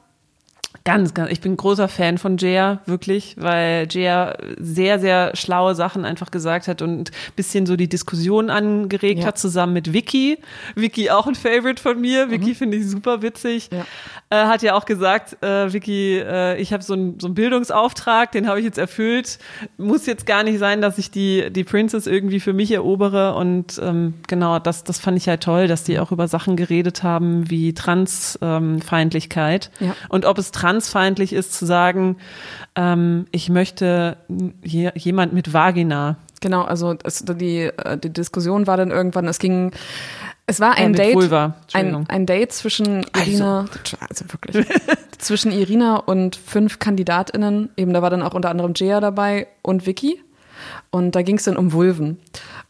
Ganz, 0.85 1.13
ganz. 1.13 1.31
Ich 1.31 1.39
bin 1.39 1.55
großer 1.55 1.87
Fan 1.87 2.17
von 2.17 2.35
Jaya, 2.35 2.81
wirklich, 2.85 3.37
weil 3.39 3.87
Jaya 3.89 4.35
sehr, 4.59 4.99
sehr 4.99 5.33
schlaue 5.33 5.75
Sachen 5.75 6.03
einfach 6.03 6.29
gesagt 6.29 6.67
hat 6.67 6.81
und 6.81 7.09
ein 7.09 7.33
bisschen 7.37 7.65
so 7.65 7.77
die 7.77 7.87
Diskussion 7.87 8.49
angeregt 8.49 9.21
ja. 9.21 9.27
hat, 9.27 9.37
zusammen 9.37 9.71
mit 9.71 9.93
Vicky. 9.93 10.39
Vicky 10.75 11.09
auch 11.09 11.25
ein 11.25 11.35
Favorite 11.35 11.81
von 11.81 12.01
mir. 12.01 12.29
Vicky 12.31 12.49
mhm. 12.49 12.55
finde 12.55 12.77
ich 12.77 12.89
super 12.89 13.21
witzig. 13.21 13.69
Ja. 13.71 13.85
Äh, 14.29 14.47
hat 14.47 14.61
ja 14.61 14.75
auch 14.75 14.83
gesagt, 14.83 15.41
äh, 15.41 15.71
Vicky, 15.71 16.17
äh, 16.19 16.57
ich 16.57 16.73
habe 16.73 16.83
so, 16.83 16.95
ein, 16.95 17.17
so 17.17 17.27
einen 17.27 17.35
Bildungsauftrag, 17.35 18.33
den 18.33 18.49
habe 18.49 18.59
ich 18.59 18.65
jetzt 18.65 18.77
erfüllt. 18.77 19.39
Muss 19.77 20.05
jetzt 20.05 20.25
gar 20.25 20.43
nicht 20.43 20.59
sein, 20.59 20.81
dass 20.81 20.97
ich 20.97 21.11
die, 21.11 21.49
die 21.49 21.63
Princess 21.63 22.07
irgendwie 22.07 22.41
für 22.41 22.51
mich 22.51 22.71
erobere. 22.71 23.35
Und 23.35 23.79
ähm, 23.81 24.15
genau, 24.27 24.59
das, 24.59 24.83
das 24.83 24.99
fand 24.99 25.15
ich 25.17 25.29
halt 25.29 25.43
toll, 25.43 25.69
dass 25.69 25.85
die 25.85 25.97
auch 25.99 26.11
über 26.11 26.27
Sachen 26.27 26.57
geredet 26.57 27.03
haben 27.03 27.49
wie 27.49 27.73
Transfeindlichkeit. 27.73 29.71
Ähm, 29.79 29.87
ja. 29.87 29.95
Und 30.09 30.25
ob 30.25 30.37
es 30.37 30.51
trans 30.51 30.72
transfeindlich 30.73 31.33
ist, 31.33 31.53
zu 31.53 31.65
sagen, 31.65 32.17
ähm, 32.75 33.27
ich 33.31 33.49
möchte 33.49 34.17
hier 34.63 34.93
jemand 34.95 35.33
mit 35.33 35.53
Vagina. 35.53 36.17
Genau, 36.41 36.63
also 36.63 36.95
es, 37.03 37.23
die, 37.25 37.61
äh, 37.61 37.97
die 37.97 38.11
Diskussion 38.11 38.67
war 38.67 38.75
dann 38.75 38.91
irgendwann, 38.91 39.27
es 39.27 39.39
ging, 39.39 39.71
es 40.45 40.59
war 40.59 40.75
ein 40.75 40.93
ja, 40.93 41.13
Date, 41.13 41.53
ein, 41.73 42.09
ein 42.09 42.25
Date 42.25 42.51
zwischen 42.51 43.05
also, 43.13 43.31
Irina, 43.31 43.59
also, 43.59 43.97
also 44.09 44.25
wirklich, 44.27 44.67
zwischen 45.19 45.51
Irina 45.51 45.97
und 45.97 46.35
fünf 46.35 46.79
KandidatInnen. 46.79 47.69
Eben, 47.77 47.93
da 47.93 48.01
war 48.01 48.09
dann 48.09 48.23
auch 48.23 48.33
unter 48.33 48.49
anderem 48.49 48.73
Jaya 48.75 48.99
dabei 48.99 49.47
und 49.61 49.85
Vicky. 49.85 50.21
Und 50.91 51.15
da 51.15 51.21
ging 51.21 51.37
es 51.37 51.43
dann 51.43 51.57
um 51.57 51.71
Vulven. 51.71 52.19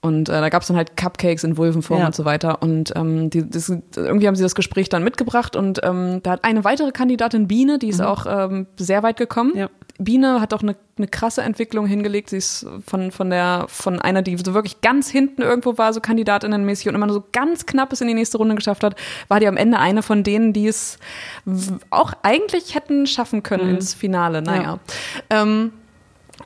Und 0.03 0.27
äh, 0.27 0.33
da 0.33 0.49
gab 0.49 0.63
es 0.63 0.67
dann 0.67 0.75
halt 0.75 0.97
Cupcakes 0.97 1.45
in 1.45 1.55
Vulvenform 1.55 2.01
ja. 2.01 2.07
und 2.07 2.13
so 2.13 2.25
weiter. 2.25 2.61
Und 2.61 2.91
ähm, 2.97 3.29
die, 3.29 3.49
das, 3.49 3.71
irgendwie 3.95 4.27
haben 4.27 4.35
sie 4.35 4.43
das 4.43 4.53
Gespräch 4.53 4.89
dann 4.89 5.01
mitgebracht. 5.01 5.55
Und 5.55 5.79
ähm, 5.81 6.19
da 6.23 6.31
hat 6.31 6.43
eine 6.43 6.65
weitere 6.65 6.91
Kandidatin, 6.91 7.47
Biene, 7.47 7.79
die 7.79 7.87
ist 7.87 8.01
mhm. 8.01 8.07
auch 8.07 8.25
ähm, 8.27 8.67
sehr 8.75 9.01
weit 9.01 9.15
gekommen. 9.15 9.53
Ja. 9.55 9.69
Biene 9.99 10.41
hat 10.41 10.53
auch 10.53 10.61
eine, 10.61 10.75
eine 10.97 11.07
krasse 11.07 11.41
Entwicklung 11.41 11.85
hingelegt. 11.85 12.31
Sie 12.31 12.37
ist 12.37 12.67
von, 12.85 13.11
von, 13.11 13.29
der, 13.29 13.63
von 13.69 14.01
einer, 14.01 14.23
die 14.23 14.35
so 14.35 14.53
wirklich 14.53 14.81
ganz 14.81 15.09
hinten 15.09 15.41
irgendwo 15.41 15.77
war, 15.77 15.93
so 15.93 16.01
kandidatinnenmäßig 16.01 16.89
und 16.89 16.95
immer 16.95 17.05
nur 17.05 17.15
so 17.15 17.23
ganz 17.31 17.65
knapp 17.65 17.93
es 17.93 18.01
in 18.01 18.09
die 18.09 18.13
nächste 18.13 18.39
Runde 18.39 18.55
geschafft 18.55 18.83
hat, 18.83 18.97
war 19.29 19.39
die 19.39 19.47
am 19.47 19.55
Ende 19.55 19.79
eine 19.79 20.03
von 20.03 20.23
denen, 20.23 20.51
die 20.51 20.67
es 20.67 20.97
auch 21.91 22.11
eigentlich 22.23 22.75
hätten 22.75 23.07
schaffen 23.07 23.41
können 23.41 23.69
mhm. 23.69 23.75
ins 23.75 23.93
Finale. 23.93 24.41
Naja. 24.41 24.79
Ja. 25.31 25.41
Ähm, 25.41 25.71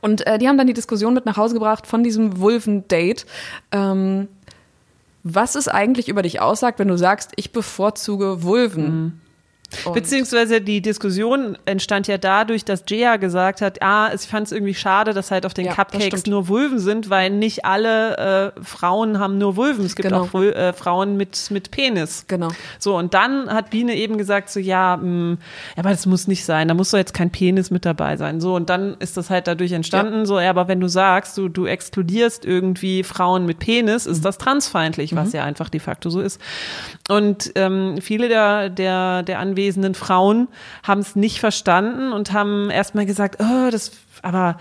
und 0.01 0.25
äh, 0.27 0.37
die 0.37 0.47
haben 0.47 0.57
dann 0.57 0.67
die 0.67 0.73
Diskussion 0.73 1.13
mit 1.13 1.25
nach 1.25 1.37
Hause 1.37 1.53
gebracht 1.53 1.87
von 1.87 2.03
diesem 2.03 2.39
Wulven-Date. 2.39 3.25
Ähm, 3.71 4.27
was 5.23 5.55
es 5.55 5.67
eigentlich 5.67 6.07
über 6.09 6.21
dich 6.21 6.39
aussagt, 6.39 6.79
wenn 6.79 6.87
du 6.87 6.97
sagst, 6.97 7.31
ich 7.35 7.51
bevorzuge 7.51 8.43
Vulven. 8.43 8.83
Mhm. 8.83 9.13
Und 9.83 9.93
Beziehungsweise 9.93 10.61
die 10.61 10.81
Diskussion 10.81 11.57
entstand 11.65 12.07
ja 12.07 12.17
dadurch, 12.17 12.63
dass 12.63 12.83
Jaya 12.87 13.17
gesagt 13.17 13.61
hat, 13.61 13.81
ah, 13.81 14.11
ich 14.13 14.21
fand 14.21 14.47
es 14.47 14.53
irgendwie 14.53 14.73
schade, 14.73 15.13
dass 15.13 15.29
halt 15.29 15.45
auf 15.45 15.53
den 15.53 15.65
ja, 15.65 15.73
Cupcakes 15.73 16.25
nur 16.25 16.47
Vulven 16.47 16.79
sind, 16.79 17.09
weil 17.09 17.31
nicht 17.31 17.65
alle 17.65 18.53
äh, 18.55 18.63
Frauen 18.63 19.19
haben 19.19 19.37
nur 19.37 19.57
Vulven. 19.57 19.85
Es 19.85 19.95
gibt 19.95 20.07
genau. 20.07 20.23
auch 20.23 20.41
äh, 20.41 20.71
Frauen 20.71 21.17
mit, 21.17 21.51
mit 21.51 21.69
Penis. 21.71 22.25
Genau. 22.27 22.49
So, 22.79 22.97
und 22.97 23.13
dann 23.13 23.49
hat 23.49 23.69
Biene 23.69 23.95
eben 23.95 24.17
gesagt, 24.17 24.49
so, 24.49 24.61
ja, 24.61 24.95
mh, 24.95 25.05
mm, 25.05 25.37
aber 25.75 25.89
das 25.89 26.05
muss 26.05 26.27
nicht 26.27 26.45
sein, 26.45 26.69
da 26.69 26.73
muss 26.73 26.91
doch 26.91 26.97
jetzt 26.97 27.13
kein 27.13 27.29
Penis 27.29 27.69
mit 27.69 27.85
dabei 27.85 28.15
sein. 28.15 28.39
So, 28.39 28.55
und 28.55 28.69
dann 28.69 28.95
ist 28.99 29.17
das 29.17 29.29
halt 29.29 29.47
dadurch 29.47 29.73
entstanden, 29.73 30.19
ja. 30.19 30.25
so, 30.25 30.39
ja, 30.39 30.49
aber 30.49 30.69
wenn 30.69 30.79
du 30.79 30.87
sagst, 30.87 31.37
du, 31.37 31.49
du 31.49 31.65
exkludierst 31.65 32.45
irgendwie 32.45 33.03
Frauen 33.03 33.45
mit 33.45 33.59
Penis, 33.59 34.05
ist 34.05 34.19
mhm. 34.19 34.23
das 34.23 34.37
transfeindlich, 34.37 35.13
was 35.13 35.29
mhm. 35.29 35.35
ja 35.35 35.43
einfach 35.43 35.67
de 35.67 35.81
facto 35.81 36.09
so 36.09 36.21
ist. 36.21 36.39
Und 37.09 37.51
ähm, 37.55 37.97
viele 38.01 38.29
der, 38.29 38.69
der, 38.69 39.23
der 39.23 39.39
Anwesenden 39.39 39.56
anwesenden 39.57 39.95
Frauen 39.95 40.47
haben 40.83 41.01
es 41.01 41.15
nicht 41.15 41.39
verstanden 41.39 42.11
und 42.11 42.31
haben 42.31 42.69
erstmal 42.69 43.05
gesagt, 43.05 43.41
oh, 43.41 43.69
das, 43.71 43.91
aber 44.21 44.57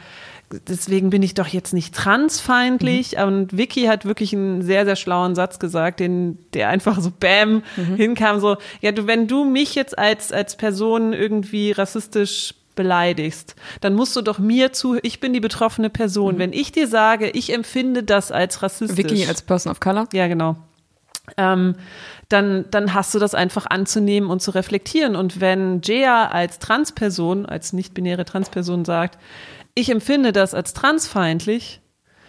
deswegen 0.68 1.10
bin 1.10 1.22
ich 1.22 1.34
doch 1.34 1.48
jetzt 1.48 1.74
nicht 1.74 1.94
transfeindlich. 1.94 3.16
Mhm. 3.16 3.24
Und 3.24 3.56
Vicky 3.56 3.84
hat 3.84 4.04
wirklich 4.04 4.32
einen 4.32 4.62
sehr, 4.62 4.84
sehr 4.84 4.96
schlauen 4.96 5.34
Satz 5.34 5.58
gesagt, 5.58 6.00
den, 6.00 6.38
der 6.54 6.70
einfach 6.70 7.00
so 7.00 7.10
bam 7.10 7.62
mhm. 7.76 7.96
hinkam, 7.96 8.40
so, 8.40 8.56
ja, 8.80 8.92
du, 8.92 9.06
wenn 9.06 9.28
du 9.28 9.44
mich 9.44 9.74
jetzt 9.74 9.98
als, 9.98 10.32
als 10.32 10.56
Person 10.56 11.12
irgendwie 11.12 11.72
rassistisch 11.72 12.54
beleidigst, 12.74 13.54
dann 13.80 13.94
musst 13.94 14.14
du 14.16 14.22
doch 14.22 14.38
mir 14.38 14.72
zu, 14.72 14.98
ich 15.02 15.20
bin 15.20 15.32
die 15.32 15.40
betroffene 15.40 15.90
Person. 15.90 16.34
Mhm. 16.34 16.38
Wenn 16.38 16.52
ich 16.52 16.72
dir 16.72 16.88
sage, 16.88 17.30
ich 17.30 17.52
empfinde 17.52 18.02
das 18.02 18.32
als 18.32 18.62
rassistisch. 18.62 18.98
Vicky 18.98 19.26
als 19.26 19.42
Person 19.42 19.72
of 19.72 19.80
Color? 19.80 20.08
Ja, 20.12 20.26
genau. 20.28 20.56
Ähm, 21.36 21.76
dann, 22.28 22.64
dann 22.70 22.94
hast 22.94 23.14
du 23.14 23.18
das 23.18 23.34
einfach 23.34 23.66
anzunehmen 23.66 24.30
und 24.30 24.40
zu 24.40 24.50
reflektieren. 24.50 25.16
Und 25.16 25.40
wenn 25.40 25.80
Jaya 25.82 26.28
als 26.28 26.58
Transperson, 26.58 27.46
als 27.46 27.72
nicht-binäre 27.72 28.24
Transperson 28.24 28.84
sagt, 28.84 29.18
ich 29.74 29.90
empfinde 29.90 30.32
das 30.32 30.54
als 30.54 30.74
transfeindlich, 30.74 31.80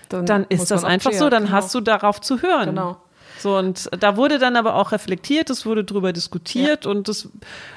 dann, 0.09 0.25
dann 0.25 0.45
ist 0.49 0.71
das 0.71 0.83
einfach 0.83 1.11
Jaya, 1.11 1.23
so, 1.23 1.29
dann 1.29 1.45
genau. 1.45 1.55
hast 1.55 1.73
du 1.73 1.81
darauf 1.81 2.21
zu 2.21 2.41
hören. 2.41 2.69
Genau. 2.69 2.97
So, 3.39 3.55
und 3.57 3.89
da 3.99 4.17
wurde 4.17 4.39
dann 4.39 4.55
aber 4.55 4.75
auch 4.75 4.91
reflektiert, 4.91 5.49
es 5.49 5.65
wurde 5.65 5.83
drüber 5.83 6.11
diskutiert 6.11 6.85
ja. 6.85 6.91
und 6.91 7.07
das 7.07 7.29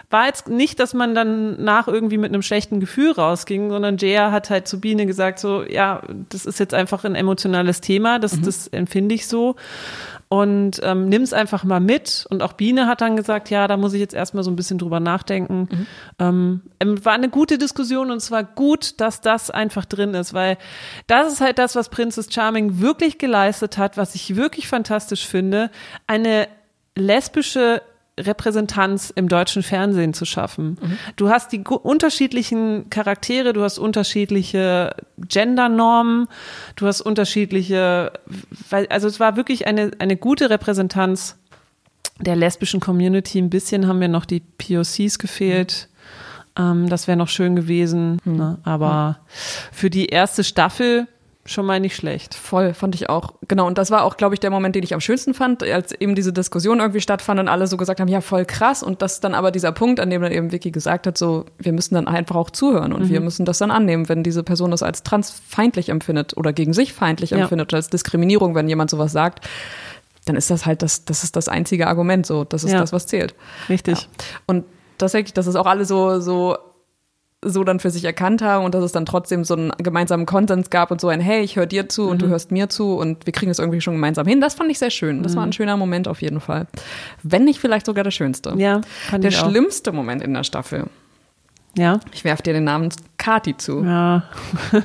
war 0.08 0.26
jetzt 0.26 0.48
nicht, 0.48 0.80
dass 0.80 0.94
man 0.94 1.14
dann 1.14 1.62
nach 1.62 1.86
irgendwie 1.86 2.18
mit 2.18 2.32
einem 2.32 2.42
schlechten 2.42 2.80
Gefühl 2.80 3.12
rausging, 3.12 3.68
sondern 3.68 3.98
Jaya 3.98 4.32
hat 4.32 4.48
halt 4.48 4.66
zu 4.66 4.80
Biene 4.80 5.06
gesagt, 5.06 5.38
so, 5.38 5.62
ja, 5.62 6.02
das 6.30 6.46
ist 6.46 6.58
jetzt 6.60 6.72
einfach 6.72 7.04
ein 7.04 7.14
emotionales 7.14 7.80
Thema, 7.80 8.18
das, 8.18 8.36
mhm. 8.36 8.42
das 8.42 8.68
empfinde 8.68 9.14
ich 9.14 9.26
so 9.26 9.56
und 10.32 10.80
ähm, 10.84 11.08
nimm 11.08 11.22
es 11.22 11.32
einfach 11.32 11.64
mal 11.64 11.80
mit. 11.80 12.24
Und 12.30 12.40
auch 12.40 12.52
Biene 12.52 12.86
hat 12.86 13.00
dann 13.00 13.16
gesagt, 13.16 13.50
ja, 13.50 13.66
da 13.66 13.76
muss 13.76 13.94
ich 13.94 14.00
jetzt 14.00 14.14
erstmal 14.14 14.44
so 14.44 14.50
ein 14.52 14.54
bisschen 14.54 14.78
drüber 14.78 15.00
nachdenken. 15.00 15.68
Mhm. 15.68 15.86
Ähm, 16.20 16.60
ähm, 16.78 17.04
war 17.04 17.14
eine 17.14 17.28
gute 17.28 17.58
Diskussion 17.58 18.12
und 18.12 18.18
es 18.18 18.30
war 18.30 18.44
gut, 18.44 19.00
dass 19.00 19.20
das 19.20 19.50
einfach 19.50 19.84
drin 19.84 20.14
ist, 20.14 20.32
weil 20.32 20.56
das 21.08 21.32
ist 21.32 21.40
halt 21.40 21.58
das, 21.58 21.74
was 21.74 21.88
Princess 21.88 22.32
Charming 22.32 22.78
wirklich 22.78 23.18
geleistet 23.18 23.76
hat, 23.76 23.96
was 23.96 24.14
ich 24.14 24.36
wirklich 24.36 24.68
fantastisch 24.68 25.26
finde. 25.26 25.68
Eine 26.06 26.46
lesbische 26.94 27.82
Repräsentanz 28.26 29.12
im 29.14 29.28
deutschen 29.28 29.62
Fernsehen 29.62 30.14
zu 30.14 30.24
schaffen. 30.24 30.78
Mhm. 30.80 30.98
Du 31.16 31.28
hast 31.28 31.52
die 31.52 31.60
unterschiedlichen 31.60 32.90
Charaktere, 32.90 33.52
du 33.52 33.62
hast 33.62 33.78
unterschiedliche 33.78 34.94
Gendernormen, 35.18 36.28
du 36.76 36.86
hast 36.86 37.00
unterschiedliche, 37.00 38.12
also 38.70 39.08
es 39.08 39.20
war 39.20 39.36
wirklich 39.36 39.66
eine, 39.66 39.90
eine 39.98 40.16
gute 40.16 40.50
Repräsentanz 40.50 41.36
der 42.18 42.36
lesbischen 42.36 42.80
Community. 42.80 43.38
Ein 43.38 43.50
bisschen 43.50 43.86
haben 43.86 43.98
mir 43.98 44.08
noch 44.08 44.24
die 44.24 44.40
POCs 44.40 45.18
gefehlt. 45.18 45.88
Mhm. 46.58 46.88
das 46.88 47.06
wäre 47.06 47.16
noch 47.16 47.28
schön 47.28 47.56
gewesen. 47.56 48.18
Mhm. 48.24 48.36
Ne? 48.36 48.58
Aber 48.64 49.20
für 49.72 49.90
die 49.90 50.06
erste 50.06 50.44
Staffel 50.44 51.06
schon 51.50 51.66
mal 51.66 51.80
nicht 51.80 51.96
schlecht. 51.96 52.34
Voll, 52.34 52.74
fand 52.74 52.94
ich 52.94 53.08
auch. 53.08 53.34
Genau, 53.48 53.66
und 53.66 53.78
das 53.78 53.90
war 53.90 54.04
auch, 54.04 54.16
glaube 54.16 54.34
ich, 54.34 54.40
der 54.40 54.50
Moment, 54.50 54.74
den 54.74 54.82
ich 54.82 54.94
am 54.94 55.00
schönsten 55.00 55.34
fand, 55.34 55.62
als 55.62 55.92
eben 55.92 56.14
diese 56.14 56.32
Diskussion 56.32 56.80
irgendwie 56.80 57.00
stattfand 57.00 57.40
und 57.40 57.48
alle 57.48 57.66
so 57.66 57.76
gesagt 57.76 58.00
haben, 58.00 58.08
ja, 58.08 58.20
voll 58.20 58.44
krass. 58.44 58.82
Und 58.82 59.02
das 59.02 59.20
dann 59.20 59.34
aber 59.34 59.50
dieser 59.50 59.72
Punkt, 59.72 60.00
an 60.00 60.10
dem 60.10 60.22
dann 60.22 60.32
eben 60.32 60.52
Vicky 60.52 60.70
gesagt 60.70 61.06
hat, 61.06 61.18
so, 61.18 61.46
wir 61.58 61.72
müssen 61.72 61.94
dann 61.94 62.08
einfach 62.08 62.36
auch 62.36 62.50
zuhören 62.50 62.92
und 62.92 63.04
mhm. 63.04 63.10
wir 63.10 63.20
müssen 63.20 63.44
das 63.44 63.58
dann 63.58 63.70
annehmen, 63.70 64.08
wenn 64.08 64.22
diese 64.22 64.42
Person 64.42 64.70
das 64.70 64.82
als 64.82 65.02
transfeindlich 65.02 65.88
empfindet 65.88 66.36
oder 66.36 66.52
gegen 66.52 66.72
sich 66.72 66.92
feindlich 66.92 67.30
ja. 67.30 67.38
empfindet 67.38 67.70
oder 67.70 67.76
als 67.76 67.90
Diskriminierung, 67.90 68.54
wenn 68.54 68.68
jemand 68.68 68.90
sowas 68.90 69.12
sagt 69.12 69.46
dann 70.26 70.36
ist 70.36 70.50
das 70.50 70.66
halt 70.66 70.82
das, 70.82 71.06
das 71.06 71.24
ist 71.24 71.34
das 71.34 71.48
einzige 71.48 71.86
Argument, 71.86 72.26
so, 72.26 72.44
das 72.44 72.62
ist 72.62 72.72
ja. 72.72 72.80
das, 72.80 72.92
was 72.92 73.06
zählt. 73.06 73.34
Richtig. 73.70 74.02
Ja. 74.02 74.08
Und 74.46 74.64
tatsächlich, 74.98 75.32
dass 75.32 75.46
es 75.46 75.56
auch 75.56 75.66
alle 75.66 75.86
so, 75.86 76.20
so 76.20 76.58
so 77.42 77.64
dann 77.64 77.80
für 77.80 77.90
sich 77.90 78.04
erkannt 78.04 78.42
haben 78.42 78.64
und 78.64 78.74
dass 78.74 78.84
es 78.84 78.92
dann 78.92 79.06
trotzdem 79.06 79.44
so 79.44 79.54
einen 79.54 79.72
gemeinsamen 79.78 80.26
Konsens 80.26 80.68
gab 80.68 80.90
und 80.90 81.00
so 81.00 81.08
ein 81.08 81.20
Hey, 81.20 81.42
ich 81.42 81.56
höre 81.56 81.66
dir 81.66 81.88
zu 81.88 82.02
mhm. 82.02 82.08
und 82.08 82.22
du 82.22 82.26
mhm. 82.26 82.30
hörst 82.30 82.50
mir 82.50 82.68
zu 82.68 82.96
und 82.96 83.26
wir 83.26 83.32
kriegen 83.32 83.50
es 83.50 83.58
irgendwie 83.58 83.80
schon 83.80 83.94
gemeinsam 83.94 84.26
hin. 84.26 84.40
Das 84.40 84.54
fand 84.54 84.70
ich 84.70 84.78
sehr 84.78 84.90
schön. 84.90 85.22
Das 85.22 85.32
mhm. 85.32 85.36
war 85.36 85.42
ein 85.44 85.48
mhm. 85.48 85.54
schöner 85.54 85.76
Moment 85.76 86.06
auf 86.06 86.20
jeden 86.20 86.40
Fall. 86.40 86.66
Wenn 87.22 87.44
nicht 87.44 87.58
vielleicht 87.58 87.86
sogar 87.86 88.04
der 88.04 88.10
schönste. 88.10 88.54
Ja, 88.56 88.82
fand 89.08 89.24
der 89.24 89.30
schlimmste 89.30 89.92
Moment 89.92 90.22
in 90.22 90.34
der 90.34 90.44
Staffel. 90.44 90.84
Ja. 91.76 92.00
Ich 92.12 92.24
werfe 92.24 92.42
dir 92.42 92.52
den 92.52 92.64
Namen 92.64 92.90
Kati 93.16 93.56
zu. 93.56 93.84
Ja. 93.84 94.24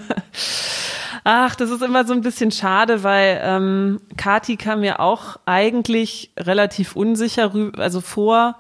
Ach, 1.28 1.56
das 1.56 1.72
ist 1.72 1.82
immer 1.82 2.06
so 2.06 2.14
ein 2.14 2.22
bisschen 2.22 2.52
schade, 2.52 3.02
weil 3.02 3.42
ähm, 3.42 4.00
Kati 4.16 4.58
kam 4.58 4.82
mir 4.82 5.00
auch 5.00 5.38
eigentlich 5.48 6.30
relativ 6.38 6.96
unsicher 6.96 7.52
rüber, 7.52 7.82
also 7.82 8.00
vor, 8.00 8.60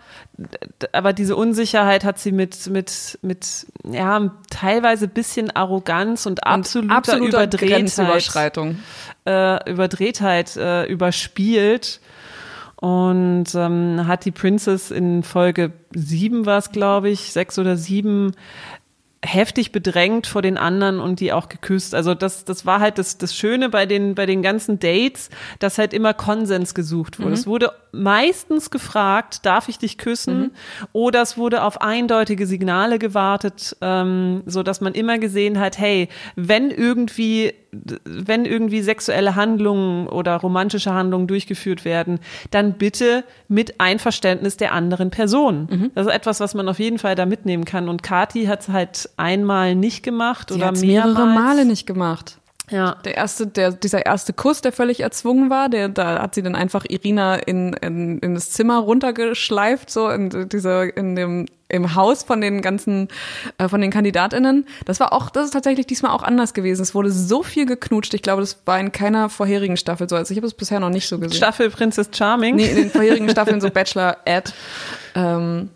aber 0.92 1.14
diese 1.14 1.36
Unsicherheit 1.36 2.04
hat 2.04 2.18
sie 2.18 2.32
mit 2.32 2.66
mit 2.66 3.20
mit 3.22 3.68
ja 3.84 4.32
teilweise 4.50 5.08
bisschen 5.08 5.56
Arroganz 5.56 6.26
und 6.26 6.48
absoluter, 6.48 6.92
und 6.92 6.98
absoluter 6.98 7.44
Überdrehtheit, 7.44 8.36
äh, 9.28 9.72
Überdrehtheit 9.72 10.58
äh, 10.58 10.86
überspielt. 10.86 12.02
Und 12.78 13.46
ähm, 13.56 14.06
hat 14.06 14.26
die 14.26 14.32
Princess 14.32 14.92
in 14.92 15.24
Folge 15.24 15.72
sieben 15.94 16.46
war 16.46 16.58
es 16.58 16.72
glaube 16.72 17.10
ich 17.10 17.32
sechs 17.32 17.58
oder 17.58 17.78
sieben 17.78 18.34
heftig 19.26 19.72
bedrängt 19.72 20.28
vor 20.28 20.42
den 20.42 20.58
anderen 20.58 21.00
und 21.00 21.20
die 21.20 21.34
auch 21.34 21.50
geküsst. 21.50 21.96
Also 21.96 22.14
das, 22.14 22.46
das 22.46 22.66
war 22.66 22.80
halt 22.80 22.98
das, 22.98 23.18
das 23.18 23.36
Schöne 23.36 23.70
bei 23.70 23.86
den, 23.86 24.16
bei 24.16 24.26
den 24.26 24.42
ganzen 24.42 24.80
Dates, 24.80 25.30
dass 25.60 25.78
halt 25.78 25.94
immer 25.94 26.14
Konsens 26.14 26.74
gesucht 26.74 27.20
wurde. 27.20 27.30
Mhm. 27.30 27.34
Es 27.34 27.48
wurde 27.48 27.72
meistens 27.92 28.70
gefragt, 28.70 29.46
darf 29.46 29.70
ich 29.70 29.80
dich 29.80 29.98
küssen? 29.98 30.40
Mhm. 30.40 30.52
Oder 30.94 31.22
es 31.22 31.38
wurde 31.38 31.64
auf 31.64 31.82
eindeutige 31.82 32.46
Signale 32.46 33.00
gewartet, 33.00 33.76
ähm, 33.82 34.44
so 34.46 34.64
dass 34.64 34.82
man 34.82 34.94
immer 34.94 35.18
gesehen 35.18 35.60
hat, 35.60 35.78
hey, 35.78 36.10
wenn 36.36 36.72
irgendwie 36.72 37.54
wenn 38.04 38.46
irgendwie 38.46 38.82
sexuelle 38.82 39.36
Handlungen 39.36 40.08
oder 40.08 40.38
romantische 40.38 40.94
Handlungen 40.94 41.28
durchgeführt 41.28 41.86
werden, 41.86 42.20
dann 42.52 42.74
bitte 42.74 43.24
mit 43.48 43.80
Einverständnis 43.80 44.58
der 44.58 44.74
anderen 44.74 45.10
Person. 45.10 45.68
Mhm. 45.70 45.92
Das 45.96 46.08
ist 46.08 46.14
etwas, 46.14 46.40
was 46.40 46.54
man 46.54 46.70
auf 46.70 46.80
jeden 46.80 47.00
Fall 47.00 47.16
da 47.16 47.26
mitnehmen 47.26 47.66
kann. 47.66 47.90
Und 47.90 48.04
Kati 48.04 48.46
hat 48.46 48.62
es 48.62 48.70
halt 48.70 49.10
einmal 49.18 49.76
nicht 49.76 50.04
gemacht 50.04 50.50
Sie 50.50 50.56
oder 50.56 50.72
mehrere 50.72 51.26
Male 51.26 51.66
nicht 51.66 51.86
gemacht. 51.86 52.40
Ja. 52.72 52.96
Der 53.06 53.16
erste, 53.16 53.48
der, 53.48 53.72
dieser 53.72 54.06
erste 54.06 54.34
Kuss, 54.34 54.62
der 54.62 54.72
völlig 54.72 55.02
erzwungen 55.02 55.50
war, 55.50 55.70
der, 55.70 55.90
da 55.90 56.22
hat 56.22 56.36
sie 56.36 56.42
dann 56.42 56.56
einfach 56.56 56.86
Irina 56.88 57.36
in, 57.36 57.74
in, 57.74 58.20
in 58.20 58.34
das 58.34 58.52
Zimmer 58.52 58.80
runtergeschleift, 58.80 59.90
so 59.90 60.10
in 60.10 60.50
dieser, 60.50 60.96
in 60.98 61.16
dem, 61.16 61.46
im 61.68 61.96
Haus 61.96 62.24
von 62.24 62.42
den 62.42 62.62
ganzen, 62.62 63.08
äh, 63.58 63.68
von 63.68 63.82
den 63.82 63.92
KandidatInnen. 63.92 64.66
Das 64.86 65.00
war 65.00 65.14
auch, 65.14 65.30
das 65.30 65.46
ist 65.46 65.52
tatsächlich 65.52 65.86
diesmal 65.86 66.12
auch 66.12 66.24
anders 66.24 66.54
gewesen. 66.54 66.82
Es 66.82 66.96
wurde 66.96 67.12
so 67.12 67.44
viel 67.44 67.66
geknutscht. 67.66 68.14
Ich 68.14 68.22
glaube, 68.22 68.42
das 68.42 68.60
war 68.66 68.80
in 68.80 68.92
keiner 68.92 69.30
vorherigen 69.30 69.78
Staffel 69.78 70.10
so. 70.10 70.16
Also 70.16 70.32
ich 70.32 70.38
habe 70.38 70.48
es 70.48 70.54
bisher 70.54 70.80
noch 70.80 70.90
nicht 70.90 71.08
so 71.08 71.20
gesehen. 71.20 71.38
Staffel 71.38 71.70
Princess 71.70 72.10
Charming? 72.12 72.56
Nee, 72.56 72.70
in 72.70 72.76
den 72.76 72.90
vorherigen 72.90 73.30
Staffeln 73.30 73.62
so 73.62 73.70
Bachelor 73.70 74.18
Ad. 74.26 74.52
Ähm, 75.14 75.70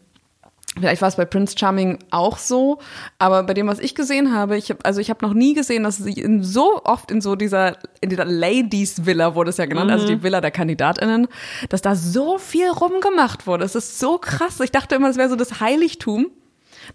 Vielleicht 0.78 1.02
war 1.02 1.10
es 1.10 1.16
bei 1.16 1.26
Prince 1.26 1.56
Charming 1.58 2.00
auch 2.12 2.38
so, 2.38 2.80
aber 3.18 3.44
bei 3.44 3.54
dem, 3.54 3.68
was 3.68 3.80
ich 3.80 3.96
gesehen 3.96 4.34
habe, 4.34 4.56
ich 4.56 4.70
hab, 4.70 4.86
also 4.86 5.02
ich 5.02 5.10
habe 5.10 5.26
noch 5.26 5.34
nie 5.34 5.54
gesehen, 5.54 5.84
dass 5.84 5.98
sie 5.98 6.14
in 6.14 6.44
so 6.44 6.82
oft 6.84 7.12
in 7.12 7.22
so 7.22 7.36
dieser, 7.36 7.78
in 8.02 8.10
dieser 8.10 8.26
Ladies 8.26 9.06
Villa 9.06 9.36
wurde 9.36 9.50
es 9.50 9.58
ja 9.58 9.66
genannt, 9.66 9.88
mhm. 9.88 9.94
also 9.94 10.08
die. 10.08 10.24
Villa 10.24 10.42
der 10.42 10.52
KandidatInnen, 10.52 11.28
dass 11.70 11.82
da 11.82 11.96
so 11.96 12.38
viel 12.38 12.70
rumgemacht 12.70 13.48
wurde. 13.48 13.66
Es 13.66 13.76
ist 13.76 14.00
so 14.00 14.18
krass. 14.18 14.60
Ich 14.60 14.72
dachte 14.72 14.96
immer, 14.96 15.10
es 15.10 15.18
wäre 15.18 15.30
so 15.30 15.36
das 15.36 15.60
Heiligtum 15.60 16.28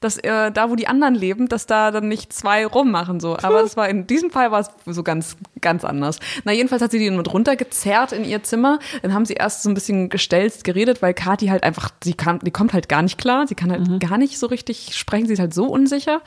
dass 0.00 0.18
äh, 0.18 0.50
da, 0.50 0.70
wo 0.70 0.76
die 0.76 0.86
anderen 0.86 1.14
leben, 1.14 1.48
dass 1.48 1.66
da 1.66 1.90
dann 1.90 2.08
nicht 2.08 2.32
zwei 2.32 2.66
rummachen 2.66 3.20
so. 3.20 3.36
Aber 3.36 3.62
das 3.62 3.76
war 3.76 3.88
in 3.88 4.06
diesem 4.06 4.30
Fall 4.30 4.50
war 4.50 4.60
es 4.60 4.70
so 4.86 5.02
ganz, 5.02 5.36
ganz 5.60 5.84
anders. 5.84 6.18
Na, 6.44 6.52
jedenfalls 6.52 6.82
hat 6.82 6.90
sie 6.90 6.98
die 6.98 7.10
mit 7.10 7.32
runtergezerrt 7.32 8.12
in 8.12 8.24
ihr 8.24 8.42
Zimmer. 8.42 8.78
Dann 9.02 9.14
haben 9.14 9.24
sie 9.24 9.34
erst 9.34 9.62
so 9.62 9.70
ein 9.70 9.74
bisschen 9.74 10.08
gestelzt 10.08 10.64
geredet, 10.64 11.02
weil 11.02 11.14
Kathi 11.14 11.46
halt 11.46 11.62
einfach, 11.62 11.90
sie 12.02 12.14
kann, 12.14 12.38
die 12.40 12.50
kommt 12.50 12.72
halt 12.72 12.88
gar 12.88 13.02
nicht 13.02 13.18
klar. 13.18 13.46
Sie 13.46 13.54
kann 13.54 13.70
halt 13.70 13.88
mhm. 13.88 13.98
gar 13.98 14.18
nicht 14.18 14.38
so 14.38 14.46
richtig 14.46 14.96
sprechen. 14.96 15.26
Sie 15.26 15.34
ist 15.34 15.40
halt 15.40 15.54
so 15.54 15.66
unsicher. 15.66 16.20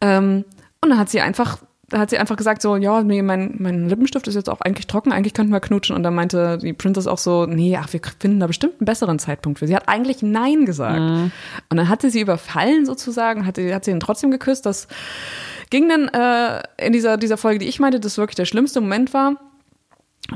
Ähm, 0.00 0.44
und 0.80 0.90
dann 0.90 0.98
hat 0.98 1.08
sie 1.08 1.20
einfach 1.20 1.58
da 1.88 1.98
hat 1.98 2.10
sie 2.10 2.18
einfach 2.18 2.36
gesagt 2.36 2.60
so, 2.60 2.76
ja, 2.76 3.02
nee, 3.02 3.22
mein, 3.22 3.54
mein 3.58 3.88
Lippenstift 3.88 4.28
ist 4.28 4.34
jetzt 4.34 4.50
auch 4.50 4.60
eigentlich 4.60 4.86
trocken, 4.86 5.10
eigentlich 5.10 5.32
könnten 5.32 5.52
wir 5.52 5.60
knutschen. 5.60 5.96
Und 5.96 6.02
dann 6.02 6.14
meinte 6.14 6.58
die 6.58 6.74
Princess 6.74 7.06
auch 7.06 7.16
so, 7.16 7.46
nee, 7.46 7.76
ach, 7.80 7.90
wir 7.92 8.00
finden 8.20 8.40
da 8.40 8.46
bestimmt 8.46 8.74
einen 8.74 8.86
besseren 8.86 9.18
Zeitpunkt 9.18 9.58
für. 9.58 9.66
Sie 9.66 9.74
hat 9.74 9.88
eigentlich 9.88 10.22
Nein 10.22 10.66
gesagt. 10.66 11.00
Mhm. 11.00 11.30
Und 11.70 11.76
dann 11.76 11.88
hat 11.88 12.02
sie 12.02 12.10
sie 12.10 12.20
überfallen 12.20 12.84
sozusagen, 12.84 13.46
hat, 13.46 13.56
sie, 13.56 13.74
hat 13.74 13.86
sie 13.86 13.90
ihn 13.90 14.00
trotzdem 14.00 14.30
geküsst. 14.30 14.66
Das 14.66 14.86
ging 15.70 15.88
dann 15.88 16.08
äh, 16.08 16.62
in 16.76 16.92
dieser, 16.92 17.16
dieser 17.16 17.38
Folge, 17.38 17.60
die 17.60 17.66
ich 17.66 17.80
meinte, 17.80 18.00
das 18.00 18.18
wirklich 18.18 18.36
der 18.36 18.44
schlimmste 18.44 18.82
Moment 18.82 19.14
war 19.14 19.36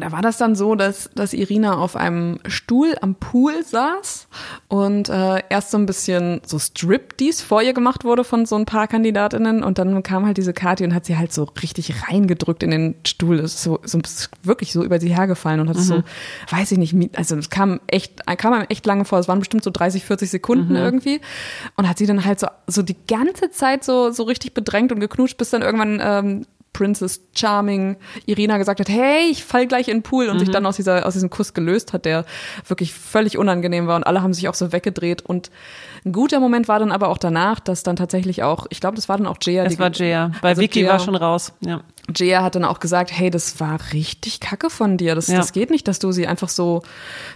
da 0.00 0.10
war 0.10 0.22
das 0.22 0.38
dann 0.38 0.54
so, 0.54 0.74
dass, 0.74 1.10
dass 1.14 1.34
Irina 1.34 1.76
auf 1.76 1.96
einem 1.96 2.38
Stuhl 2.46 2.96
am 3.02 3.14
Pool 3.14 3.62
saß 3.62 4.26
und 4.68 5.10
äh, 5.10 5.42
erst 5.50 5.70
so 5.70 5.76
ein 5.76 5.84
bisschen 5.84 6.40
so 6.46 6.58
Striptease 6.58 7.44
vor 7.44 7.60
ihr 7.60 7.74
gemacht 7.74 8.02
wurde 8.02 8.24
von 8.24 8.46
so 8.46 8.56
ein 8.56 8.64
paar 8.64 8.88
Kandidatinnen 8.88 9.62
und 9.62 9.78
dann 9.78 10.02
kam 10.02 10.24
halt 10.24 10.38
diese 10.38 10.54
Kati 10.54 10.84
und 10.84 10.94
hat 10.94 11.04
sie 11.04 11.18
halt 11.18 11.34
so 11.34 11.44
richtig 11.62 12.08
reingedrückt 12.08 12.62
in 12.62 12.70
den 12.70 12.94
Stuhl. 13.06 13.36
Das 13.36 13.52
ist 13.52 13.62
so, 13.64 13.80
so 13.84 13.98
wirklich 14.42 14.72
so 14.72 14.82
über 14.82 14.98
sie 14.98 15.14
hergefallen 15.14 15.60
und 15.60 15.68
hat 15.68 15.76
mhm. 15.76 15.82
so, 15.82 16.02
weiß 16.48 16.72
ich 16.72 16.78
nicht, 16.78 17.18
also 17.18 17.36
es 17.36 17.50
kam 17.50 17.78
echt, 17.86 18.26
kam 18.38 18.54
einem 18.54 18.66
echt 18.70 18.86
lange 18.86 19.04
vor, 19.04 19.18
es 19.18 19.28
waren 19.28 19.40
bestimmt 19.40 19.62
so 19.62 19.70
30, 19.70 20.04
40 20.04 20.30
Sekunden 20.30 20.70
mhm. 20.70 20.76
irgendwie 20.76 21.20
und 21.76 21.86
hat 21.86 21.98
sie 21.98 22.06
dann 22.06 22.24
halt 22.24 22.40
so, 22.40 22.46
so 22.66 22.80
die 22.80 22.96
ganze 23.06 23.50
Zeit 23.50 23.84
so, 23.84 24.10
so 24.10 24.22
richtig 24.22 24.54
bedrängt 24.54 24.90
und 24.90 25.00
geknutscht, 25.00 25.36
bis 25.36 25.50
dann 25.50 25.60
irgendwann 25.60 26.00
ähm, 26.02 26.46
Princess 26.72 27.20
Charming 27.35 27.96
Irina 28.26 28.58
gesagt 28.58 28.80
hat, 28.80 28.88
hey, 28.88 29.30
ich 29.30 29.44
fall 29.44 29.66
gleich 29.66 29.88
in 29.88 29.98
den 29.98 30.02
Pool 30.02 30.28
und 30.28 30.37
mhm. 30.37 30.40
sich 30.40 30.50
dann 30.50 30.64
aus, 30.64 30.76
dieser, 30.76 31.06
aus 31.06 31.12
diesem 31.12 31.30
Kuss 31.30 31.54
gelöst 31.54 31.92
hat, 31.92 32.04
der 32.04 32.24
wirklich 32.66 32.92
völlig 32.92 33.37
unangenehm 33.37 33.87
war 33.87 33.96
und 33.96 34.04
alle 34.04 34.22
haben 34.22 34.32
sich 34.32 34.48
auch 34.48 34.54
so 34.54 34.72
weggedreht 34.72 35.22
und 35.22 35.50
ein 36.04 36.12
guter 36.12 36.40
Moment 36.40 36.66
war 36.68 36.78
dann 36.78 36.90
aber 36.90 37.08
auch 37.08 37.18
danach, 37.18 37.61
dass 37.61 37.82
dann 37.82 37.96
tatsächlich 37.96 38.42
auch, 38.42 38.66
ich 38.70 38.80
glaube, 38.80 38.96
das 38.96 39.08
war 39.08 39.18
dann 39.18 39.26
auch 39.26 39.37
Jaya. 39.40 39.64
Das 39.64 39.78
war 39.78 39.92
Jaya, 39.92 40.32
weil 40.40 40.50
also 40.50 40.62
Vicky 40.62 40.80
Jaya, 40.80 40.92
war 40.92 40.98
schon 40.98 41.14
raus, 41.14 41.52
ja. 41.61 41.82
Jaya 42.14 42.42
hat 42.42 42.56
dann 42.56 42.64
auch 42.64 42.80
gesagt, 42.80 43.10
hey, 43.12 43.30
das 43.30 43.60
war 43.60 43.78
richtig 43.92 44.40
kacke 44.40 44.70
von 44.70 44.96
dir. 44.96 45.14
Das, 45.14 45.28
ja. 45.28 45.36
das 45.36 45.52
geht 45.52 45.70
nicht, 45.70 45.86
dass 45.86 45.98
du 45.98 46.10
sie 46.10 46.26
einfach 46.26 46.48
so, 46.48 46.82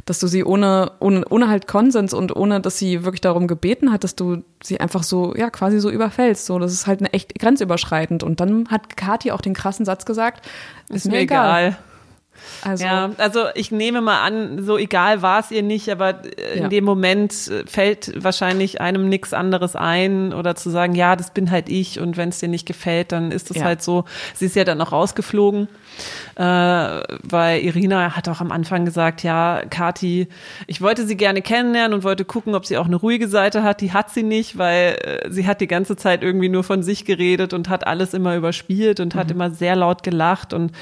dass 0.07 0.19
du 0.19 0.27
sie 0.27 0.45
ohne, 0.45 0.93
ohne, 0.99 1.25
ohne 1.29 1.49
halt 1.49 1.69
Konsens 1.69 2.13
und 2.13 2.35
ohne, 2.35 2.61
dass 2.61 2.79
sie 2.79 3.05
wirklich 3.05 3.21
darum 3.21 3.47
gebeten 3.47 3.93
hat, 3.93 4.03
dass 4.03 4.17
du 4.17 4.43
sie 4.63 4.81
einfach 4.81 5.05
so, 5.05 5.35
ja, 5.37 5.51
quasi 5.51 5.79
so 5.79 5.91
überfällst. 5.91 6.47
So, 6.47 6.59
das 6.59 6.73
ist 6.73 6.87
halt 6.87 7.01
eine 7.01 7.13
echt 7.13 7.39
grenzüberschreitend. 7.39 8.23
Und 8.23 8.41
dann 8.41 8.69
hat 8.69 8.97
Kathi 8.97 9.31
auch 9.31 9.41
den 9.41 9.55
krassen 9.55 9.85
Satz 9.85 10.05
gesagt, 10.05 10.45
ist, 10.89 11.07
ist 11.07 11.11
mir 11.11 11.19
egal. 11.19 11.69
egal. 11.69 11.79
Also, 12.63 12.85
ja, 12.85 13.11
also 13.19 13.45
ich 13.55 13.71
nehme 13.71 14.01
mal 14.01 14.23
an, 14.23 14.65
so 14.65 14.79
egal 14.79 15.23
war 15.23 15.41
es 15.41 15.51
ihr 15.51 15.63
nicht, 15.63 15.91
aber 15.91 16.23
in 16.55 16.63
ja. 16.65 16.69
dem 16.69 16.85
Moment 16.85 17.33
äh, 17.49 17.65
fällt 17.67 18.13
wahrscheinlich 18.23 18.81
einem 18.81 19.09
nichts 19.09 19.33
anderes 19.33 19.77
ein 19.77 20.33
oder 20.33 20.55
zu 20.57 20.71
sagen, 20.71 20.95
ja, 20.95 21.17
das 21.17 21.31
bin 21.31 21.51
halt 21.51 21.69
ich 21.69 22.01
und 22.01 22.17
wenn 22.17 22.31
es 22.31 22.39
dir 22.39 22.49
nicht 22.49 22.67
gefällt, 22.67 23.13
dann 23.13 23.31
ist 23.31 23.51
es 23.51 23.59
ja. 23.59 23.65
halt 23.65 23.83
so. 23.83 24.05
Sie 24.35 24.47
ist 24.47 24.57
ja 24.57 24.65
dann 24.65 24.81
auch 24.81 24.93
rausgeflogen 24.93 25.69
äh, 26.37 26.43
weil 26.43 27.61
Irina 27.61 28.15
hat 28.17 28.29
auch 28.29 28.41
am 28.41 28.53
Anfang 28.53 28.85
gesagt, 28.85 29.23
ja, 29.23 29.63
Kati, 29.69 30.29
ich 30.67 30.81
wollte 30.81 31.07
sie 31.07 31.17
gerne 31.17 31.43
kennenlernen 31.43 31.95
und 31.95 32.05
wollte 32.05 32.25
gucken, 32.25 32.55
ob 32.55 32.67
sie 32.67 32.79
auch 32.79 32.87
eine 32.87 32.97
ruhige 32.97 33.29
Seite 33.29 33.63
hat. 33.63 33.81
Die 33.81 33.93
hat 33.93 34.11
sie 34.11 34.23
nicht, 34.23 34.59
weil 34.59 34.99
äh, 35.03 35.31
sie 35.31 35.47
hat 35.47 35.61
die 35.61 35.67
ganze 35.67 35.97
Zeit 35.97 36.23
irgendwie 36.23 36.49
nur 36.49 36.65
von 36.65 36.83
sich 36.83 37.05
geredet 37.05 37.53
und 37.53 37.69
hat 37.69 37.87
alles 37.87 38.15
immer 38.15 38.37
überspielt 38.37 39.01
und 39.01 39.15
mhm. 39.15 39.19
hat 39.19 39.31
immer 39.31 39.51
sehr 39.51 39.77
laut 39.77 40.03
gelacht 40.03 40.53
und 40.53 40.73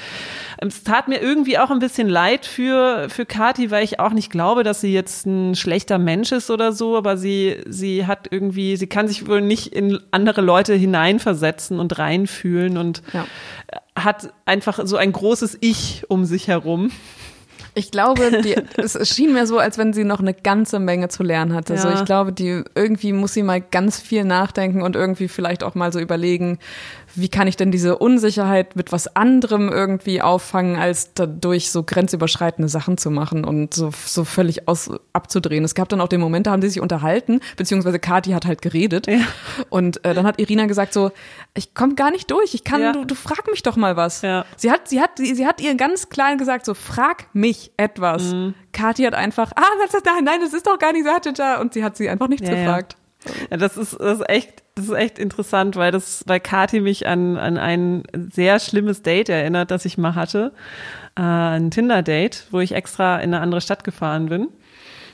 ähm, 0.61 0.67
es 0.67 0.83
tat 0.83 1.07
mir 1.07 1.21
irgendwie 1.21 1.57
auch 1.57 1.71
ein 1.71 1.79
bisschen 1.79 2.09
leid 2.09 2.45
für, 2.45 3.07
für 3.09 3.25
Kati, 3.25 3.71
weil 3.71 3.83
ich 3.83 3.99
auch 3.99 4.11
nicht 4.11 4.31
glaube, 4.31 4.63
dass 4.63 4.81
sie 4.81 4.93
jetzt 4.93 5.25
ein 5.25 5.55
schlechter 5.55 5.97
Mensch 5.97 6.31
ist 6.31 6.49
oder 6.49 6.71
so, 6.71 6.97
aber 6.97 7.17
sie, 7.17 7.57
sie 7.67 8.05
hat 8.05 8.27
irgendwie, 8.31 8.77
sie 8.77 8.87
kann 8.87 9.07
sich 9.07 9.27
wohl 9.27 9.41
nicht 9.41 9.67
in 9.67 9.99
andere 10.11 10.41
Leute 10.41 10.73
hineinversetzen 10.73 11.79
und 11.79 11.97
reinfühlen 11.97 12.77
und 12.77 13.01
ja 13.13 13.25
hat 13.97 14.33
einfach 14.45 14.79
so 14.83 14.97
ein 14.97 15.11
großes 15.11 15.57
Ich 15.61 16.05
um 16.09 16.25
sich 16.25 16.47
herum. 16.47 16.91
Ich 17.77 17.91
glaube, 17.91 18.41
die, 18.41 18.55
es 18.77 18.97
schien 19.13 19.33
mir 19.33 19.45
so, 19.45 19.59
als 19.59 19.77
wenn 19.77 19.91
sie 19.91 20.05
noch 20.05 20.21
eine 20.21 20.33
ganze 20.33 20.79
Menge 20.79 21.09
zu 21.09 21.23
lernen 21.23 21.53
hatte. 21.53 21.75
Ja. 21.75 21.81
So, 21.81 21.89
ich 21.89 22.05
glaube, 22.05 22.31
die 22.31 22.63
irgendwie 22.73 23.11
muss 23.11 23.33
sie 23.33 23.43
mal 23.43 23.59
ganz 23.59 23.99
viel 23.99 24.23
nachdenken 24.23 24.81
und 24.81 24.95
irgendwie 24.95 25.27
vielleicht 25.27 25.61
auch 25.63 25.75
mal 25.75 25.91
so 25.91 25.99
überlegen, 25.99 26.57
wie 27.15 27.29
kann 27.29 27.47
ich 27.47 27.55
denn 27.55 27.71
diese 27.71 27.97
Unsicherheit 27.97 28.75
mit 28.75 28.91
was 28.91 29.15
anderem 29.15 29.69
irgendwie 29.69 30.21
auffangen, 30.21 30.75
als 30.75 31.13
dadurch 31.13 31.71
so 31.71 31.83
grenzüberschreitende 31.83 32.69
Sachen 32.69 32.97
zu 32.97 33.09
machen 33.09 33.45
und 33.45 33.73
so, 33.73 33.91
so 34.05 34.23
völlig 34.23 34.67
aus, 34.67 34.91
abzudrehen. 35.13 35.63
Es 35.63 35.75
gab 35.75 35.89
dann 35.89 36.01
auch 36.01 36.07
den 36.07 36.21
Moment, 36.21 36.47
da 36.47 36.51
haben 36.51 36.61
sie 36.61 36.69
sich 36.69 36.81
unterhalten, 36.81 37.39
beziehungsweise 37.57 37.99
Kathi 37.99 38.31
hat 38.31 38.45
halt 38.45 38.61
geredet. 38.61 39.07
Ja. 39.07 39.19
Und 39.69 40.03
äh, 40.05 40.13
dann 40.13 40.25
hat 40.25 40.39
Irina 40.39 40.65
gesagt 40.65 40.93
so, 40.93 41.11
ich 41.53 41.73
komme 41.73 41.95
gar 41.95 42.11
nicht 42.11 42.29
durch, 42.31 42.53
ich 42.53 42.63
kann, 42.63 42.81
ja. 42.81 42.91
du, 42.91 43.05
du 43.05 43.15
frag 43.15 43.49
mich 43.49 43.63
doch 43.63 43.75
mal 43.75 43.95
was. 43.95 44.21
Ja. 44.21 44.45
Sie 44.57 44.71
hat, 44.71 44.87
sie 44.87 45.01
hat, 45.01 45.11
sie, 45.17 45.35
sie 45.35 45.45
hat 45.45 45.61
ihr 45.61 45.75
ganz 45.75 46.09
klein 46.09 46.37
gesagt 46.37 46.65
so, 46.65 46.73
frag 46.73 47.27
mich 47.33 47.71
etwas. 47.77 48.33
Mhm. 48.33 48.53
Kathi 48.73 49.03
hat 49.03 49.13
einfach, 49.13 49.51
ah, 49.55 49.63
das 49.83 49.93
ist, 49.93 50.05
nein, 50.05 50.39
das 50.41 50.53
ist 50.53 50.67
doch 50.67 50.77
gar 50.77 50.91
nicht 50.91 51.05
so, 51.05 51.43
und 51.61 51.73
sie 51.73 51.83
hat 51.83 51.97
sie 51.97 52.09
einfach 52.09 52.27
nichts 52.27 52.49
gefragt. 52.49 52.97
Ja, 53.49 53.57
das 53.57 53.77
ist, 53.77 53.99
das 53.99 54.19
ist 54.19 54.29
echt, 54.29 54.63
das 54.75 54.85
ist 54.85 54.93
echt 54.93 55.19
interessant, 55.19 55.75
weil 55.75 55.91
das, 55.91 56.23
weil 56.27 56.39
Kati 56.39 56.81
mich 56.81 57.07
an, 57.07 57.37
an 57.37 57.57
ein 57.57 58.03
sehr 58.31 58.59
schlimmes 58.59 59.01
Date 59.01 59.29
erinnert, 59.29 59.71
das 59.71 59.85
ich 59.85 59.97
mal 59.97 60.15
hatte. 60.15 60.53
Äh, 61.17 61.21
ein 61.21 61.71
Tinder-Date, 61.71 62.47
wo 62.51 62.59
ich 62.59 62.73
extra 62.73 63.17
in 63.17 63.33
eine 63.33 63.41
andere 63.41 63.61
Stadt 63.61 63.83
gefahren 63.83 64.27
bin. 64.27 64.49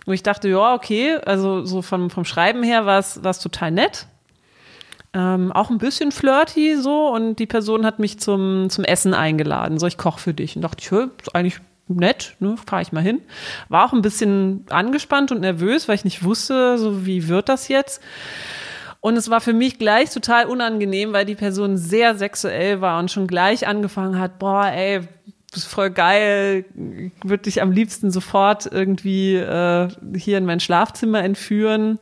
Wo 0.06 0.14
ich 0.14 0.24
dachte, 0.24 0.50
ja, 0.50 0.74
okay, 0.74 1.18
also 1.26 1.64
so 1.66 1.82
vom, 1.82 2.10
vom 2.10 2.26
Schreiben 2.26 2.64
her 2.64 2.86
war 2.86 3.00
es, 3.00 3.40
total 3.40 3.72
nett. 3.72 4.08
Ähm, 5.14 5.52
auch 5.52 5.70
ein 5.70 5.78
bisschen 5.78 6.12
flirty 6.12 6.78
so 6.78 7.10
und 7.10 7.36
die 7.36 7.46
Person 7.46 7.86
hat 7.86 8.00
mich 8.00 8.20
zum, 8.20 8.70
zum 8.70 8.86
Essen 8.86 9.14
eingeladen. 9.14 9.78
So, 9.78 9.86
ich 9.86 9.98
koche 9.98 10.20
für 10.20 10.34
dich. 10.34 10.56
Und 10.56 10.62
dachte 10.64 10.78
ich, 10.80 10.92
ist 10.92 11.36
eigentlich 11.36 11.60
nett, 11.96 12.36
ne, 12.40 12.56
fahre 12.66 12.82
ich 12.82 12.92
mal 12.92 13.04
hin. 13.04 13.22
War 13.70 13.86
auch 13.86 13.94
ein 13.94 14.02
bisschen 14.02 14.66
angespannt 14.70 15.32
und 15.32 15.42
nervös, 15.42 15.88
weil 15.88 15.96
ich 15.96 16.04
nicht 16.04 16.24
wusste, 16.24 16.78
so 16.78 17.06
wie 17.06 17.28
wird 17.28 17.50
das 17.50 17.68
jetzt. 17.68 18.02
Und 19.00 19.18
es 19.18 19.30
war 19.30 19.42
für 19.42 19.54
mich 19.54 19.80
gleich 19.80 20.12
total 20.12 20.46
unangenehm, 20.46 21.12
weil 21.12 21.26
die 21.26 21.36
Person 21.36 21.76
sehr 21.76 22.16
sexuell 22.16 22.82
war 22.82 23.00
und 23.00 23.10
schon 23.10 23.26
gleich 23.26 23.68
angefangen 23.68 24.20
hat, 24.20 24.38
boah, 24.38 24.68
ey, 24.68 25.02
das 25.52 25.64
ist 25.64 25.72
voll 25.72 25.90
geil, 25.90 26.66
würde 27.24 27.44
dich 27.44 27.62
am 27.62 27.72
liebsten 27.72 28.10
sofort 28.12 28.70
irgendwie 28.72 29.36
äh, 29.36 29.90
hier 30.16 30.38
in 30.38 30.46
mein 30.46 30.60
Schlafzimmer 30.60 31.24
entführen. 31.24 32.00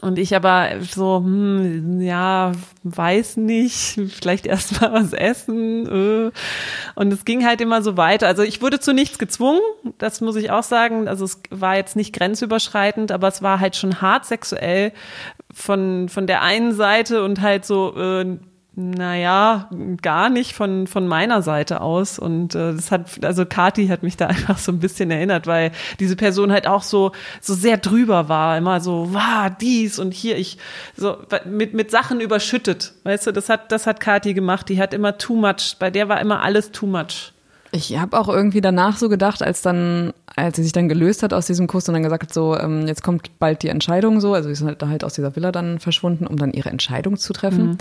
Und 0.00 0.18
ich 0.18 0.34
aber 0.34 0.68
so, 0.82 1.18
hm, 1.18 2.00
ja, 2.00 2.52
weiß 2.82 3.36
nicht, 3.38 4.00
vielleicht 4.14 4.46
erst 4.46 4.80
mal 4.80 4.92
was 4.92 5.12
essen. 5.12 5.86
Äh. 5.86 6.30
Und 6.94 7.12
es 7.12 7.24
ging 7.24 7.46
halt 7.46 7.60
immer 7.60 7.82
so 7.82 7.96
weiter. 7.96 8.26
Also 8.26 8.42
ich 8.42 8.62
wurde 8.62 8.80
zu 8.80 8.92
nichts 8.92 9.18
gezwungen, 9.18 9.60
das 9.98 10.20
muss 10.20 10.36
ich 10.36 10.50
auch 10.50 10.62
sagen. 10.62 11.08
Also 11.08 11.24
es 11.24 11.40
war 11.50 11.76
jetzt 11.76 11.96
nicht 11.96 12.14
grenzüberschreitend, 12.14 13.12
aber 13.12 13.28
es 13.28 13.42
war 13.42 13.60
halt 13.60 13.76
schon 13.76 14.00
hart 14.00 14.24
sexuell 14.24 14.92
von, 15.52 16.08
von 16.08 16.26
der 16.26 16.42
einen 16.42 16.74
Seite 16.74 17.22
und 17.22 17.40
halt 17.40 17.64
so, 17.64 17.96
äh, 17.96 18.38
naja, 18.78 19.70
gar 20.02 20.28
nicht 20.28 20.52
von, 20.52 20.86
von 20.86 21.08
meiner 21.08 21.40
Seite 21.40 21.80
aus. 21.80 22.18
Und 22.18 22.54
äh, 22.54 22.74
das 22.74 22.90
hat, 22.90 23.24
also 23.24 23.46
Kati 23.46 23.88
hat 23.88 24.02
mich 24.02 24.18
da 24.18 24.26
einfach 24.28 24.58
so 24.58 24.70
ein 24.70 24.80
bisschen 24.80 25.10
erinnert, 25.10 25.46
weil 25.46 25.72
diese 25.98 26.14
Person 26.14 26.52
halt 26.52 26.66
auch 26.66 26.82
so, 26.82 27.12
so 27.40 27.54
sehr 27.54 27.78
drüber 27.78 28.28
war, 28.28 28.58
immer 28.58 28.80
so, 28.80 29.08
wow, 29.12 29.50
dies 29.58 29.98
und 29.98 30.12
hier, 30.12 30.36
ich, 30.36 30.58
so 30.94 31.16
mit, 31.46 31.72
mit 31.72 31.90
Sachen 31.90 32.20
überschüttet. 32.20 32.92
Weißt 33.04 33.26
du, 33.26 33.32
das 33.32 33.48
hat, 33.48 33.72
das 33.72 33.86
hat 33.86 33.98
Kati 33.98 34.34
gemacht, 34.34 34.68
die 34.68 34.78
hat 34.78 34.92
immer 34.92 35.16
too 35.16 35.36
much, 35.36 35.76
bei 35.78 35.90
der 35.90 36.10
war 36.10 36.20
immer 36.20 36.42
alles 36.42 36.70
too 36.70 36.86
much. 36.86 37.32
Ich 37.72 37.98
habe 37.98 38.18
auch 38.18 38.28
irgendwie 38.28 38.60
danach 38.60 38.96
so 38.96 39.08
gedacht, 39.08 39.42
als 39.42 39.60
dann, 39.60 40.12
als 40.34 40.56
sie 40.56 40.62
sich 40.62 40.72
dann 40.72 40.88
gelöst 40.88 41.22
hat 41.22 41.32
aus 41.34 41.46
diesem 41.46 41.66
Kuss 41.66 41.88
und 41.88 41.94
dann 41.94 42.02
gesagt 42.02 42.24
hat, 42.24 42.32
so, 42.32 42.56
ähm, 42.56 42.86
jetzt 42.86 43.02
kommt 43.02 43.38
bald 43.38 43.62
die 43.62 43.68
Entscheidung 43.68 44.20
so, 44.20 44.34
also 44.34 44.48
sie 44.48 44.52
ist 44.52 44.62
halt, 44.62 44.82
halt 44.82 45.02
aus 45.02 45.14
dieser 45.14 45.34
Villa 45.34 45.50
dann 45.50 45.78
verschwunden, 45.78 46.26
um 46.26 46.36
dann 46.36 46.52
ihre 46.52 46.70
Entscheidung 46.70 47.16
zu 47.16 47.32
treffen. 47.32 47.70
Mhm 47.70 47.78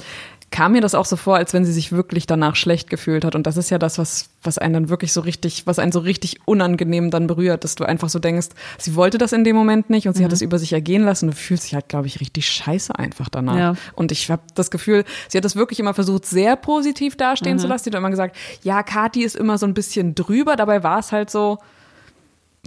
kam 0.51 0.71
mir 0.71 0.81
das 0.81 0.95
auch 0.95 1.05
so 1.05 1.15
vor, 1.15 1.35
als 1.35 1.53
wenn 1.53 1.65
sie 1.65 1.73
sich 1.73 1.91
wirklich 1.91 2.27
danach 2.27 2.55
schlecht 2.55 2.89
gefühlt 2.89 3.25
hat. 3.25 3.35
Und 3.35 3.45
das 3.45 3.57
ist 3.57 3.69
ja 3.71 3.77
das, 3.77 3.97
was, 3.97 4.29
was 4.43 4.57
einen 4.57 4.73
dann 4.73 4.89
wirklich 4.89 5.11
so 5.11 5.21
richtig, 5.21 5.67
was 5.67 5.79
einen 5.79 5.91
so 5.91 5.99
richtig 5.99 6.39
unangenehm 6.45 7.11
dann 7.11 7.27
berührt, 7.27 7.63
dass 7.63 7.75
du 7.75 7.83
einfach 7.83 8.09
so 8.09 8.19
denkst, 8.19 8.47
sie 8.77 8.95
wollte 8.95 9.17
das 9.17 9.33
in 9.33 9.43
dem 9.43 9.55
Moment 9.55 9.89
nicht 9.89 10.07
und 10.07 10.13
sie 10.13 10.21
mhm. 10.21 10.25
hat 10.25 10.33
es 10.33 10.41
über 10.41 10.57
sich 10.57 10.71
ergehen 10.71 11.03
lassen. 11.03 11.27
Du 11.27 11.35
fühlst 11.35 11.65
dich 11.65 11.73
halt, 11.73 11.89
glaube 11.89 12.07
ich, 12.07 12.21
richtig 12.21 12.47
scheiße 12.47 12.97
einfach 12.97 13.27
danach. 13.27 13.57
Ja. 13.57 13.75
Und 13.95 14.11
ich 14.11 14.29
habe 14.31 14.43
das 14.53 14.71
Gefühl, 14.71 15.03
sie 15.27 15.37
hat 15.37 15.45
das 15.45 15.55
wirklich 15.55 15.79
immer 15.79 15.93
versucht, 15.93 16.25
sehr 16.25 16.55
positiv 16.55 17.17
dastehen 17.17 17.57
mhm. 17.57 17.61
zu 17.61 17.67
lassen. 17.67 17.85
Sie 17.85 17.89
hat 17.89 17.97
immer 17.97 18.11
gesagt, 18.11 18.37
ja, 18.63 18.83
Kati 18.83 19.23
ist 19.23 19.35
immer 19.35 19.57
so 19.57 19.65
ein 19.65 19.73
bisschen 19.73 20.15
drüber. 20.15 20.55
Dabei 20.55 20.83
war 20.83 20.99
es 20.99 21.11
halt 21.11 21.29
so, 21.29 21.57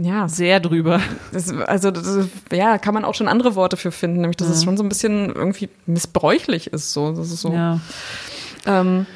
ja. 0.00 0.28
Sehr 0.28 0.60
drüber. 0.60 1.00
Das, 1.32 1.50
also, 1.50 1.90
das, 1.90 2.28
ja, 2.52 2.78
kann 2.78 2.94
man 2.94 3.04
auch 3.04 3.14
schon 3.14 3.28
andere 3.28 3.54
Worte 3.54 3.76
für 3.76 3.92
finden, 3.92 4.20
nämlich, 4.20 4.36
dass 4.36 4.48
ja. 4.48 4.54
es 4.54 4.64
schon 4.64 4.76
so 4.76 4.82
ein 4.82 4.88
bisschen 4.88 5.34
irgendwie 5.34 5.68
missbräuchlich 5.86 6.68
ist, 6.72 6.92
so. 6.92 7.12
Das 7.12 7.30
ist 7.30 7.40
so. 7.40 7.52
Ja. 7.52 7.80
Ähm, 8.66 9.06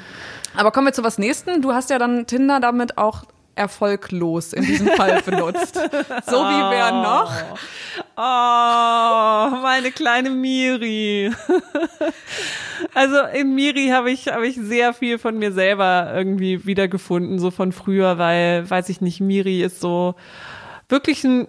aber 0.56 0.70
kommen 0.70 0.86
wir 0.86 0.92
zu 0.92 1.04
was 1.04 1.18
Nächsten. 1.18 1.62
Du 1.62 1.72
hast 1.72 1.90
ja 1.90 1.98
dann 1.98 2.26
Tinder 2.26 2.60
damit 2.60 2.98
auch 2.98 3.24
erfolglos 3.54 4.52
in 4.52 4.64
diesem 4.64 4.88
Fall 4.88 5.20
benutzt. 5.26 5.74
so 5.74 6.36
wie 6.36 6.70
wer 6.70 6.90
noch? 6.90 7.32
Oh, 8.16 9.62
meine 9.62 9.92
kleine 9.92 10.30
Miri. 10.30 11.30
also 12.94 13.16
in 13.34 13.54
Miri 13.54 13.88
habe 13.88 14.10
ich, 14.10 14.28
habe 14.28 14.46
ich 14.46 14.56
sehr 14.56 14.94
viel 14.94 15.18
von 15.18 15.38
mir 15.38 15.52
selber 15.52 16.12
irgendwie 16.14 16.64
wiedergefunden, 16.64 17.38
so 17.38 17.50
von 17.50 17.72
früher, 17.72 18.18
weil, 18.18 18.68
weiß 18.68 18.88
ich 18.88 19.00
nicht, 19.00 19.20
Miri 19.20 19.62
ist 19.62 19.80
so, 19.80 20.14
wirklich 20.92 21.24
ein 21.24 21.48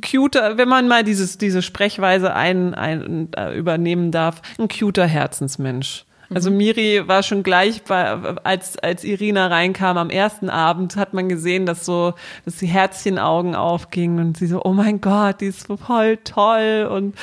cuter, 0.00 0.56
wenn 0.56 0.68
man 0.68 0.88
mal 0.88 1.04
dieses, 1.04 1.36
diese 1.36 1.60
Sprechweise 1.60 2.32
ein, 2.32 2.74
ein, 2.74 3.28
äh, 3.36 3.54
übernehmen 3.54 4.10
darf, 4.10 4.40
ein 4.58 4.68
cuter 4.68 5.06
Herzensmensch. 5.06 6.06
Also 6.32 6.50
mhm. 6.50 6.56
Miri 6.58 7.08
war 7.08 7.22
schon 7.22 7.42
gleich 7.42 7.82
bei, 7.82 8.06
als, 8.44 8.78
als 8.78 9.04
Irina 9.04 9.46
reinkam 9.48 9.96
am 9.96 10.10
ersten 10.10 10.50
Abend, 10.50 10.96
hat 10.96 11.14
man 11.14 11.28
gesehen, 11.28 11.66
dass 11.66 11.84
so, 11.84 12.14
dass 12.44 12.56
die 12.56 12.66
Herzchenaugen 12.66 13.54
aufgingen 13.54 14.18
und 14.20 14.36
sie 14.36 14.46
so, 14.46 14.62
oh 14.64 14.72
mein 14.72 15.00
Gott, 15.00 15.40
die 15.40 15.46
ist 15.46 15.66
voll 15.66 16.18
toll 16.18 16.88
und 16.90 17.16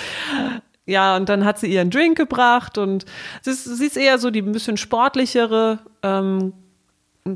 ja, 0.88 1.16
und 1.16 1.30
dann 1.30 1.46
hat 1.46 1.58
sie 1.58 1.68
ihren 1.68 1.90
Drink 1.90 2.16
gebracht 2.16 2.78
und 2.78 3.06
sie 3.42 3.52
ist, 3.52 3.64
sie 3.64 3.86
ist 3.86 3.98
eher 3.98 4.20
so 4.20 4.30
die 4.30 4.42
ein 4.42 4.52
bisschen 4.52 4.78
sportlichere, 4.78 5.80
ähm, 6.04 6.54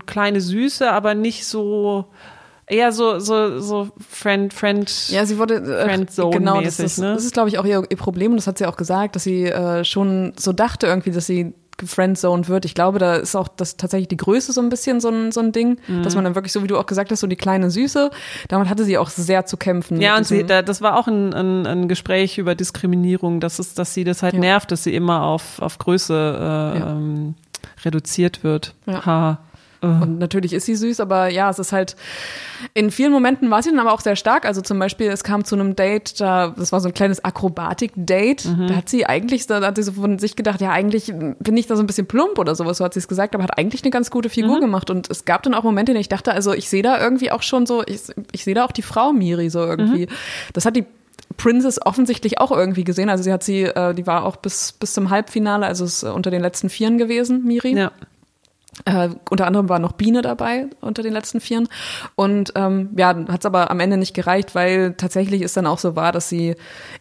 kleine 0.05 0.39
Süße, 0.39 0.91
aber 0.91 1.15
nicht 1.15 1.45
so, 1.47 2.05
eher 2.69 2.91
so 2.91 3.19
so 3.19 3.59
so 3.59 3.89
Friend 4.09 4.53
Friend 4.53 5.09
ja 5.09 5.25
sie 5.25 5.37
wurde 5.37 5.55
äh, 5.55 5.85
Friendzone 5.85 6.37
genau 6.37 6.61
das 6.61 6.79
ist, 6.79 6.99
ne? 6.99 7.13
das 7.13 7.25
ist 7.25 7.33
glaube 7.33 7.49
ich 7.49 7.57
auch 7.57 7.65
ihr, 7.65 7.83
ihr 7.89 7.97
Problem 7.97 8.31
und 8.31 8.37
das 8.37 8.47
hat 8.47 8.57
sie 8.57 8.65
auch 8.65 8.77
gesagt 8.77 9.15
dass 9.15 9.23
sie 9.23 9.45
äh, 9.45 9.83
schon 9.83 10.33
so 10.37 10.53
dachte 10.53 10.87
irgendwie 10.87 11.11
dass 11.11 11.25
sie 11.25 11.53
gefriendzoned 11.79 12.47
wird. 12.47 12.65
Ich 12.65 12.75
glaube, 12.75 12.99
da 12.99 13.15
ist 13.15 13.35
auch 13.35 13.47
das 13.47 13.77
tatsächlich 13.77 14.09
die 14.09 14.17
Größe 14.17 14.53
so 14.53 14.61
ein 14.61 14.69
bisschen 14.69 14.99
so 14.99 15.09
ein, 15.09 15.31
so 15.31 15.39
ein 15.39 15.51
Ding, 15.51 15.79
mhm. 15.87 16.03
dass 16.03 16.13
man 16.13 16.23
dann 16.23 16.35
wirklich 16.35 16.51
so, 16.51 16.61
wie 16.61 16.67
du 16.67 16.77
auch 16.77 16.85
gesagt 16.85 17.09
hast, 17.11 17.21
so 17.21 17.27
die 17.27 17.35
kleine 17.35 17.71
Süße, 17.71 18.11
damit 18.49 18.69
hatte 18.69 18.83
sie 18.83 18.99
auch 18.99 19.09
sehr 19.09 19.47
zu 19.47 19.57
kämpfen. 19.57 19.99
Ja, 19.99 20.15
und 20.15 20.27
sie, 20.27 20.45
da, 20.45 20.61
das 20.61 20.81
war 20.81 20.97
auch 20.97 21.07
ein, 21.07 21.33
ein, 21.33 21.65
ein 21.65 21.87
Gespräch 21.87 22.37
über 22.37 22.53
Diskriminierung, 22.53 23.39
dass, 23.39 23.57
es, 23.57 23.73
dass 23.73 23.93
sie 23.95 24.03
das 24.03 24.21
halt 24.21 24.35
ja. 24.35 24.39
nervt, 24.39 24.71
dass 24.71 24.83
sie 24.83 24.93
immer 24.93 25.23
auf, 25.23 25.59
auf 25.59 25.79
Größe 25.79 26.13
äh, 26.13 26.79
ja. 26.79 26.89
ähm, 26.91 27.33
reduziert 27.83 28.43
wird. 28.43 28.75
Ja. 28.85 29.05
Ha. 29.05 29.39
Und 29.81 30.19
natürlich 30.19 30.53
ist 30.53 30.65
sie 30.65 30.75
süß, 30.75 30.99
aber 30.99 31.29
ja, 31.29 31.49
es 31.49 31.57
ist 31.57 31.71
halt, 31.71 31.95
in 32.73 32.91
vielen 32.91 33.11
Momenten 33.11 33.49
war 33.49 33.63
sie 33.63 33.69
dann 33.69 33.79
aber 33.79 33.93
auch 33.93 34.01
sehr 34.01 34.15
stark. 34.15 34.45
Also 34.45 34.61
zum 34.61 34.77
Beispiel, 34.77 35.07
es 35.09 35.23
kam 35.23 35.45
zu 35.45 35.55
einem 35.55 35.75
Date, 35.75 36.19
da, 36.19 36.53
das 36.57 36.71
war 36.71 36.81
so 36.81 36.89
ein 36.89 36.93
kleines 36.93 37.23
Akrobatik-Date. 37.23 38.45
Mhm. 38.45 38.67
Da 38.67 38.75
hat 38.75 38.89
sie 38.89 39.05
eigentlich, 39.05 39.47
da 39.47 39.61
hat 39.61 39.77
sie 39.77 39.83
so 39.83 39.93
von 39.93 40.19
sich 40.19 40.35
gedacht, 40.35 40.59
ja, 40.59 40.71
eigentlich 40.71 41.13
bin 41.39 41.55
ich 41.55 41.67
da 41.67 41.75
so 41.75 41.83
ein 41.83 41.87
bisschen 41.87 42.07
plump 42.07 42.37
oder 42.39 42.55
sowas, 42.55 42.77
so 42.77 42.85
hat 42.85 42.93
sie 42.93 42.99
es 42.99 43.07
gesagt, 43.07 43.35
aber 43.35 43.43
hat 43.43 43.57
eigentlich 43.57 43.83
eine 43.83 43.91
ganz 43.91 44.11
gute 44.11 44.29
Figur 44.29 44.57
mhm. 44.57 44.61
gemacht. 44.61 44.89
Und 44.89 45.09
es 45.09 45.23
gab 45.25 45.43
dann 45.43 45.53
auch 45.53 45.63
Momente, 45.63 45.91
in 45.91 45.95
denen 45.95 46.01
ich 46.01 46.09
dachte, 46.09 46.33
also 46.33 46.53
ich 46.53 46.69
sehe 46.69 46.83
da 46.83 47.01
irgendwie 47.01 47.31
auch 47.31 47.41
schon 47.41 47.65
so, 47.65 47.83
ich, 47.85 48.01
ich 48.31 48.43
sehe 48.43 48.55
da 48.55 48.65
auch 48.65 48.71
die 48.71 48.81
Frau 48.81 49.13
Miri 49.13 49.49
so 49.49 49.59
irgendwie. 49.59 50.07
Mhm. 50.07 50.11
Das 50.53 50.65
hat 50.65 50.75
die 50.75 50.85
Princess 51.37 51.79
offensichtlich 51.85 52.39
auch 52.39 52.51
irgendwie 52.51 52.83
gesehen. 52.83 53.09
Also 53.09 53.23
sie 53.23 53.31
hat 53.31 53.43
sie, 53.43 53.63
äh, 53.63 53.93
die 53.93 54.05
war 54.07 54.25
auch 54.25 54.35
bis, 54.35 54.73
bis 54.73 54.93
zum 54.93 55.09
Halbfinale, 55.09 55.65
also 55.65 55.85
ist 55.85 56.03
unter 56.03 56.31
den 56.31 56.41
letzten 56.41 56.69
Vieren 56.69 56.97
gewesen, 56.97 57.45
Miri. 57.45 57.77
Ja. 57.77 57.91
Äh, 58.85 59.09
unter 59.29 59.47
anderem 59.47 59.69
war 59.69 59.79
noch 59.79 59.93
Biene 59.93 60.21
dabei 60.21 60.67
unter 60.81 61.03
den 61.03 61.13
letzten 61.13 61.39
Vieren. 61.39 61.67
Und 62.15 62.53
ähm, 62.55 62.89
ja, 62.97 63.15
hat 63.27 63.41
es 63.41 63.45
aber 63.45 63.71
am 63.71 63.79
Ende 63.79 63.97
nicht 63.97 64.13
gereicht, 64.13 64.55
weil 64.55 64.93
tatsächlich 64.93 65.41
ist 65.41 65.57
dann 65.57 65.67
auch 65.67 65.79
so 65.79 65.95
wahr, 65.95 66.11
dass 66.11 66.29
sie 66.29 66.55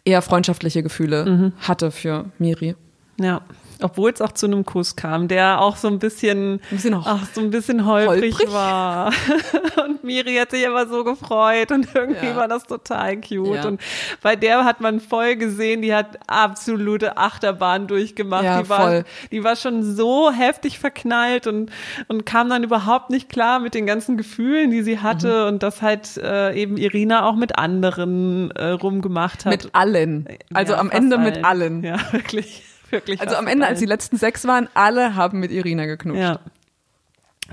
eher 0.05 0.21
freundschaftliche 0.21 0.83
Gefühle 0.83 1.25
mhm. 1.25 1.53
hatte 1.59 1.91
für 1.91 2.25
Miri. 2.37 2.75
Ja 3.19 3.41
obwohl 3.81 4.11
es 4.11 4.21
auch 4.21 4.31
zu 4.31 4.45
einem 4.45 4.65
Kuss 4.65 4.95
kam, 4.95 5.27
der 5.27 5.61
auch 5.61 5.77
so 5.77 5.87
ein 5.87 5.99
bisschen, 5.99 6.55
ein 6.55 6.61
bisschen 6.69 6.93
ach, 6.93 7.25
so 7.33 7.41
ein 7.41 7.49
bisschen 7.49 7.85
holprig, 7.85 8.33
holprig? 8.35 8.53
war. 8.53 9.11
und 9.85 10.03
Miri 10.03 10.35
hat 10.35 10.51
sich 10.51 10.67
aber 10.67 10.87
so 10.87 11.03
gefreut 11.03 11.71
und 11.71 11.87
irgendwie 11.93 12.27
ja. 12.27 12.35
war 12.35 12.47
das 12.47 12.65
total 12.65 13.17
cute. 13.17 13.55
Ja. 13.55 13.67
Und 13.67 13.81
bei 14.21 14.35
der 14.35 14.65
hat 14.65 14.81
man 14.81 14.99
voll 14.99 15.35
gesehen, 15.35 15.81
die 15.81 15.93
hat 15.93 16.19
absolute 16.27 17.17
Achterbahn 17.17 17.87
durchgemacht. 17.87 18.43
Ja, 18.43 18.61
die, 18.61 18.69
war, 18.69 18.81
voll. 18.81 19.05
die 19.31 19.43
war 19.43 19.55
schon 19.55 19.83
so 19.83 20.31
heftig 20.31 20.79
verknallt 20.79 21.47
und, 21.47 21.71
und 22.07 22.25
kam 22.25 22.49
dann 22.49 22.63
überhaupt 22.63 23.09
nicht 23.09 23.29
klar 23.29 23.59
mit 23.59 23.73
den 23.73 23.85
ganzen 23.85 24.17
Gefühlen, 24.17 24.71
die 24.71 24.83
sie 24.83 24.99
hatte 24.99 25.43
mhm. 25.43 25.47
und 25.47 25.63
das 25.63 25.81
halt 25.81 26.17
äh, 26.17 26.53
eben 26.53 26.77
Irina 26.77 27.25
auch 27.25 27.35
mit 27.35 27.57
anderen 27.57 28.51
äh, 28.51 28.71
rumgemacht 28.71 29.45
hat. 29.45 29.51
Mit 29.51 29.69
allen. 29.73 30.27
Also 30.53 30.75
am 30.75 30.89
Ende 30.89 31.17
allen. 31.17 31.25
mit 31.25 31.45
allen. 31.45 31.83
Ja, 31.83 31.97
wirklich. 32.11 32.63
Wirklich. 32.89 33.21
Also 33.21 33.35
am 33.35 33.47
Ende, 33.47 33.67
als 33.67 33.79
die 33.79 33.85
letzten 33.85 34.17
sechs 34.17 34.45
waren, 34.45 34.67
alle 34.73 35.15
haben 35.15 35.39
mit 35.39 35.51
Irina 35.51 35.85
geknutscht. 35.85 36.21
Ja. 36.21 36.39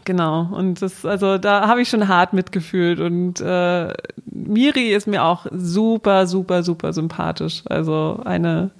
Genau, 0.04 0.48
und 0.52 0.82
das, 0.82 1.06
also 1.06 1.38
da 1.38 1.68
habe 1.68 1.80
ich 1.80 1.88
schon 1.88 2.06
hart 2.06 2.32
mitgefühlt 2.32 3.00
und 3.00 3.40
äh, 3.40 3.92
Miri 4.26 4.94
ist 4.94 5.06
mir 5.06 5.24
auch 5.24 5.46
super, 5.50 6.26
super, 6.26 6.62
super 6.62 6.92
sympathisch. 6.92 7.62
Also 7.66 8.20
eine, 8.24 8.70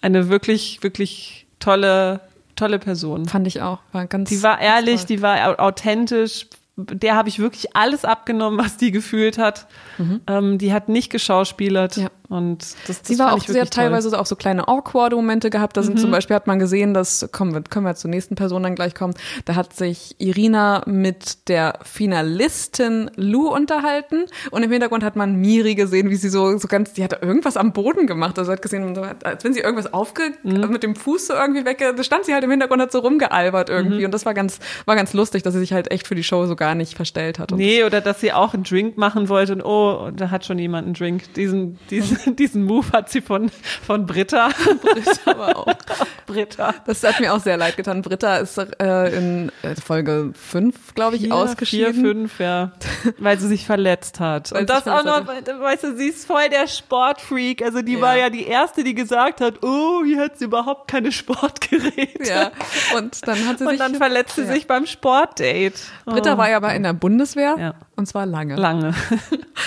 eine 0.00 0.28
wirklich, 0.28 0.82
wirklich 0.82 1.46
tolle, 1.60 2.20
tolle 2.56 2.78
Person. 2.78 3.26
Fand 3.26 3.46
ich 3.46 3.60
auch. 3.60 3.80
War 3.92 4.06
ganz. 4.06 4.30
Die 4.30 4.42
war 4.42 4.60
ehrlich, 4.60 5.04
die 5.04 5.20
war 5.20 5.60
authentisch, 5.60 6.46
der 6.76 7.16
habe 7.16 7.28
ich 7.28 7.38
wirklich 7.38 7.76
alles 7.76 8.04
abgenommen, 8.04 8.58
was 8.58 8.76
die 8.76 8.90
gefühlt 8.90 9.38
hat. 9.38 9.66
Mhm. 9.98 10.20
Ähm, 10.26 10.58
die 10.58 10.72
hat 10.72 10.88
nicht 10.88 11.10
geschauspielert. 11.10 11.96
Ja. 11.96 12.08
Und 12.28 12.62
das, 12.86 12.98
das 12.98 13.00
sie 13.04 13.18
war 13.18 13.32
auch, 13.32 13.40
sie 13.40 13.60
hat 13.60 13.70
teilweise 13.70 14.18
auch 14.18 14.26
so 14.26 14.36
kleine 14.36 14.68
awkward 14.68 15.12
Momente 15.12 15.50
gehabt. 15.50 15.76
Da 15.76 15.82
sind 15.82 15.94
mhm. 15.94 16.00
zum 16.00 16.10
Beispiel 16.10 16.34
hat 16.34 16.46
man 16.46 16.58
gesehen, 16.58 16.94
dass, 16.94 17.28
kommen 17.32 17.54
wir, 17.54 17.62
können 17.62 17.86
wir 17.86 17.94
zur 17.94 18.10
nächsten 18.10 18.34
Person 18.34 18.62
dann 18.62 18.74
gleich 18.74 18.94
kommen. 18.94 19.14
Da 19.44 19.54
hat 19.54 19.74
sich 19.74 20.16
Irina 20.18 20.82
mit 20.86 21.48
der 21.48 21.78
Finalistin 21.82 23.10
Lou 23.16 23.48
unterhalten 23.48 24.26
und 24.50 24.62
im 24.62 24.70
Hintergrund 24.70 25.04
hat 25.04 25.16
man 25.16 25.36
Miri 25.36 25.74
gesehen, 25.74 26.10
wie 26.10 26.16
sie 26.16 26.28
so, 26.28 26.58
so 26.58 26.68
ganz, 26.68 26.94
die 26.94 27.04
hat 27.04 27.22
irgendwas 27.22 27.56
am 27.56 27.72
Boden 27.72 28.06
gemacht. 28.06 28.38
Also 28.38 28.52
hat 28.52 28.62
gesehen, 28.62 28.96
als 29.22 29.44
wenn 29.44 29.52
sie 29.52 29.60
irgendwas 29.60 29.92
aufge, 29.92 30.32
mhm. 30.42 30.68
mit 30.70 30.82
dem 30.82 30.96
Fuß 30.96 31.28
so 31.28 31.34
irgendwie 31.34 31.64
weg, 31.64 31.78
da 31.78 32.02
stand 32.02 32.24
sie 32.24 32.34
halt 32.34 32.44
im 32.44 32.50
Hintergrund, 32.50 32.82
hat 32.82 32.92
so 32.92 32.98
rumgealbert 32.98 33.70
irgendwie. 33.70 34.00
Mhm. 34.00 34.06
Und 34.06 34.14
das 34.14 34.26
war 34.26 34.34
ganz, 34.34 34.58
war 34.84 34.96
ganz 34.96 35.12
lustig, 35.12 35.42
dass 35.42 35.54
sie 35.54 35.60
sich 35.60 35.72
halt 35.72 35.90
echt 35.90 36.06
für 36.06 36.14
die 36.14 36.24
Show 36.24 36.46
so 36.46 36.56
gar 36.56 36.74
nicht 36.74 36.94
verstellt 36.94 37.38
hat. 37.38 37.52
nee, 37.52 37.84
oder 37.84 38.00
dass 38.00 38.20
sie 38.20 38.32
auch 38.32 38.54
einen 38.54 38.64
Drink 38.64 38.96
machen 38.96 39.28
wollte 39.28 39.52
und 39.52 39.62
oh, 39.62 40.10
da 40.14 40.30
hat 40.30 40.44
schon 40.44 40.58
jemand 40.58 40.86
einen 40.86 40.94
Drink. 40.94 41.34
Diesen, 41.34 41.78
diesen 41.90 42.15
diesen 42.26 42.64
Move 42.64 42.86
hat 42.92 43.10
sie 43.10 43.20
von, 43.20 43.50
von 43.84 44.06
Britta. 44.06 44.50
Britta 44.80 45.30
aber 45.30 45.56
auch. 45.56 45.66
Britta. 46.26 46.74
Das 46.86 47.02
hat 47.02 47.20
mir 47.20 47.32
auch 47.32 47.40
sehr 47.40 47.56
leid 47.56 47.76
getan. 47.76 48.02
Britta 48.02 48.38
ist 48.38 48.58
äh, 48.58 49.16
in 49.16 49.52
äh, 49.62 49.74
Folge 49.74 50.32
5, 50.34 50.94
glaube 50.94 51.16
ich, 51.16 51.22
vier, 51.22 51.34
ausgeschieden. 51.34 51.94
4, 51.94 52.02
5, 52.02 52.40
ja. 52.40 52.72
Weil 53.18 53.38
sie 53.38 53.48
sich 53.48 53.66
verletzt 53.66 54.20
hat. 54.20 54.52
Weil 54.52 54.62
Und 54.62 54.70
das 54.70 54.86
auch 54.86 55.04
noch, 55.04 55.26
weißt 55.26 55.84
du, 55.84 55.96
sie 55.96 56.08
ist 56.08 56.26
voll 56.26 56.48
der 56.50 56.66
Sportfreak. 56.66 57.62
Also 57.62 57.82
die 57.82 57.94
ja. 57.94 58.00
war 58.00 58.16
ja 58.16 58.30
die 58.30 58.46
Erste, 58.46 58.84
die 58.84 58.94
gesagt 58.94 59.40
hat, 59.40 59.62
oh, 59.62 60.02
hier 60.04 60.20
hat 60.20 60.38
sie 60.38 60.46
überhaupt 60.46 60.88
keine 60.88 61.12
Sportgeräte. 61.12 62.28
Ja. 62.28 62.50
Und 62.96 63.26
dann 63.26 63.46
hat 63.46 63.58
sie 63.58 63.64
sich. 63.64 63.72
Und 63.72 63.80
dann 63.80 63.94
verletzt 63.94 64.36
sie 64.36 64.42
ja. 64.42 64.52
sich 64.52 64.66
beim 64.66 64.86
Sportdate. 64.86 65.74
Britta 66.04 66.34
oh. 66.34 66.38
war 66.38 66.50
ja 66.50 66.56
aber 66.56 66.74
in 66.74 66.82
der 66.82 66.92
Bundeswehr. 66.92 67.56
Ja. 67.58 67.74
Und 67.96 68.06
zwar 68.06 68.26
lange. 68.26 68.56
Lange. 68.56 68.94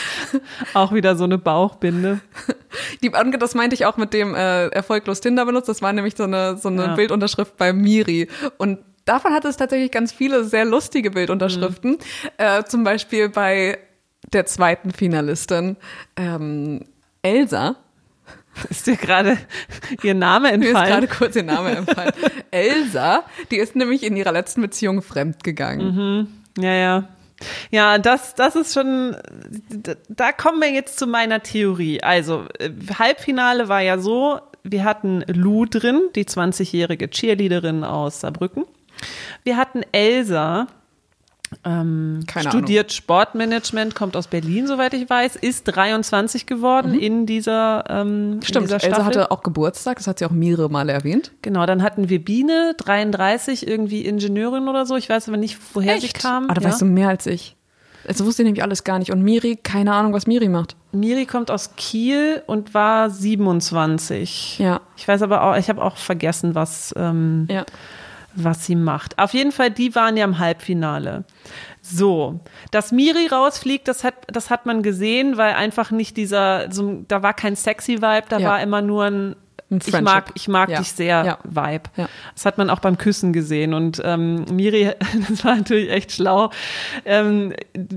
auch 0.75 0.93
wieder 0.93 1.15
so 1.15 1.23
eine 1.23 1.39
Bauchbinde. 1.39 2.19
Die, 3.01 3.11
das 3.39 3.55
meinte 3.55 3.73
ich 3.73 3.85
auch 3.85 3.97
mit 3.97 4.13
dem 4.13 4.35
äh, 4.35 4.67
erfolglos 4.67 5.19
Tinder 5.19 5.45
benutzt. 5.45 5.67
Das 5.67 5.81
war 5.81 5.91
nämlich 5.93 6.15
so 6.15 6.23
eine, 6.23 6.57
so 6.57 6.69
eine 6.69 6.83
ja. 6.83 6.95
Bildunterschrift 6.95 7.57
bei 7.57 7.73
Miri. 7.73 8.27
Und 8.57 8.79
davon 9.05 9.33
hat 9.33 9.45
es 9.45 9.57
tatsächlich 9.57 9.89
ganz 9.91 10.11
viele 10.11 10.43
sehr 10.43 10.65
lustige 10.65 11.09
Bildunterschriften. 11.11 11.91
Mhm. 11.93 11.97
Äh, 12.37 12.63
zum 12.65 12.83
Beispiel 12.83 13.29
bei 13.29 13.79
der 14.31 14.45
zweiten 14.45 14.91
Finalistin 14.91 15.77
ähm, 16.15 16.85
Elsa. 17.23 17.77
Ist 18.69 18.87
dir 18.87 18.97
gerade 18.97 19.37
ihr 20.03 20.13
Name 20.13 20.51
entfallen? 20.51 20.73
Mir 20.73 20.83
ist 20.83 20.87
gerade 20.87 21.07
kurz 21.07 21.35
ihr 21.35 21.43
Name 21.43 21.71
entfallen. 21.71 22.11
Elsa, 22.51 23.23
die 23.51 23.57
ist 23.57 23.75
nämlich 23.75 24.03
in 24.03 24.17
ihrer 24.17 24.31
letzten 24.31 24.61
Beziehung 24.61 25.01
fremdgegangen. 25.01 25.95
Mhm. 25.95 26.27
Ja, 26.61 26.73
ja. 26.73 27.09
Ja, 27.71 27.97
das, 27.97 28.35
das 28.35 28.55
ist 28.55 28.73
schon, 28.73 29.15
da 30.09 30.31
kommen 30.31 30.61
wir 30.61 30.71
jetzt 30.71 30.99
zu 30.99 31.07
meiner 31.07 31.41
Theorie. 31.41 32.01
Also, 32.03 32.45
äh, 32.59 32.69
Halbfinale 32.97 33.69
war 33.69 33.81
ja 33.81 33.97
so, 33.97 34.39
wir 34.63 34.83
hatten 34.83 35.23
Lou 35.27 35.65
drin, 35.65 36.01
die 36.15 36.25
20-jährige 36.25 37.09
Cheerleaderin 37.09 37.83
aus 37.83 38.21
Saarbrücken. 38.21 38.65
Wir 39.43 39.57
hatten 39.57 39.83
Elsa, 39.91 40.67
ähm, 41.65 42.21
studiert 42.27 42.85
Ahnung. 42.85 42.89
Sportmanagement, 42.89 43.95
kommt 43.95 44.15
aus 44.15 44.27
Berlin, 44.27 44.67
soweit 44.67 44.93
ich 44.93 45.09
weiß, 45.09 45.35
ist 45.35 45.65
23 45.65 46.45
geworden 46.45 46.93
mhm. 46.93 46.99
in 46.99 47.25
dieser 47.25 47.83
ähm, 47.89 48.39
Stimmt, 48.43 48.69
in 48.69 48.77
dieser 48.77 48.83
Elsa 48.83 49.05
hatte 49.05 49.31
auch 49.31 49.41
Geburtstag, 49.41 49.97
das 49.97 50.07
hat 50.07 50.19
sie 50.19 50.25
auch 50.25 50.31
mehrere 50.31 50.69
Male 50.69 50.93
erwähnt. 50.93 51.31
Genau, 51.41 51.65
dann 51.65 51.83
hatten 51.83 52.09
wir 52.09 52.23
Biene, 52.23 52.75
33, 52.77 53.67
irgendwie 53.67 54.05
Ingenieurin 54.05 54.67
oder 54.67 54.85
so, 54.85 54.95
ich 54.95 55.09
weiß 55.09 55.27
aber 55.27 55.37
nicht, 55.37 55.57
woher 55.73 55.95
Echt? 55.95 56.01
sie 56.01 56.13
kam. 56.13 56.49
Ah, 56.49 56.53
da 56.53 56.61
ja. 56.61 56.69
weißt 56.69 56.81
du 56.81 56.85
mehr 56.85 57.09
als 57.09 57.25
ich. 57.25 57.55
Also 58.07 58.25
wusste 58.25 58.43
ich 58.43 58.45
nämlich 58.45 58.63
alles 58.63 58.83
gar 58.83 58.97
nicht. 58.97 59.11
Und 59.11 59.21
Miri, 59.21 59.57
keine 59.61 59.93
Ahnung, 59.93 60.13
was 60.13 60.25
Miri 60.25 60.47
macht. 60.47 60.75
Miri 60.91 61.25
kommt 61.25 61.51
aus 61.51 61.75
Kiel 61.75 62.41
und 62.47 62.73
war 62.73 63.09
27. 63.09 64.57
Ja. 64.57 64.81
Ich 64.97 65.07
weiß 65.07 65.21
aber 65.21 65.43
auch, 65.43 65.57
ich 65.57 65.69
habe 65.69 65.83
auch 65.83 65.97
vergessen, 65.97 66.55
was. 66.55 66.93
Ähm, 66.97 67.47
ja 67.51 67.65
was 68.43 68.65
sie 68.65 68.75
macht. 68.75 69.17
Auf 69.19 69.33
jeden 69.33 69.51
Fall, 69.51 69.71
die 69.71 69.95
waren 69.95 70.17
ja 70.17 70.25
im 70.25 70.39
Halbfinale. 70.39 71.23
So, 71.81 72.39
dass 72.71 72.91
Miri 72.91 73.27
rausfliegt, 73.27 73.87
das 73.87 74.03
hat, 74.03 74.15
das 74.27 74.49
hat 74.49 74.65
man 74.65 74.83
gesehen, 74.83 75.37
weil 75.37 75.53
einfach 75.53 75.91
nicht 75.91 76.17
dieser, 76.17 76.71
so, 76.71 77.03
da 77.07 77.23
war 77.23 77.33
kein 77.33 77.55
sexy 77.55 77.97
Vibe, 78.01 78.25
da 78.29 78.37
Ja. 78.39 78.49
war 78.49 78.61
immer 78.61 78.81
nur 78.81 79.05
ein, 79.05 79.35
ich 79.69 80.01
mag, 80.01 80.31
ich 80.33 80.47
mag 80.47 80.69
Ja. 80.69 80.79
dich 80.79 80.91
sehr 80.91 81.23
Ja. 81.25 81.37
Vibe. 81.43 81.83
Ja. 81.95 82.09
Das 82.33 82.45
hat 82.45 82.57
man 82.57 82.69
auch 82.69 82.79
beim 82.79 82.97
Küssen 82.97 83.33
gesehen 83.33 83.73
und 83.73 84.01
ähm, 84.03 84.45
Miri, 84.51 84.91
das 85.29 85.43
war 85.45 85.55
natürlich 85.55 85.91
echt 85.91 86.11
schlau. 86.11 86.49
Ähm, 87.05 87.53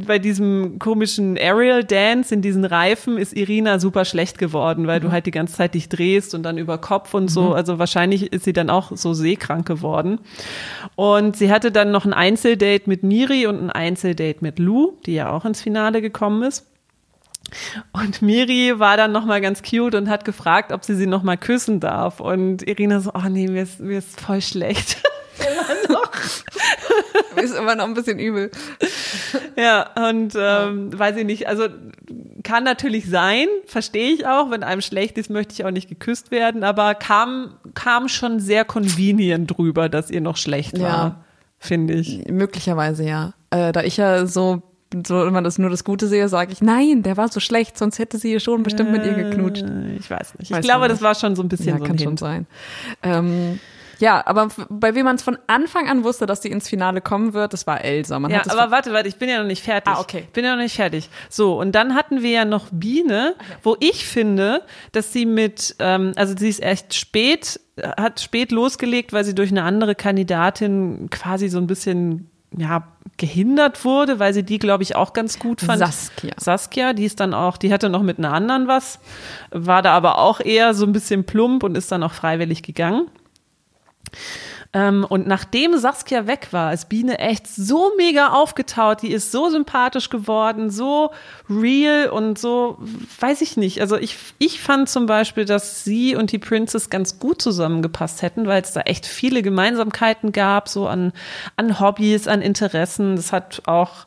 bei 0.06 0.18
diesem 0.18 0.78
komischen 0.78 1.38
Aerial 1.38 1.82
Dance 1.84 2.34
in 2.34 2.42
diesen 2.42 2.64
Reifen 2.64 3.16
ist 3.16 3.34
Irina 3.36 3.78
super 3.78 4.04
schlecht 4.04 4.38
geworden, 4.38 4.86
weil 4.86 5.00
Mhm. 5.00 5.04
du 5.04 5.12
halt 5.12 5.26
die 5.26 5.30
ganze 5.30 5.54
Zeit 5.56 5.74
dich 5.74 5.88
drehst 5.88 6.34
und 6.34 6.42
dann 6.42 6.58
über 6.58 6.78
Kopf 6.78 7.14
und 7.14 7.28
so. 7.28 7.52
Also 7.54 7.78
wahrscheinlich 7.78 8.32
ist 8.32 8.44
sie 8.44 8.52
dann 8.52 8.68
auch 8.70 8.92
so 8.94 9.14
seekrank 9.14 9.66
geworden. 9.66 10.20
Und 10.94 11.36
sie 11.36 11.50
hatte 11.50 11.72
dann 11.72 11.90
noch 11.90 12.04
ein 12.04 12.12
Einzeldate 12.12 12.82
mit 12.88 13.02
Miri 13.02 13.46
und 13.46 13.58
ein 13.60 13.70
Einzeldate 13.70 14.38
mit 14.40 14.58
Lou, 14.58 14.92
die 15.06 15.14
ja 15.14 15.30
auch 15.30 15.44
ins 15.44 15.62
Finale 15.62 16.02
gekommen 16.02 16.42
ist. 16.42 16.66
Und 17.92 18.22
Miri 18.22 18.78
war 18.78 18.96
dann 18.96 19.12
noch 19.12 19.24
mal 19.24 19.40
ganz 19.40 19.62
cute 19.62 19.94
und 19.94 20.08
hat 20.08 20.24
gefragt, 20.24 20.72
ob 20.72 20.84
sie 20.84 20.94
sie 20.94 21.06
noch 21.06 21.22
mal 21.22 21.36
küssen 21.36 21.80
darf. 21.80 22.20
Und 22.20 22.66
Irina 22.66 23.00
so, 23.00 23.10
oh 23.14 23.28
nee, 23.28 23.48
mir 23.48 23.62
ist, 23.62 23.80
mir 23.80 23.98
ist 23.98 24.20
voll 24.20 24.40
schlecht. 24.40 25.02
Ist 27.36 27.54
immer 27.56 27.74
noch 27.74 27.84
ein 27.84 27.94
bisschen 27.94 28.18
übel. 28.18 28.50
ja, 29.56 29.88
und 30.08 30.34
ähm, 30.38 30.96
weiß 30.96 31.16
ich 31.16 31.24
nicht, 31.24 31.48
also 31.48 31.66
kann 32.42 32.64
natürlich 32.64 33.08
sein, 33.08 33.46
verstehe 33.66 34.10
ich 34.12 34.26
auch, 34.26 34.50
wenn 34.50 34.62
einem 34.62 34.80
schlecht 34.80 35.18
ist, 35.18 35.30
möchte 35.30 35.54
ich 35.54 35.64
auch 35.64 35.70
nicht 35.70 35.88
geküsst 35.88 36.30
werden, 36.30 36.64
aber 36.64 36.94
kam, 36.94 37.54
kam 37.74 38.08
schon 38.08 38.38
sehr 38.40 38.64
convenient 38.64 39.56
drüber, 39.56 39.88
dass 39.88 40.10
ihr 40.10 40.20
noch 40.20 40.36
schlecht 40.36 40.78
war, 40.80 40.88
Ja. 40.88 41.24
finde 41.58 41.94
ich. 41.94 42.26
Möglicherweise 42.28 43.04
ja. 43.04 43.32
Äh, 43.50 43.72
da 43.72 43.82
ich 43.82 43.96
ja 43.96 44.26
so, 44.26 44.62
so 45.06 45.24
immer 45.24 45.42
das 45.42 45.58
nur 45.58 45.70
das 45.70 45.84
Gute 45.84 46.06
sehe, 46.06 46.28
sage 46.28 46.52
ich, 46.52 46.60
nein, 46.62 47.02
der 47.02 47.16
war 47.16 47.28
so 47.28 47.40
schlecht, 47.40 47.78
sonst 47.78 47.98
hätte 47.98 48.18
sie 48.18 48.38
schon 48.40 48.62
bestimmt 48.62 48.90
mit 48.92 49.04
ihr 49.04 49.14
geknutscht. 49.14 49.62
Äh, 49.64 49.96
Ich 49.98 50.10
weiß 50.10 50.34
nicht. 50.38 50.50
Ich 50.50 50.56
Weiß 50.56 50.64
glaube, 50.64 50.88
das 50.88 51.02
war 51.02 51.14
schon 51.14 51.36
so 51.36 51.42
ein 51.42 51.48
bisschen 51.48 51.68
Ja, 51.68 51.78
so 51.78 51.84
kann 51.84 51.92
ein 51.96 51.98
schon 51.98 52.08
Hint. 52.08 52.18
sein. 52.20 52.46
Ähm, 53.02 53.60
ja, 53.98 54.20
aber 54.26 54.48
bei 54.68 54.96
wem 54.96 55.04
man 55.04 55.14
es 55.14 55.22
von 55.22 55.38
Anfang 55.46 55.88
an 55.88 56.02
wusste, 56.02 56.26
dass 56.26 56.42
sie 56.42 56.48
ins 56.48 56.68
Finale 56.68 57.00
kommen 57.00 57.34
wird, 57.34 57.52
das 57.52 57.68
war 57.68 57.84
Elsa. 57.84 58.18
Man 58.18 58.32
Ja, 58.32 58.42
aber 58.48 58.72
warte, 58.72 58.92
warte, 58.92 59.06
ich 59.08 59.14
bin 59.16 59.28
ja 59.28 59.38
noch 59.38 59.46
nicht 59.46 59.62
fertig. 59.62 59.92
Ah, 59.94 60.00
okay. 60.00 60.24
Ich 60.26 60.32
bin 60.32 60.44
ja 60.44 60.56
noch 60.56 60.62
nicht 60.62 60.74
fertig. 60.74 61.08
So, 61.28 61.60
und 61.60 61.72
dann 61.72 61.94
hatten 61.94 62.20
wir 62.20 62.30
ja 62.30 62.44
noch 62.44 62.66
Biene, 62.72 63.36
wo 63.62 63.76
ich 63.78 64.04
finde, 64.04 64.62
dass 64.90 65.12
sie 65.12 65.24
mit, 65.24 65.76
ähm, 65.78 66.12
also 66.16 66.34
sie 66.36 66.48
ist 66.48 66.62
echt 66.64 66.94
spät, 66.94 67.60
hat 67.80 68.18
spät 68.20 68.50
losgelegt, 68.50 69.12
weil 69.12 69.24
sie 69.24 69.36
durch 69.36 69.50
eine 69.52 69.62
andere 69.62 69.94
Kandidatin 69.94 71.08
quasi 71.10 71.48
so 71.48 71.58
ein 71.58 71.68
bisschen 71.68 72.28
ja, 72.56 72.84
gehindert 73.16 73.84
wurde, 73.84 74.18
weil 74.18 74.34
sie 74.34 74.42
die, 74.42 74.58
glaube 74.58 74.82
ich, 74.82 74.96
auch 74.96 75.12
ganz 75.12 75.38
gut 75.38 75.60
fand. 75.60 75.78
Saskia. 75.78 76.32
Saskia, 76.38 76.92
die 76.92 77.04
ist 77.04 77.20
dann 77.20 77.34
auch, 77.34 77.56
die 77.56 77.72
hatte 77.72 77.88
noch 77.88 78.02
mit 78.02 78.18
einer 78.18 78.32
anderen 78.32 78.68
was, 78.68 78.98
war 79.50 79.82
da 79.82 79.92
aber 79.92 80.18
auch 80.18 80.40
eher 80.40 80.74
so 80.74 80.84
ein 80.86 80.92
bisschen 80.92 81.24
plump 81.24 81.62
und 81.62 81.76
ist 81.76 81.92
dann 81.92 82.02
auch 82.02 82.12
freiwillig 82.12 82.62
gegangen. 82.62 83.08
Ähm, 84.74 85.04
und 85.06 85.26
nachdem 85.26 85.76
Saskia 85.76 86.26
weg 86.26 86.48
war, 86.52 86.72
ist 86.72 86.88
Biene 86.88 87.18
echt 87.18 87.46
so 87.46 87.92
mega 87.98 88.28
aufgetaut. 88.28 89.02
Die 89.02 89.12
ist 89.12 89.30
so 89.30 89.50
sympathisch 89.50 90.08
geworden, 90.08 90.70
so 90.70 91.10
real 91.50 92.08
und 92.08 92.38
so, 92.38 92.78
weiß 93.20 93.42
ich 93.42 93.58
nicht. 93.58 93.82
Also 93.82 93.98
ich, 93.98 94.16
ich 94.38 94.60
fand 94.60 94.88
zum 94.88 95.04
Beispiel, 95.04 95.44
dass 95.44 95.84
sie 95.84 96.16
und 96.16 96.32
die 96.32 96.38
Princess 96.38 96.88
ganz 96.88 97.18
gut 97.18 97.42
zusammengepasst 97.42 98.22
hätten, 98.22 98.46
weil 98.46 98.62
es 98.62 98.72
da 98.72 98.80
echt 98.80 99.04
viele 99.04 99.42
Gemeinsamkeiten 99.42 100.32
gab, 100.32 100.70
so 100.70 100.86
an, 100.86 101.12
an 101.56 101.78
Hobbys, 101.78 102.26
an 102.26 102.40
Interessen. 102.40 103.16
Das 103.16 103.30
hat 103.30 103.62
auch 103.66 104.06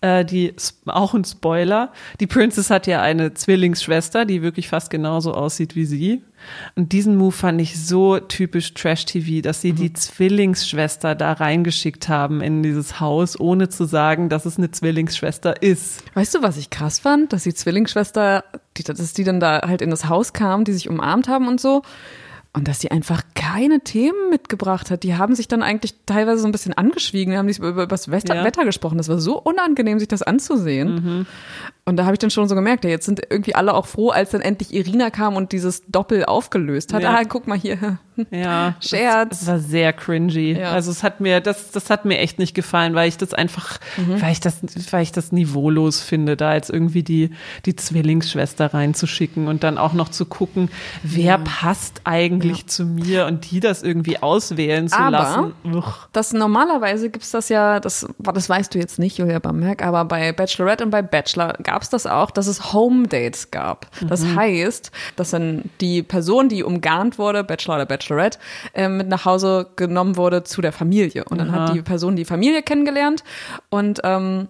äh, 0.00 0.24
die, 0.24 0.54
auch 0.86 1.14
ein 1.14 1.24
Spoiler. 1.24 1.92
Die 2.20 2.28
Princess 2.28 2.70
hat 2.70 2.86
ja 2.86 3.02
eine 3.02 3.34
Zwillingsschwester, 3.34 4.24
die 4.24 4.42
wirklich 4.42 4.68
fast 4.68 4.90
genauso 4.90 5.34
aussieht 5.34 5.74
wie 5.74 5.86
sie. 5.86 6.22
Und 6.76 6.92
diesen 6.92 7.16
Move 7.16 7.32
fand 7.32 7.60
ich 7.60 7.78
so 7.84 8.18
typisch 8.18 8.74
Trash-TV, 8.74 9.42
dass 9.42 9.60
sie 9.60 9.72
die 9.72 9.92
Zwillingsschwester 9.92 11.14
da 11.14 11.32
reingeschickt 11.32 12.08
haben 12.08 12.40
in 12.40 12.62
dieses 12.62 13.00
Haus, 13.00 13.38
ohne 13.38 13.68
zu 13.68 13.84
sagen, 13.84 14.28
dass 14.28 14.44
es 14.46 14.58
eine 14.58 14.70
Zwillingsschwester 14.70 15.62
ist. 15.62 16.02
Weißt 16.14 16.34
du, 16.34 16.42
was 16.42 16.56
ich 16.56 16.70
krass 16.70 16.98
fand? 16.98 17.32
Dass 17.32 17.44
die 17.44 17.54
Zwillingsschwester, 17.54 18.44
die, 18.76 18.82
dass 18.84 19.12
die 19.12 19.24
dann 19.24 19.40
da 19.40 19.62
halt 19.66 19.82
in 19.82 19.90
das 19.90 20.08
Haus 20.08 20.32
kam, 20.32 20.64
die 20.64 20.72
sich 20.72 20.88
umarmt 20.88 21.28
haben 21.28 21.48
und 21.48 21.60
so. 21.60 21.82
Und 22.56 22.68
dass 22.68 22.78
sie 22.78 22.92
einfach 22.92 23.22
keine 23.34 23.80
Themen 23.80 24.30
mitgebracht 24.30 24.92
hat. 24.92 25.02
Die 25.02 25.16
haben 25.16 25.34
sich 25.34 25.48
dann 25.48 25.60
eigentlich 25.64 25.94
teilweise 26.06 26.40
so 26.42 26.46
ein 26.46 26.52
bisschen 26.52 26.72
angeschwiegen, 26.72 27.32
die 27.32 27.36
haben 27.36 27.46
nicht 27.46 27.58
über, 27.58 27.70
über 27.70 27.86
das 27.88 28.12
Wetter, 28.12 28.36
Ja. 28.36 28.44
Wetter 28.44 28.64
gesprochen. 28.64 28.96
Das 28.96 29.08
war 29.08 29.18
so 29.18 29.40
unangenehm, 29.40 29.98
sich 29.98 30.06
das 30.06 30.22
anzusehen. 30.22 31.26
Und 31.86 31.98
da 31.98 32.04
habe 32.04 32.14
ich 32.14 32.18
dann 32.18 32.30
schon 32.30 32.48
so 32.48 32.54
gemerkt, 32.54 32.84
ja, 32.84 32.90
jetzt 32.90 33.04
sind 33.04 33.20
irgendwie 33.28 33.54
alle 33.54 33.74
auch 33.74 33.84
froh, 33.86 34.08
als 34.08 34.30
dann 34.30 34.40
endlich 34.40 34.72
Irina 34.72 35.10
kam 35.10 35.36
und 35.36 35.52
dieses 35.52 35.82
Doppel 35.86 36.24
aufgelöst 36.24 36.94
hat. 36.94 37.02
Ja. 37.02 37.14
Ah, 37.14 37.24
guck 37.28 37.46
mal 37.46 37.58
hier. 37.58 37.98
Ja, 38.30 38.74
Scherz. 38.80 39.40
Das, 39.40 39.46
war 39.46 39.58
sehr 39.58 39.92
cringy. 39.92 40.52
Ja. 40.58 40.70
Also 40.70 40.90
es 40.90 41.02
hat 41.02 41.20
mir, 41.20 41.40
das, 41.42 41.72
das 41.72 41.90
hat 41.90 42.06
mir 42.06 42.18
echt 42.18 42.38
nicht 42.38 42.54
gefallen, 42.54 42.94
weil 42.94 43.08
ich 43.08 43.18
das 43.18 43.34
einfach, 43.34 43.78
Mhm. 43.98 44.22
weil 44.22 44.32
ich 44.32 44.40
das, 44.40 44.60
weil 44.92 45.02
ich 45.02 45.12
das 45.12 45.30
niveaulos 45.30 46.00
finde, 46.00 46.36
da 46.38 46.54
jetzt 46.54 46.70
irgendwie 46.70 47.02
die, 47.02 47.30
die 47.66 47.76
Zwillingsschwester 47.76 48.72
reinzuschicken 48.72 49.46
und 49.46 49.62
dann 49.62 49.76
auch 49.76 49.92
noch 49.92 50.08
zu 50.08 50.24
gucken, 50.24 50.70
wer 51.02 51.36
passt 51.38 52.00
eigentlich 52.04 52.66
zu 52.66 52.86
mir 52.86 53.26
und 53.26 53.50
die 53.50 53.60
das 53.60 53.82
irgendwie 53.82 54.22
auswählen 54.22 54.88
zu 54.88 54.98
Aber- 54.98 55.10
lassen. 55.10 55.52
Uch. 55.70 56.08
Das 56.12 56.32
normalerweise 56.32 57.10
gibt's 57.10 57.30
das 57.30 57.50
ja, 57.50 57.78
das, 57.80 58.06
das 58.18 58.48
weißt 58.48 58.74
du 58.74 58.78
jetzt 58.78 58.98
nicht, 58.98 59.18
Julia 59.18 59.38
Bamberg, 59.38 59.84
aber 59.84 60.04
bei 60.06 60.32
Bachelorette 60.32 60.84
und 60.84 60.90
bei 60.90 61.02
Bachelor 61.02 61.52
gab's 61.74 61.90
das 61.90 62.06
auch, 62.06 62.30
dass 62.30 62.46
es 62.46 62.72
Home 62.72 63.08
Dates 63.08 63.50
gab. 63.50 63.88
Das 64.08 64.20
Mhm. 64.22 64.36
heißt, 64.36 64.92
dass 65.16 65.30
dann 65.30 65.64
die 65.80 66.04
Person, 66.04 66.48
die 66.48 66.62
umgarnt 66.62 67.18
wurde, 67.18 67.42
Bachelor 67.42 67.74
oder 67.74 67.86
Bachelorette, 67.86 68.38
äh, 68.74 68.88
mit 68.88 69.08
nach 69.08 69.24
Hause 69.24 69.66
genommen 69.74 70.16
wurde 70.16 70.44
zu 70.44 70.62
der 70.62 70.70
Familie. 70.72 71.24
Und 71.24 71.38
dann 71.38 71.50
Aha. 71.50 71.68
hat 71.70 71.74
die 71.74 71.82
Person 71.82 72.14
die 72.14 72.24
Familie 72.24 72.62
kennengelernt 72.62 73.24
und 73.70 74.00
ähm, 74.04 74.46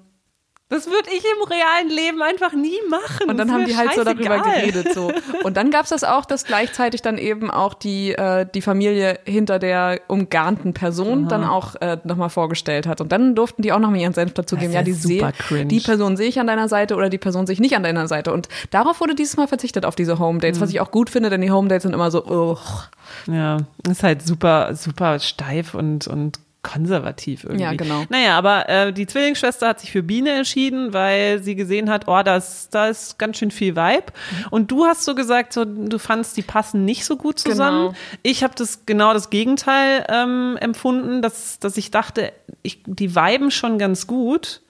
Das 0.70 0.86
würde 0.86 1.10
ich 1.14 1.22
im 1.22 1.46
realen 1.46 1.90
Leben 1.90 2.22
einfach 2.22 2.52
nie 2.54 2.78
machen. 2.88 3.28
Und 3.28 3.36
dann 3.36 3.52
haben 3.52 3.66
die 3.66 3.76
halt 3.76 3.92
so 3.94 4.02
darüber 4.02 4.38
geredet. 4.40 4.94
So. 4.94 5.12
Und 5.44 5.58
dann 5.58 5.70
gab's 5.70 5.90
das 5.90 6.04
auch, 6.04 6.24
dass 6.24 6.44
gleichzeitig 6.44 7.02
dann 7.02 7.18
eben 7.18 7.50
auch 7.50 7.74
die, 7.74 8.12
äh, 8.12 8.46
die 8.52 8.62
Familie 8.62 9.20
hinter 9.24 9.58
der 9.58 10.00
umgarnten 10.08 10.72
Person 10.72 11.28
dann 11.28 11.44
auch 11.44 11.74
äh, 11.76 11.98
nochmal 12.04 12.30
vorgestellt 12.30 12.86
hat. 12.86 13.02
Und 13.02 13.12
dann 13.12 13.34
durften 13.34 13.60
die 13.60 13.72
auch 13.72 13.78
nochmal 13.78 14.00
ihren 14.00 14.14
Senf 14.14 14.32
dazu 14.32 14.56
Das 14.56 14.62
geben. 14.62 14.70
ist 14.70 14.74
Ja, 14.74 14.80
ja 14.80 14.84
die, 14.84 14.92
super 14.94 15.32
sehe, 15.32 15.46
cringe. 15.46 15.66
die 15.66 15.80
Person 15.80 16.16
sehe 16.16 16.28
ich 16.28 16.40
an 16.40 16.46
deiner 16.46 16.68
Seite 16.68 16.96
oder 16.96 17.10
die 17.10 17.18
Person 17.18 17.46
sehe 17.46 17.52
ich 17.52 17.60
nicht 17.60 17.76
an 17.76 17.82
deiner 17.82 18.08
Seite. 18.08 18.32
Und 18.32 18.48
darauf 18.70 19.00
wurde 19.00 19.14
dieses 19.14 19.36
Mal 19.36 19.46
verzichtet, 19.46 19.84
auf 19.84 19.96
diese 19.96 20.18
Home 20.18 20.38
Dates, 20.40 20.60
was 20.62 20.70
Mhm. 20.70 20.76
ich 20.76 20.80
auch 20.80 20.90
gut 20.90 21.10
finde, 21.10 21.28
denn 21.28 21.42
die 21.42 21.50
Home 21.50 21.68
Dates 21.68 21.82
sind 21.82 21.92
immer 21.92 22.10
so, 22.10 22.24
ugh. 22.24 22.88
Ja, 23.26 23.58
ist 23.88 24.02
halt 24.02 24.22
super, 24.26 24.74
super 24.74 25.18
steif 25.18 25.74
und, 25.74 26.06
und 26.08 26.38
konservativ 26.64 27.44
irgendwie. 27.44 27.62
Ja, 27.62 27.74
genau. 27.74 28.04
Naja, 28.08 28.36
aber 28.36 28.68
äh, 28.68 28.92
die 28.92 29.06
Zwillingsschwester 29.06 29.68
hat 29.68 29.78
sich 29.78 29.92
für 29.92 30.02
Biene 30.02 30.32
entschieden, 30.32 30.92
weil 30.92 31.40
sie 31.40 31.54
gesehen 31.54 31.88
hat, 31.88 32.08
oh, 32.08 32.22
das, 32.24 32.68
da 32.70 32.88
ist 32.88 33.18
ganz 33.18 33.38
schön 33.38 33.52
viel 33.52 33.76
Vibe. 33.76 34.06
Und 34.50 34.72
du 34.72 34.84
hast 34.84 35.04
so 35.04 35.14
gesagt, 35.14 35.52
so, 35.52 35.64
du 35.64 35.98
fandst, 35.98 36.36
die 36.36 36.42
passen 36.42 36.84
nicht 36.84 37.04
so 37.04 37.16
gut 37.16 37.38
zusammen. 37.38 37.88
Genau. 37.88 37.98
Ich 38.22 38.42
habe 38.42 38.54
das 38.56 38.86
genau 38.86 39.12
das 39.12 39.30
Gegenteil 39.30 40.04
ähm, 40.08 40.56
empfunden, 40.60 41.22
dass, 41.22 41.60
dass 41.60 41.76
ich 41.76 41.92
dachte, 41.92 42.32
ich, 42.62 42.82
die 42.86 43.14
viben 43.14 43.52
schon 43.52 43.78
ganz 43.78 44.08
gut. 44.08 44.62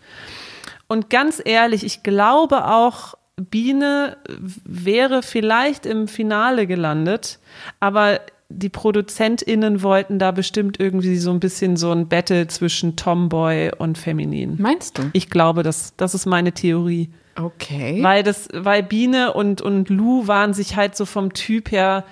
Und 0.87 1.09
ganz 1.09 1.41
ehrlich, 1.43 1.85
ich 1.85 2.03
glaube 2.03 2.67
auch, 2.67 3.15
Biene 3.37 4.17
wäre 4.29 5.23
vielleicht 5.23 5.87
im 5.87 6.07
Finale 6.07 6.67
gelandet, 6.67 7.41
aber 7.81 8.21
die 8.57 8.69
ProduzentInnen 8.69 9.83
wollten 9.83 10.19
da 10.19 10.31
bestimmt 10.31 10.79
irgendwie 10.81 11.17
so 11.17 11.31
ein 11.31 11.41
bisschen 11.41 11.77
so 11.77 11.91
ein 11.93 12.09
Battle 12.09 12.47
zwischen 12.47 12.97
Tomboy 12.97 13.73
und 13.77 13.99
Feminin. 13.99 14.57
Meinst 14.59 14.99
du? 14.99 15.03
Ich 15.13 15.31
glaube, 15.31 15.63
das, 15.63 15.95
das 15.97 16.15
ist 16.15 16.27
meine 16.27 16.53
Theorie. 16.53 17.11
Okay. 17.37 18.03
Weil 18.03 18.23
das, 18.23 18.49
weil 18.53 18.83
Biene 18.83 19.33
und, 19.33 19.61
und 19.61 19.89
Lou 19.89 20.27
waren 20.27 20.55
sich 20.55 20.77
halt 20.77 20.97
so 20.97 21.05
vom 21.05 21.33
Typ 21.33 21.73
her 21.73 22.05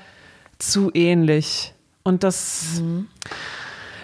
zu 0.59 0.91
ähnlich. 0.95 1.73
Und 2.03 2.25
das, 2.25 2.81
Mhm. 2.81 3.07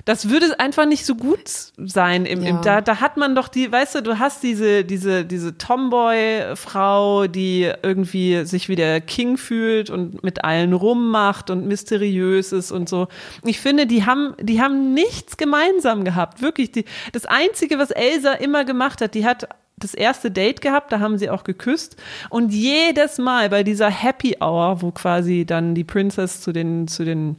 Das 0.09 0.31
würde 0.31 0.59
einfach 0.59 0.87
nicht 0.87 1.05
so 1.05 1.15
gut 1.15 1.51
sein. 1.77 2.25
Im, 2.25 2.43
Ja. 2.43 2.49
im, 2.49 2.63
da, 2.63 2.81
da 2.81 2.99
hat 3.03 3.19
man 3.19 3.35
doch 3.35 3.49
die, 3.49 3.71
weißt 3.71 3.97
du, 3.97 4.03
du 4.03 4.19
hast 4.19 4.43
diese, 4.43 4.83
diese, 4.83 5.27
diese 5.27 5.59
Tomboy-Frau, 5.59 7.27
die 7.27 7.71
irgendwie 7.83 8.47
sich 8.47 8.71
wie 8.71 8.77
der 8.77 9.03
King 9.03 9.37
fühlt 9.37 9.91
und 9.91 10.25
mit 10.25 10.45
allen 10.45 10.73
rummacht 10.73 11.51
und 11.51 11.67
mysteriös 11.67 12.53
ist 12.53 12.73
und 12.73 12.89
so. 12.89 13.09
Ich 13.45 13.61
finde, 13.61 13.87
die 13.87 14.07
haben, 14.07 14.33
die 14.41 14.63
haben 14.63 14.95
nichts 14.95 15.37
gemeinsam 15.37 16.05
gehabt. 16.05 16.41
Wirklich. 16.41 16.73
Die, 16.73 16.87
das 17.13 17.27
Einzige, 17.27 17.79
was 17.79 17.91
Elsa 17.91 18.33
immer 18.33 18.65
gemacht 18.65 19.03
hat, 19.03 19.15
die 19.15 19.27
hat 19.27 19.47
das 19.77 19.93
erste 19.93 20.31
Date 20.31 20.63
gehabt, 20.63 20.91
da 20.91 21.01
haben 21.01 21.19
sie 21.19 21.29
auch 21.29 21.45
geküsst. 21.45 21.97
Und 22.31 22.55
jedes 22.55 23.19
Mal 23.19 23.51
bei 23.51 23.63
dieser 23.63 23.91
Happy 23.91 24.39
Hour, 24.41 24.81
wo 24.81 24.91
quasi 24.91 25.45
dann 25.45 25.75
die 25.75 25.85
Princess 25.85 26.41
zu 26.41 26.53
den, 26.53 26.89
zu 26.89 27.05
den 27.05 27.37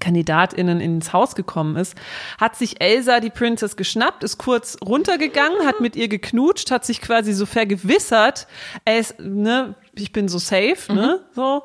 KandidatInnen 0.00 0.80
ins 0.80 1.12
Haus 1.12 1.34
gekommen 1.34 1.76
ist, 1.76 1.94
hat 2.40 2.56
sich 2.56 2.80
Elsa 2.80 3.20
die 3.20 3.30
Princess 3.30 3.76
geschnappt, 3.76 4.24
ist 4.24 4.38
kurz 4.38 4.76
runtergegangen, 4.84 5.66
hat 5.66 5.80
mit 5.80 5.96
ihr 5.96 6.08
geknutscht, 6.08 6.70
hat 6.70 6.84
sich 6.84 7.00
quasi 7.00 7.32
so 7.32 7.46
vergewissert, 7.46 8.46
ey, 8.84 9.00
ist, 9.00 9.18
ne, 9.20 9.74
ich 9.94 10.12
bin 10.12 10.28
so 10.28 10.38
safe, 10.38 10.92
ne, 10.92 11.20
mhm. 11.20 11.34
so. 11.34 11.62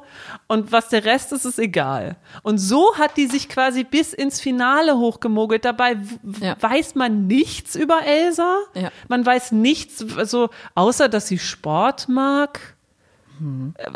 Und 0.47 0.71
was 0.71 0.89
der 0.89 1.05
Rest 1.05 1.31
ist, 1.31 1.45
ist 1.45 1.59
egal. 1.59 2.17
Und 2.43 2.57
so 2.57 2.95
hat 2.97 3.15
die 3.15 3.27
sich 3.27 3.47
quasi 3.47 3.83
bis 3.83 4.13
ins 4.13 4.41
Finale 4.41 4.97
hochgemogelt. 4.97 5.63
Dabei 5.63 5.97
ja. 6.41 6.55
weiß 6.59 6.95
man 6.95 7.27
nichts 7.27 7.75
über 7.75 8.05
Elsa. 8.05 8.57
Ja. 8.73 8.91
Man 9.07 9.25
weiß 9.25 9.53
nichts, 9.53 10.05
also, 10.17 10.49
außer 10.75 11.07
dass 11.07 11.27
sie 11.27 11.39
Sport 11.39 12.09
mag 12.09 12.76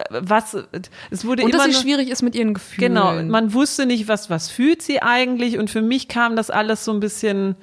was, 0.10 0.58
es 1.10 1.26
wurde 1.26 1.44
und 1.44 1.50
immer. 1.50 1.66
dass 1.66 1.76
sie 1.76 1.82
schwierig 1.82 2.10
ist 2.10 2.22
mit 2.22 2.36
ihren 2.36 2.54
Gefühlen. 2.54 2.94
Genau, 2.94 3.22
man 3.24 3.54
wusste 3.54 3.86
nicht, 3.86 4.08
was, 4.08 4.30
was 4.30 4.50
fühlt 4.50 4.82
sie 4.82 5.02
eigentlich 5.02 5.58
und 5.58 5.70
für 5.70 5.82
mich 5.82 6.08
kam 6.08 6.36
das 6.36 6.50
alles 6.50 6.86
so 6.86 6.92
ein 6.92 7.00
bisschen, 7.00 7.56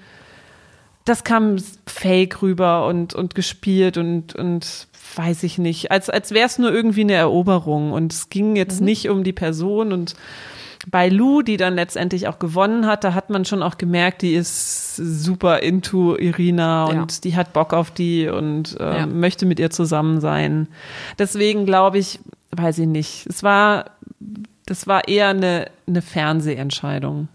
das 1.05 1.25
kam 1.25 1.57
fake 1.87 2.43
rüber 2.43 2.87
und, 2.87 3.15
und 3.15 3.35
gespielt 3.35 3.97
und, 3.97 4.35
und 4.35 4.89
weiß 5.17 5.43
ich 5.43 5.59
nicht, 5.59 5.91
als, 5.91 6.11
als 6.11 6.33
wäre 6.33 6.47
es 6.47 6.59
nur 6.59 6.73
irgendwie 6.73 7.03
eine 7.03 7.15
Eroberung 7.15 7.93
und 7.93 8.13
es 8.13 8.31
ging 8.31 8.57
jetzt 8.57 8.81
mhm. 8.81 8.87
nicht 8.87 9.09
um 9.09 9.25
die 9.25 9.33
Person 9.33 9.93
und 9.93 10.15
bei 10.91 11.09
Lou, 11.09 11.43
die 11.43 11.57
dann 11.57 11.75
letztendlich 11.75 12.29
auch 12.29 12.39
gewonnen 12.39 12.87
hat, 12.87 13.05
da 13.05 13.15
hat 13.15 13.31
man 13.31 13.45
schon 13.45 13.63
auch 13.63 13.79
gemerkt, 13.79 14.23
die 14.23 14.35
ist 14.35 14.97
super 14.97 15.63
into 15.63 16.17
Irina 16.17 16.85
und 16.85 17.13
ja. 17.13 17.21
die 17.25 17.37
hat 17.37 17.53
Bock 17.53 17.73
auf 17.73 17.91
die 17.91 18.29
und 18.29 18.79
äh, 18.81 18.99
ja. 18.99 19.07
möchte 19.07 19.47
mit 19.47 19.61
ihr 19.61 19.71
zusammen 19.71 20.21
sein. 20.21 20.69
Deswegen 21.19 21.67
glaube 21.67 21.99
ich, 21.99 22.21
weiß 22.53 22.79
ich 22.79 22.87
nicht, 22.87 23.27
es 23.27 23.43
war, 23.43 23.87
das 24.67 24.87
war 24.87 25.09
eher 25.09 25.29
eine, 25.29 25.71
eine 25.87 26.03
Fernsehentscheidung. 26.03 27.29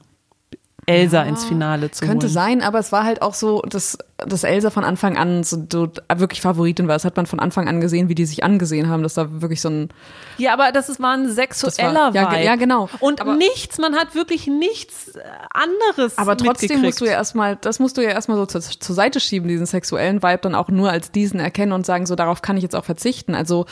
Elsa 0.86 1.24
ja, 1.24 1.30
ins 1.30 1.46
Finale 1.46 1.92
zu 1.92 2.06
könnte 2.06 2.26
holen. 2.26 2.34
sein, 2.34 2.62
aber 2.62 2.80
es 2.80 2.92
war 2.92 3.06
halt 3.06 3.22
auch 3.22 3.34
so, 3.34 3.62
dass, 3.62 3.98
dass 4.28 4.44
Elsa 4.44 4.70
von 4.70 4.84
Anfang 4.84 5.18
an 5.18 5.44
so, 5.44 5.66
so 5.72 5.90
wirklich 6.16 6.42
Favoritin 6.42 6.88
war. 6.88 6.96
Das 6.96 7.06
hat 7.06 7.16
man 7.16 7.26
von 7.26 7.40
Anfang 7.40 7.70
an 7.70 7.80
gesehen, 7.80 8.10
wie 8.10 8.16
die 8.16 8.26
sich 8.26 8.44
angesehen 8.44 8.90
haben, 8.90 9.02
dass 9.02 9.14
da 9.14 9.42
wirklich 9.42 9.62
so 9.62 9.70
ein 9.70 9.90
Ja, 10.38 10.54
aber 10.54 10.72
das 10.74 10.90
ist, 10.90 11.00
war 11.00 11.14
ein 11.14 11.32
sexueller 11.32 12.14
war, 12.14 12.38
ja, 12.38 12.38
ja, 12.38 12.56
genau. 12.56 12.90
Und 13.00 13.22
aber, 13.22 13.36
nichts, 13.36 13.78
man 13.78 13.96
hat 13.96 14.14
wirklich 14.14 14.48
nichts 14.48 15.16
äh, 15.16 15.22
anderes 15.50 16.18
Aber 16.18 16.36
trotzdem 16.36 16.82
musst 16.82 17.00
du 17.00 17.06
ja 17.06 17.14
erstmal, 17.14 17.56
das 17.56 17.80
musst 17.80 17.98
du 17.98 18.02
ja 18.02 18.10
erstmal 18.10 18.38
so 18.38 18.46
zur, 18.46 18.62
zur 18.62 18.96
Seite 18.96 19.22
schieben, 19.22 19.48
diesen 19.48 19.66
sexuellen 19.66 20.22
Vibe 20.22 20.40
dann 20.42 20.56
auch 20.56 20.68
nur 20.68 20.90
als 20.90 21.12
diesen 21.12 21.40
erkennen 21.40 21.72
und 21.72 21.86
sagen, 21.86 22.06
so 22.06 22.16
darauf 22.16 22.42
kann 22.42 22.58
ich 22.58 22.64
jetzt 22.64 22.76
auch 22.76 22.86
verzichten. 22.86 23.36
Also 23.36 23.66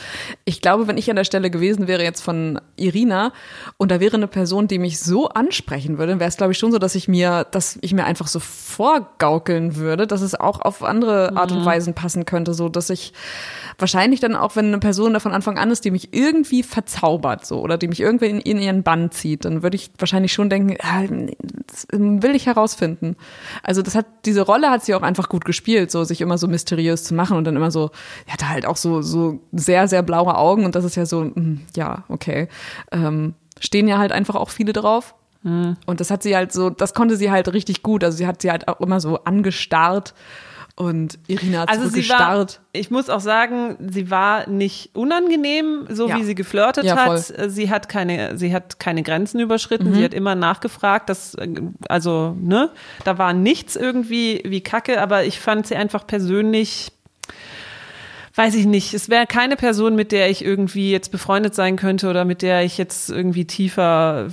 ich 0.46 0.62
glaube, 0.62 0.86
wenn 0.86 0.96
ich 0.96 1.10
an 1.10 1.16
der 1.16 1.24
Stelle 1.24 1.50
gewesen 1.50 1.88
wäre 1.88 2.02
jetzt 2.02 2.22
von 2.22 2.58
Irina 2.76 3.32
und 3.76 3.90
da 3.90 4.00
wäre 4.00 4.16
eine 4.16 4.28
Person, 4.28 4.66
die 4.66 4.78
mich 4.78 4.98
so 4.98 5.28
ansprechen 5.28 5.98
würde, 5.98 6.18
wäre 6.18 6.28
es 6.28 6.38
glaube 6.38 6.52
ich 6.52 6.58
schon 6.58 6.72
so, 6.72 6.78
dass 6.78 6.94
ich 6.94 7.02
ich 7.02 7.08
mir, 7.08 7.46
dass 7.50 7.78
ich 7.80 7.92
mir 7.92 8.04
einfach 8.04 8.28
so 8.28 8.40
vorgaukeln 8.40 9.76
würde, 9.76 10.06
dass 10.06 10.22
es 10.22 10.34
auch 10.42 10.60
auf 10.60 10.82
andere 10.82 11.36
Art 11.36 11.52
und 11.52 11.60
mhm. 11.60 11.66
Weisen 11.66 11.94
passen 11.94 12.24
könnte, 12.24 12.54
so 12.54 12.68
dass 12.68 12.90
ich 12.90 13.12
wahrscheinlich 13.78 14.20
dann 14.20 14.36
auch, 14.36 14.56
wenn 14.56 14.66
eine 14.66 14.78
Person 14.78 15.12
da 15.12 15.20
von 15.20 15.32
Anfang 15.32 15.58
an 15.58 15.70
ist, 15.70 15.84
die 15.84 15.90
mich 15.90 16.12
irgendwie 16.12 16.62
verzaubert, 16.62 17.46
so 17.46 17.60
oder 17.60 17.78
die 17.78 17.88
mich 17.88 18.00
irgendwie 18.00 18.26
in, 18.26 18.40
in 18.40 18.58
ihren 18.58 18.82
Bann 18.82 19.10
zieht, 19.10 19.44
dann 19.44 19.62
würde 19.62 19.76
ich 19.76 19.90
wahrscheinlich 19.98 20.32
schon 20.32 20.50
denken, 20.50 20.76
ah, 20.80 21.02
das 21.66 21.86
will 21.90 22.34
ich 22.34 22.46
herausfinden. 22.46 23.16
Also 23.62 23.82
das 23.82 23.94
hat 23.94 24.06
diese 24.24 24.42
Rolle 24.42 24.70
hat 24.70 24.84
sie 24.84 24.94
auch 24.94 25.02
einfach 25.02 25.28
gut 25.28 25.44
gespielt, 25.44 25.90
so 25.90 26.04
sich 26.04 26.20
immer 26.20 26.38
so 26.38 26.48
mysteriös 26.48 27.04
zu 27.04 27.14
machen 27.14 27.36
und 27.36 27.44
dann 27.44 27.56
immer 27.56 27.70
so, 27.70 27.90
ja, 28.28 28.34
da 28.38 28.48
halt 28.48 28.66
auch 28.66 28.76
so 28.76 29.02
so 29.02 29.40
sehr 29.52 29.88
sehr 29.88 30.02
blaue 30.02 30.36
Augen 30.36 30.64
und 30.64 30.74
das 30.74 30.84
ist 30.84 30.96
ja 30.96 31.06
so, 31.06 31.22
hm, 31.22 31.62
ja 31.76 32.04
okay. 32.08 32.48
Ähm, 32.90 33.34
stehen 33.58 33.88
ja 33.88 33.98
halt 33.98 34.12
einfach 34.12 34.34
auch 34.34 34.50
viele 34.50 34.72
drauf. 34.72 35.14
Mhm. 35.42 35.76
Und 35.86 36.00
das 36.00 36.10
hat 36.10 36.22
sie 36.22 36.36
halt 36.36 36.52
so, 36.52 36.70
das 36.70 36.94
konnte 36.94 37.16
sie 37.16 37.30
halt 37.30 37.52
richtig 37.52 37.82
gut. 37.82 38.04
Also 38.04 38.18
sie 38.18 38.26
hat 38.26 38.42
sie 38.42 38.50
halt 38.50 38.68
auch 38.68 38.80
immer 38.80 39.00
so 39.00 39.18
angestarrt 39.24 40.14
und 40.74 41.18
Irina 41.26 41.60
hat 41.60 41.68
also 41.68 41.90
gestarrt. 41.90 42.60
ich 42.72 42.90
muss 42.90 43.10
auch 43.10 43.20
sagen, 43.20 43.76
sie 43.90 44.10
war 44.10 44.48
nicht 44.48 44.96
unangenehm, 44.96 45.86
so 45.90 46.08
ja. 46.08 46.16
wie 46.16 46.24
sie 46.24 46.34
geflirtet 46.34 46.84
ja, 46.84 46.96
hat. 46.96 47.18
Sie 47.48 47.70
hat 47.70 47.90
keine, 47.90 48.38
sie 48.38 48.54
hat 48.54 48.78
keine 48.78 49.02
Grenzen 49.02 49.38
überschritten. 49.38 49.90
Mhm. 49.90 49.94
Sie 49.94 50.04
hat 50.04 50.14
immer 50.14 50.34
nachgefragt, 50.34 51.10
dass, 51.10 51.36
also, 51.88 52.34
ne, 52.40 52.70
da 53.04 53.18
war 53.18 53.34
nichts 53.34 53.76
irgendwie 53.76 54.42
wie 54.46 54.62
Kacke, 54.62 55.00
aber 55.00 55.24
ich 55.24 55.40
fand 55.40 55.66
sie 55.66 55.76
einfach 55.76 56.06
persönlich 56.06 56.92
weiß 58.34 58.54
ich 58.54 58.64
nicht, 58.66 58.94
es 58.94 59.10
wäre 59.10 59.26
keine 59.26 59.56
Person, 59.56 59.94
mit 59.94 60.10
der 60.10 60.30
ich 60.30 60.44
irgendwie 60.44 60.90
jetzt 60.90 61.10
befreundet 61.10 61.54
sein 61.54 61.76
könnte 61.76 62.08
oder 62.08 62.24
mit 62.24 62.40
der 62.40 62.64
ich 62.64 62.78
jetzt 62.78 63.10
irgendwie 63.10 63.44
tiefer 63.44 64.28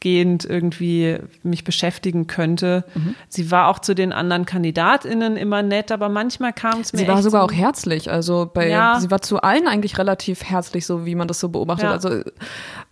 gehend 0.00 0.44
irgendwie 0.46 1.18
mich 1.42 1.62
beschäftigen 1.62 2.26
könnte. 2.26 2.84
Mhm. 2.94 3.14
Sie 3.28 3.50
war 3.50 3.68
auch 3.68 3.78
zu 3.78 3.94
den 3.94 4.12
anderen 4.12 4.46
KandidatInnen 4.46 5.36
immer 5.36 5.62
nett, 5.62 5.92
aber 5.92 6.08
manchmal 6.08 6.54
kam 6.54 6.80
es 6.80 6.92
mir. 6.92 7.00
Sie 7.00 7.08
war 7.08 7.22
sogar 7.22 7.42
so, 7.42 7.46
auch 7.46 7.56
herzlich. 7.56 8.10
Also 8.10 8.50
bei, 8.52 8.68
ja. 8.68 8.98
sie 9.00 9.10
war 9.10 9.20
zu 9.20 9.42
allen 9.42 9.68
eigentlich 9.68 9.98
relativ 9.98 10.44
herzlich, 10.44 10.86
so 10.86 11.04
wie 11.04 11.14
man 11.14 11.28
das 11.28 11.38
so 11.38 11.50
beobachtet. 11.50 11.84
Ja. 11.84 11.92
Also 11.92 12.22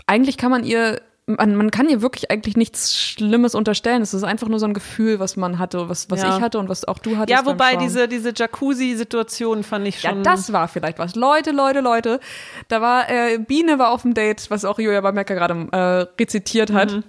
eigentlich 0.07 0.37
kann 0.37 0.51
man 0.51 0.65
ihr 0.65 1.01
man, 1.27 1.55
man 1.55 1.71
kann 1.71 1.89
ihr 1.89 2.03
wirklich 2.03 2.31
eigentlich 2.31 2.57
nichts 2.57 2.97
Schlimmes 2.97 3.55
unterstellen. 3.55 4.03
Es 4.03 4.15
ist 4.15 4.25
einfach 4.25 4.49
nur 4.49 4.59
so 4.59 4.67
ein 4.67 4.75
Gefühl, 4.75 5.21
was 5.21 5.37
man 5.37 5.59
hatte, 5.59 5.89
was, 5.89 6.11
was 6.11 6.23
ja. 6.23 6.37
ich 6.37 6.43
hatte 6.43 6.59
und 6.59 6.69
was 6.69 6.87
auch 6.87 6.99
du 6.99 7.17
hattest. 7.17 7.39
Ja, 7.39 7.47
wobei 7.47 7.77
diese, 7.77 8.09
diese 8.09 8.33
Jacuzzi-Situation 8.35 9.63
fand 9.63 9.87
ich 9.87 10.01
schon. 10.01 10.19
Ja, 10.19 10.23
das 10.23 10.53
war 10.53 10.69
vielleicht 10.69 10.99
was. 10.99 11.15
Leute, 11.15 11.51
Leute, 11.53 11.81
Leute. 11.81 12.21
Da 12.69 12.81
war, 12.81 13.09
äh, 13.09 13.39
Biene 13.39 13.79
war 13.79 13.91
auf 13.91 14.03
dem 14.03 14.15
Date, 14.15 14.51
was 14.51 14.65
auch 14.65 14.79
Julia 14.79 15.01
Bamecker 15.01 15.35
gerade 15.35 15.69
äh, 15.73 16.21
rezitiert 16.21 16.73
hat. 16.73 16.93
Mhm. 16.93 17.05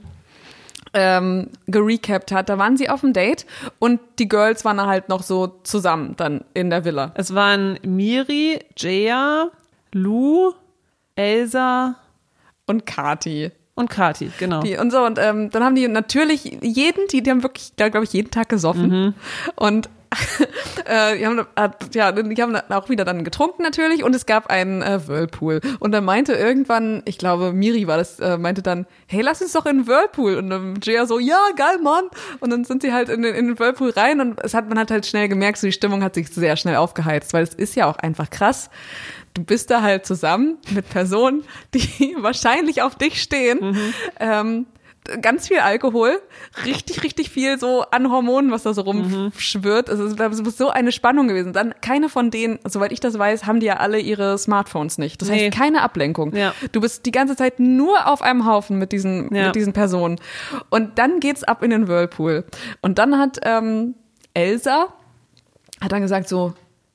Ähm, 0.94 1.48
gerecapt 1.68 2.34
hat, 2.34 2.50
da 2.50 2.58
waren 2.58 2.76
sie 2.76 2.90
auf 2.90 3.00
dem 3.00 3.14
Date 3.14 3.46
und 3.80 4.02
die 4.20 4.28
Girls 4.28 4.66
waren 4.66 4.82
halt 4.82 5.08
noch 5.08 5.24
so 5.24 5.48
zusammen 5.64 6.16
dann 6.18 6.44
in 6.54 6.70
der 6.70 6.84
Villa. 6.84 7.14
Es 7.16 7.34
waren 7.34 7.80
Miri, 7.82 8.60
Jaya, 8.76 9.52
Lou, 9.94 10.52
Elsa 11.16 11.96
und 12.66 12.86
Kati. 12.86 13.54
Und 13.74 13.90
Kati, 13.90 14.32
genau. 14.38 14.62
Die, 14.62 14.78
und 14.78 14.92
so, 14.92 15.04
und 15.06 15.18
ähm, 15.18 15.50
dann 15.50 15.64
haben 15.64 15.76
die 15.76 15.88
natürlich 15.88 16.44
jeden, 16.62 17.08
die, 17.08 17.24
die 17.24 17.30
haben 17.32 17.42
wirklich, 17.44 17.74
glaube 17.76 18.04
ich, 18.04 18.14
jeden 18.14 18.30
Tag 18.30 18.50
gesoffen. 18.50 18.90
Mhm. 18.90 19.14
Und 19.56 19.90
äh, 20.86 21.18
die, 21.18 21.26
haben, 21.26 21.40
äh, 21.56 21.70
ja, 21.94 22.12
die 22.12 22.42
haben 22.42 22.56
auch 22.70 22.90
wieder 22.90 23.06
dann 23.06 23.24
getrunken 23.24 23.64
natürlich 23.64 24.04
und 24.04 24.14
es 24.14 24.26
gab 24.26 24.48
einen 24.48 24.82
äh, 24.82 25.08
Whirlpool. 25.08 25.62
Und 25.80 25.92
dann 25.92 26.04
meinte 26.04 26.34
irgendwann, 26.34 27.02
ich 27.06 27.18
glaube, 27.18 27.54
Miri 27.54 27.88
war 27.88 27.98
das, 27.98 28.20
äh, 28.20 28.38
meinte 28.38 28.62
dann, 28.62 28.86
hey, 29.08 29.22
lass 29.22 29.42
uns 29.42 29.54
doch 29.54 29.66
in 29.66 29.80
den 29.80 29.88
Whirlpool. 29.88 30.36
Und 30.36 30.50
dann 30.50 30.80
Jaya 30.82 31.06
so, 31.06 31.20
ja, 31.20 31.40
geil, 31.56 31.78
Mann. 31.82 32.06
Und 32.40 32.50
dann 32.50 32.66
sind 32.66 32.82
sie 32.82 32.92
halt 32.92 33.10
in 33.10 33.22
den, 33.22 33.34
in 33.36 33.48
den 33.48 33.60
Whirlpool 33.60 33.92
rein 33.92 34.20
und 34.20 34.44
es 34.44 34.54
hat, 34.54 34.68
man 34.68 34.78
hat 34.78 34.92
halt 34.92 35.06
schnell 35.06 35.30
gemerkt, 35.30 35.60
so 35.60 35.68
die 35.68 35.74
Stimmung 35.74 36.04
hat 36.04 36.16
sich 36.16 36.30
sehr 36.30 36.58
schnell 36.58 36.76
aufgeheizt, 36.76 37.34
weil 37.34 37.44
es 37.44 37.54
ist 37.54 37.76
ja 37.76 37.90
auch 37.90 37.98
einfach 37.98 38.30
krass 38.30 38.70
du 39.34 39.44
bist 39.44 39.72
da 39.72 39.82
halt 39.82 40.06
zusammen 40.06 40.58
mit 40.72 40.90
Personen, 40.90 41.44
die 41.74 42.16
wahrscheinlich 42.20 42.82
auf 42.82 42.96
dich 42.96 43.22
stehen. 43.22 43.60
Mhm. 43.62 43.94
Ähm, 44.20 44.66
ganz 45.22 45.48
viel 45.48 45.60
Alkohol, 45.60 46.22
richtig, 46.66 47.04
richtig 47.04 47.30
viel 47.30 47.60
so 47.60 47.82
an 47.92 48.12
Hormonen, 48.12 48.52
was 48.52 48.64
da 48.64 48.74
so 48.74 48.82
rumschwirrt. 48.82 49.90
Also 49.90 50.06
es 50.06 50.42
muss 50.42 50.58
so 50.58 50.70
eine 50.70 50.92
Spannung 50.92 51.28
gewesen. 51.28 51.54
Dann 51.54 51.74
keine 51.82 52.10
von 52.10 52.32
denen, 52.32 52.60
soweit 52.66 52.92
ich 52.92 53.00
das 53.00 53.18
weiß, 53.18 53.46
haben 53.46 53.60
die 53.60 53.66
ja 53.66 53.78
alle 53.78 54.00
ihre 54.00 54.38
Smartphones 54.38 54.98
nicht. 54.98 55.22
Das 55.22 55.30
nee. 55.30 55.46
heißt 55.46 55.58
keine 55.58 55.82
Ablenkung. 55.82 56.36
Ja. 56.36 56.54
Du 56.72 56.82
bist 56.82 57.06
die 57.06 57.12
ganze 57.12 57.36
Zeit 57.36 57.60
nur 57.60 58.08
auf 58.08 58.22
einem 58.22 58.46
Haufen 58.46 58.78
mit 58.78 58.92
diesen, 58.92 59.34
ja. 59.34 59.48
mit 59.48 59.56
diesen 59.56 59.74
Personen. 59.74 60.20
Und 60.70 60.98
dann 61.00 61.20
geht's 61.20 61.44
ab 61.44 61.64
in 61.64 61.72
den 61.72 61.88
Whirlpool. 61.88 62.46
Und 62.82 63.00
dann 63.00 63.18
hat 63.18 63.40
ähm, 63.44 63.96
Elsa 64.34 64.94
hat 65.82 65.92
dann 65.92 66.02
gesagt 66.02 66.30
so, 66.30 66.54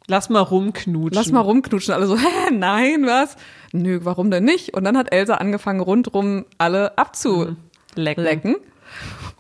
Lass 0.08 0.28
mal 0.28 0.40
rumknutschen. 0.40 1.14
Lass 1.14 1.32
mal 1.32 1.40
rumknutschen. 1.40 1.92
Alle 1.92 2.06
so, 2.06 2.16
hä, 2.18 2.52
nein, 2.52 3.06
was? 3.06 3.36
Nö, 3.72 4.00
warum 4.04 4.30
denn 4.30 4.44
nicht? 4.44 4.74
Und 4.74 4.84
dann 4.84 4.96
hat 4.96 5.12
Elsa 5.12 5.34
angefangen, 5.34 5.80
rundrum 5.80 6.44
alle 6.58 6.96
abzulecken. 6.96 7.56
Lecken. 7.98 8.56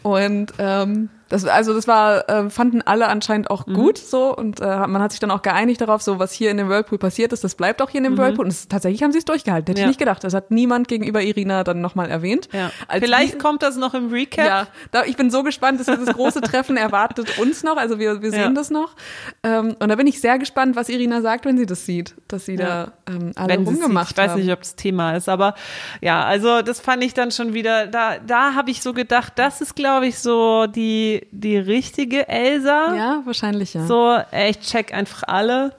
Und 0.02 0.52
ähm, 0.58 1.08
das, 1.28 1.44
also 1.44 1.74
das 1.74 1.88
war, 1.88 2.28
äh, 2.28 2.50
fanden 2.50 2.82
alle 2.82 3.08
anscheinend 3.08 3.50
auch 3.50 3.66
mhm. 3.66 3.74
gut 3.74 3.98
so 3.98 4.34
und 4.34 4.60
äh, 4.60 4.86
man 4.86 5.02
hat 5.02 5.10
sich 5.10 5.20
dann 5.20 5.30
auch 5.30 5.42
geeinigt 5.42 5.80
darauf, 5.80 6.02
so 6.02 6.18
was 6.18 6.32
hier 6.32 6.50
in 6.50 6.56
dem 6.56 6.68
Whirlpool 6.68 6.98
passiert 6.98 7.32
ist, 7.32 7.42
das 7.42 7.56
bleibt 7.56 7.82
auch 7.82 7.90
hier 7.90 7.98
in 7.98 8.04
dem 8.04 8.12
mhm. 8.14 8.18
Whirlpool. 8.18 8.44
Und 8.44 8.52
das, 8.52 8.68
tatsächlich 8.68 9.02
haben 9.02 9.12
sie 9.12 9.18
es 9.18 9.24
durchgehalten. 9.24 9.66
Hätte 9.66 9.80
ja. 9.80 9.86
ich 9.86 9.90
nicht 9.90 9.98
gedacht. 9.98 10.22
Das 10.22 10.34
hat 10.34 10.50
niemand 10.50 10.88
gegenüber 10.88 11.22
Irina 11.22 11.64
dann 11.64 11.80
nochmal 11.80 12.10
erwähnt. 12.10 12.48
Ja. 12.52 12.70
Vielleicht 12.98 13.34
die, 13.34 13.38
kommt 13.38 13.62
das 13.62 13.76
noch 13.76 13.94
im 13.94 14.10
Recap. 14.10 14.46
Ja, 14.46 14.66
da, 14.92 15.04
ich 15.04 15.16
bin 15.16 15.30
so 15.30 15.42
gespannt, 15.42 15.80
dass 15.80 15.86
dieses 15.86 16.14
große 16.14 16.40
Treffen 16.42 16.76
erwartet 16.76 17.38
uns 17.38 17.64
noch. 17.64 17.76
Also 17.76 17.98
wir, 17.98 18.22
wir 18.22 18.30
sehen 18.30 18.40
ja. 18.40 18.50
das 18.50 18.70
noch. 18.70 18.94
Ähm, 19.42 19.76
und 19.78 19.88
da 19.88 19.96
bin 19.96 20.06
ich 20.06 20.20
sehr 20.20 20.38
gespannt, 20.38 20.76
was 20.76 20.88
Irina 20.88 21.22
sagt, 21.22 21.44
wenn 21.44 21.58
sie 21.58 21.66
das 21.66 21.86
sieht, 21.86 22.14
dass 22.28 22.46
sie 22.46 22.56
da 22.56 22.92
ähm, 23.08 23.32
alle 23.34 23.48
wenn 23.48 23.64
rumgemacht 23.64 24.12
Ich 24.12 24.16
weiß 24.16 24.36
nicht, 24.36 24.50
ob 24.52 24.60
das 24.60 24.76
Thema 24.76 25.16
ist, 25.16 25.28
aber 25.28 25.54
ja, 26.00 26.24
also 26.24 26.62
das 26.62 26.80
fand 26.80 27.02
ich 27.02 27.14
dann 27.14 27.30
schon 27.30 27.54
wieder, 27.54 27.86
da, 27.86 28.18
da 28.18 28.54
habe 28.54 28.70
ich 28.70 28.82
so 28.82 28.92
gedacht, 28.92 29.34
das 29.36 29.60
ist, 29.60 29.74
glaube 29.74 30.06
ich, 30.06 30.18
so 30.18 30.66
die, 30.66 31.15
die 31.30 31.56
richtige 31.56 31.86
richtige 32.06 32.28
Elsa. 32.28 32.94
Ja, 32.94 33.22
wahrscheinlich 33.24 33.74
ja. 33.74 33.86
So, 33.86 34.18
ey, 34.30 34.50
ich 34.50 34.60
check 34.60 34.92
einfach 34.92 35.22
alle. 35.26 35.72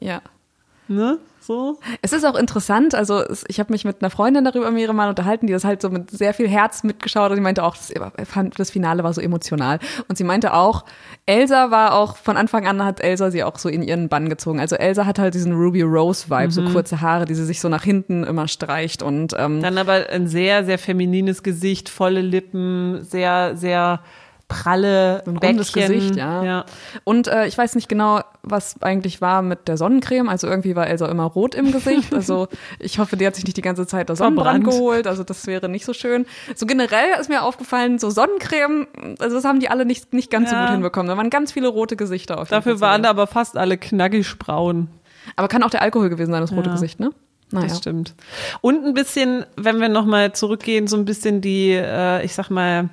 Ja. 0.00 0.20
Ne? 0.88 1.18
So. 1.40 1.80
Es 2.02 2.12
ist 2.12 2.24
auch 2.24 2.36
interessant, 2.36 2.94
also 2.94 3.24
ich 3.48 3.58
habe 3.58 3.72
mich 3.72 3.84
mit 3.84 4.00
einer 4.00 4.10
Freundin 4.10 4.44
darüber 4.44 4.70
mehrere 4.70 4.94
Mal 4.94 5.08
unterhalten, 5.08 5.48
die 5.48 5.52
das 5.52 5.64
halt 5.64 5.82
so 5.82 5.90
mit 5.90 6.08
sehr 6.10 6.34
viel 6.34 6.48
Herz 6.48 6.84
mitgeschaut 6.84 7.30
hat. 7.30 7.36
Sie 7.36 7.42
meinte 7.42 7.64
auch, 7.64 7.76
das, 7.76 7.92
fand, 8.28 8.58
das 8.60 8.70
Finale 8.70 9.02
war 9.02 9.12
so 9.12 9.20
emotional. 9.20 9.80
Und 10.06 10.16
sie 10.16 10.22
meinte 10.22 10.54
auch, 10.54 10.84
Elsa 11.26 11.72
war 11.72 11.94
auch, 11.94 12.16
von 12.16 12.36
Anfang 12.36 12.68
an 12.68 12.84
hat 12.84 13.00
Elsa 13.00 13.32
sie 13.32 13.42
auch 13.42 13.58
so 13.58 13.68
in 13.68 13.82
ihren 13.82 14.08
Bann 14.08 14.28
gezogen. 14.28 14.60
Also 14.60 14.76
Elsa 14.76 15.04
hat 15.04 15.18
halt 15.18 15.34
diesen 15.34 15.52
Ruby 15.52 15.82
Rose 15.82 16.30
Vibe, 16.30 16.46
mhm. 16.46 16.50
so 16.50 16.62
kurze 16.66 17.00
Haare, 17.00 17.24
die 17.24 17.34
sie 17.34 17.44
sich 17.44 17.60
so 17.60 17.68
nach 17.68 17.82
hinten 17.82 18.22
immer 18.22 18.46
streicht 18.46 19.02
und 19.02 19.34
ähm, 19.36 19.60
dann 19.62 19.78
aber 19.78 20.10
ein 20.10 20.28
sehr, 20.28 20.64
sehr 20.64 20.78
feminines 20.78 21.42
Gesicht, 21.42 21.88
volle 21.88 22.20
Lippen, 22.20 23.02
sehr, 23.02 23.56
sehr 23.56 24.00
pralle, 24.52 25.22
ein 25.26 25.36
rundes 25.36 25.72
Gesicht, 25.72 26.16
ja. 26.16 26.44
ja. 26.44 26.64
Und 27.04 27.28
äh, 27.28 27.46
ich 27.46 27.56
weiß 27.56 27.74
nicht 27.74 27.88
genau, 27.88 28.20
was 28.42 28.80
eigentlich 28.82 29.20
war 29.20 29.42
mit 29.42 29.68
der 29.68 29.76
Sonnencreme. 29.76 30.28
Also 30.28 30.46
irgendwie 30.46 30.76
war 30.76 30.86
Elsa 30.86 31.06
immer 31.06 31.24
rot 31.24 31.54
im 31.54 31.72
Gesicht. 31.72 32.12
Also 32.22 32.46
ich 32.78 32.98
hoffe, 32.98 33.16
die 33.16 33.26
hat 33.26 33.34
sich 33.34 33.44
nicht 33.44 33.56
die 33.56 33.62
ganze 33.62 33.86
Zeit 33.86 34.08
das 34.08 34.18
Sonnenbrand 34.18 34.64
geholt. 34.64 35.06
Also 35.06 35.24
das 35.24 35.46
wäre 35.46 35.68
nicht 35.68 35.84
so 35.84 35.92
schön. 35.92 36.26
So 36.54 36.66
generell 36.66 37.18
ist 37.20 37.28
mir 37.28 37.42
aufgefallen, 37.42 37.98
so 37.98 38.10
Sonnencreme, 38.10 38.86
also 39.18 39.36
das 39.36 39.44
haben 39.44 39.58
die 39.58 39.68
alle 39.68 39.84
nicht, 39.84 40.12
nicht 40.12 40.30
ganz 40.30 40.50
ja. 40.50 40.58
so 40.58 40.62
gut 40.62 40.72
hinbekommen. 40.72 41.08
Da 41.08 41.16
waren 41.16 41.30
ganz 41.30 41.52
viele 41.52 41.68
rote 41.68 41.96
Gesichter 41.96 42.38
auf 42.38 42.48
Dafür 42.48 42.80
waren 42.80 43.02
da 43.02 43.10
aber 43.10 43.26
fast 43.26 43.56
alle 43.56 43.78
knackig 43.78 44.38
braun. 44.38 44.88
Aber 45.36 45.48
kann 45.48 45.62
auch 45.62 45.70
der 45.70 45.82
Alkohol 45.82 46.10
gewesen 46.10 46.32
sein, 46.32 46.40
das 46.40 46.52
rote 46.52 46.68
ja. 46.68 46.74
Gesicht, 46.74 47.00
ne? 47.00 47.10
Naja. 47.52 47.68
Das 47.68 47.78
stimmt. 47.78 48.14
Und 48.60 48.84
ein 48.84 48.94
bisschen, 48.94 49.44
wenn 49.56 49.80
wir 49.80 49.88
nochmal 49.88 50.32
zurückgehen, 50.32 50.86
so 50.86 50.96
ein 50.96 51.04
bisschen 51.04 51.40
die, 51.40 51.72
äh, 51.72 52.24
ich 52.24 52.34
sag 52.34 52.50
mal, 52.50 52.88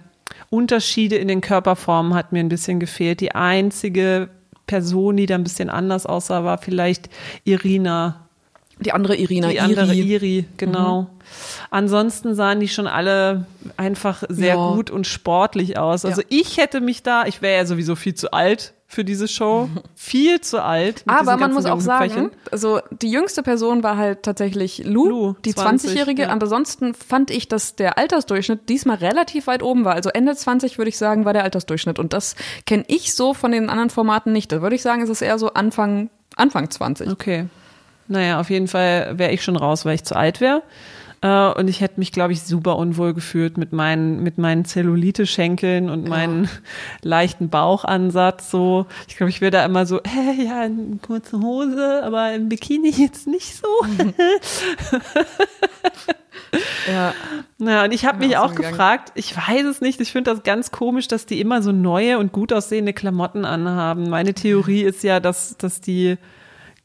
Unterschiede 0.49 1.15
in 1.15 1.27
den 1.27 1.41
Körperformen 1.41 2.13
hat 2.13 2.31
mir 2.31 2.39
ein 2.39 2.49
bisschen 2.49 2.79
gefehlt. 2.79 3.21
Die 3.21 3.33
einzige 3.33 4.29
Person, 4.67 5.17
die 5.17 5.25
da 5.25 5.35
ein 5.35 5.43
bisschen 5.43 5.69
anders 5.69 6.05
aussah, 6.05 6.43
war 6.43 6.57
vielleicht 6.57 7.09
Irina. 7.43 8.27
Die 8.79 8.93
andere 8.93 9.15
Irina. 9.15 9.49
Die 9.49 9.59
andere 9.59 9.93
Iri, 9.93 10.13
Iri 10.13 10.45
genau. 10.57 11.01
Mhm. 11.01 11.07
Ansonsten 11.69 12.33
sahen 12.33 12.59
die 12.59 12.69
schon 12.69 12.87
alle 12.87 13.45
einfach 13.75 14.23
sehr 14.29 14.55
ja. 14.55 14.73
gut 14.73 14.89
und 14.89 15.05
sportlich 15.05 15.77
aus. 15.77 16.05
Also 16.05 16.21
ja. 16.21 16.27
ich 16.29 16.57
hätte 16.57 16.79
mich 16.79 17.03
da, 17.03 17.25
ich 17.25 17.41
wäre 17.41 17.57
ja 17.57 17.65
sowieso 17.65 17.95
viel 17.95 18.15
zu 18.15 18.31
alt 18.31 18.73
für 18.91 19.05
diese 19.05 19.27
Show. 19.27 19.69
Viel 19.93 20.41
zu 20.41 20.63
alt. 20.63 21.03
Aber 21.05 21.37
man 21.37 21.53
muss 21.53 21.67
auch 21.67 21.79
sagen, 21.79 22.31
also 22.51 22.81
die 22.89 23.11
jüngste 23.11 23.43
Person 23.43 23.83
war 23.83 23.97
halt 23.97 24.23
tatsächlich 24.23 24.83
Lou, 24.83 25.07
Lou 25.07 25.35
die 25.45 25.53
20-Jährige. 25.53 26.03
20 26.03 26.19
ja. 26.19 26.27
ansonsten 26.29 26.93
fand 26.95 27.29
ich, 27.29 27.47
dass 27.47 27.75
der 27.75 27.99
Altersdurchschnitt 27.99 28.67
diesmal 28.67 28.97
relativ 28.97 29.45
weit 29.45 29.61
oben 29.61 29.85
war. 29.85 29.93
Also 29.93 30.09
Ende 30.09 30.35
20 30.35 30.79
würde 30.79 30.89
ich 30.89 30.97
sagen, 30.97 31.23
war 31.23 31.33
der 31.33 31.43
Altersdurchschnitt. 31.43 31.99
Und 31.99 32.13
das 32.13 32.35
kenne 32.65 32.83
ich 32.87 33.13
so 33.13 33.35
von 33.35 33.51
den 33.51 33.69
anderen 33.69 33.91
Formaten 33.91 34.33
nicht. 34.33 34.51
Da 34.51 34.63
würde 34.63 34.75
ich 34.75 34.81
sagen, 34.81 35.03
ist 35.03 35.09
es 35.09 35.21
eher 35.21 35.37
so 35.37 35.53
Anfang, 35.53 36.09
Anfang 36.35 36.71
20. 36.71 37.11
Okay. 37.11 37.45
Naja, 38.07 38.39
auf 38.39 38.49
jeden 38.49 38.67
Fall 38.67 39.19
wäre 39.19 39.31
ich 39.31 39.43
schon 39.43 39.55
raus, 39.55 39.85
weil 39.85 39.93
ich 39.93 40.03
zu 40.03 40.15
alt 40.15 40.41
wäre. 40.41 40.63
Äh, 41.21 41.51
und 41.51 41.67
ich 41.67 41.81
hätte 41.81 41.99
mich, 41.99 42.11
glaube 42.11 42.33
ich, 42.33 42.43
super 42.43 42.77
unwohl 42.77 43.13
gefühlt 43.13 43.57
mit 43.57 43.73
meinen, 43.73 44.23
mit 44.23 44.37
meinen 44.37 44.65
Zellulite-Schenkeln 44.65 45.89
und 45.89 46.03
ja. 46.03 46.09
meinen 46.09 46.49
leichten 47.01 47.49
Bauchansatz. 47.49 48.51
So, 48.51 48.85
ich 49.07 49.17
glaube, 49.17 49.29
ich 49.29 49.41
wäre 49.41 49.51
da 49.51 49.65
immer 49.65 49.85
so, 49.85 49.99
äh, 50.03 50.43
ja, 50.43 50.63
in 50.63 51.01
kurze 51.01 51.39
Hose, 51.39 52.03
aber 52.03 52.33
im 52.33 52.49
Bikini 52.49 52.89
jetzt 52.89 53.27
nicht 53.27 53.55
so. 53.55 53.67
ja. 56.91 57.13
Na, 57.57 57.83
und 57.83 57.93
ich 57.93 58.05
habe 58.05 58.19
mich 58.19 58.37
auch 58.37 58.55
gefragt, 58.55 59.11
ich 59.15 59.35
weiß 59.35 59.65
es 59.65 59.81
nicht, 59.81 59.99
ich 60.01 60.11
finde 60.11 60.31
das 60.31 60.43
ganz 60.43 60.71
komisch, 60.71 61.07
dass 61.07 61.25
die 61.25 61.39
immer 61.39 61.61
so 61.61 61.71
neue 61.71 62.17
und 62.19 62.31
gut 62.31 62.53
aussehende 62.53 62.93
Klamotten 62.93 63.45
anhaben. 63.45 64.09
Meine 64.09 64.33
Theorie 64.33 64.83
ist 64.83 65.03
ja, 65.03 65.19
dass, 65.19 65.57
dass 65.57 65.81
die 65.81 66.17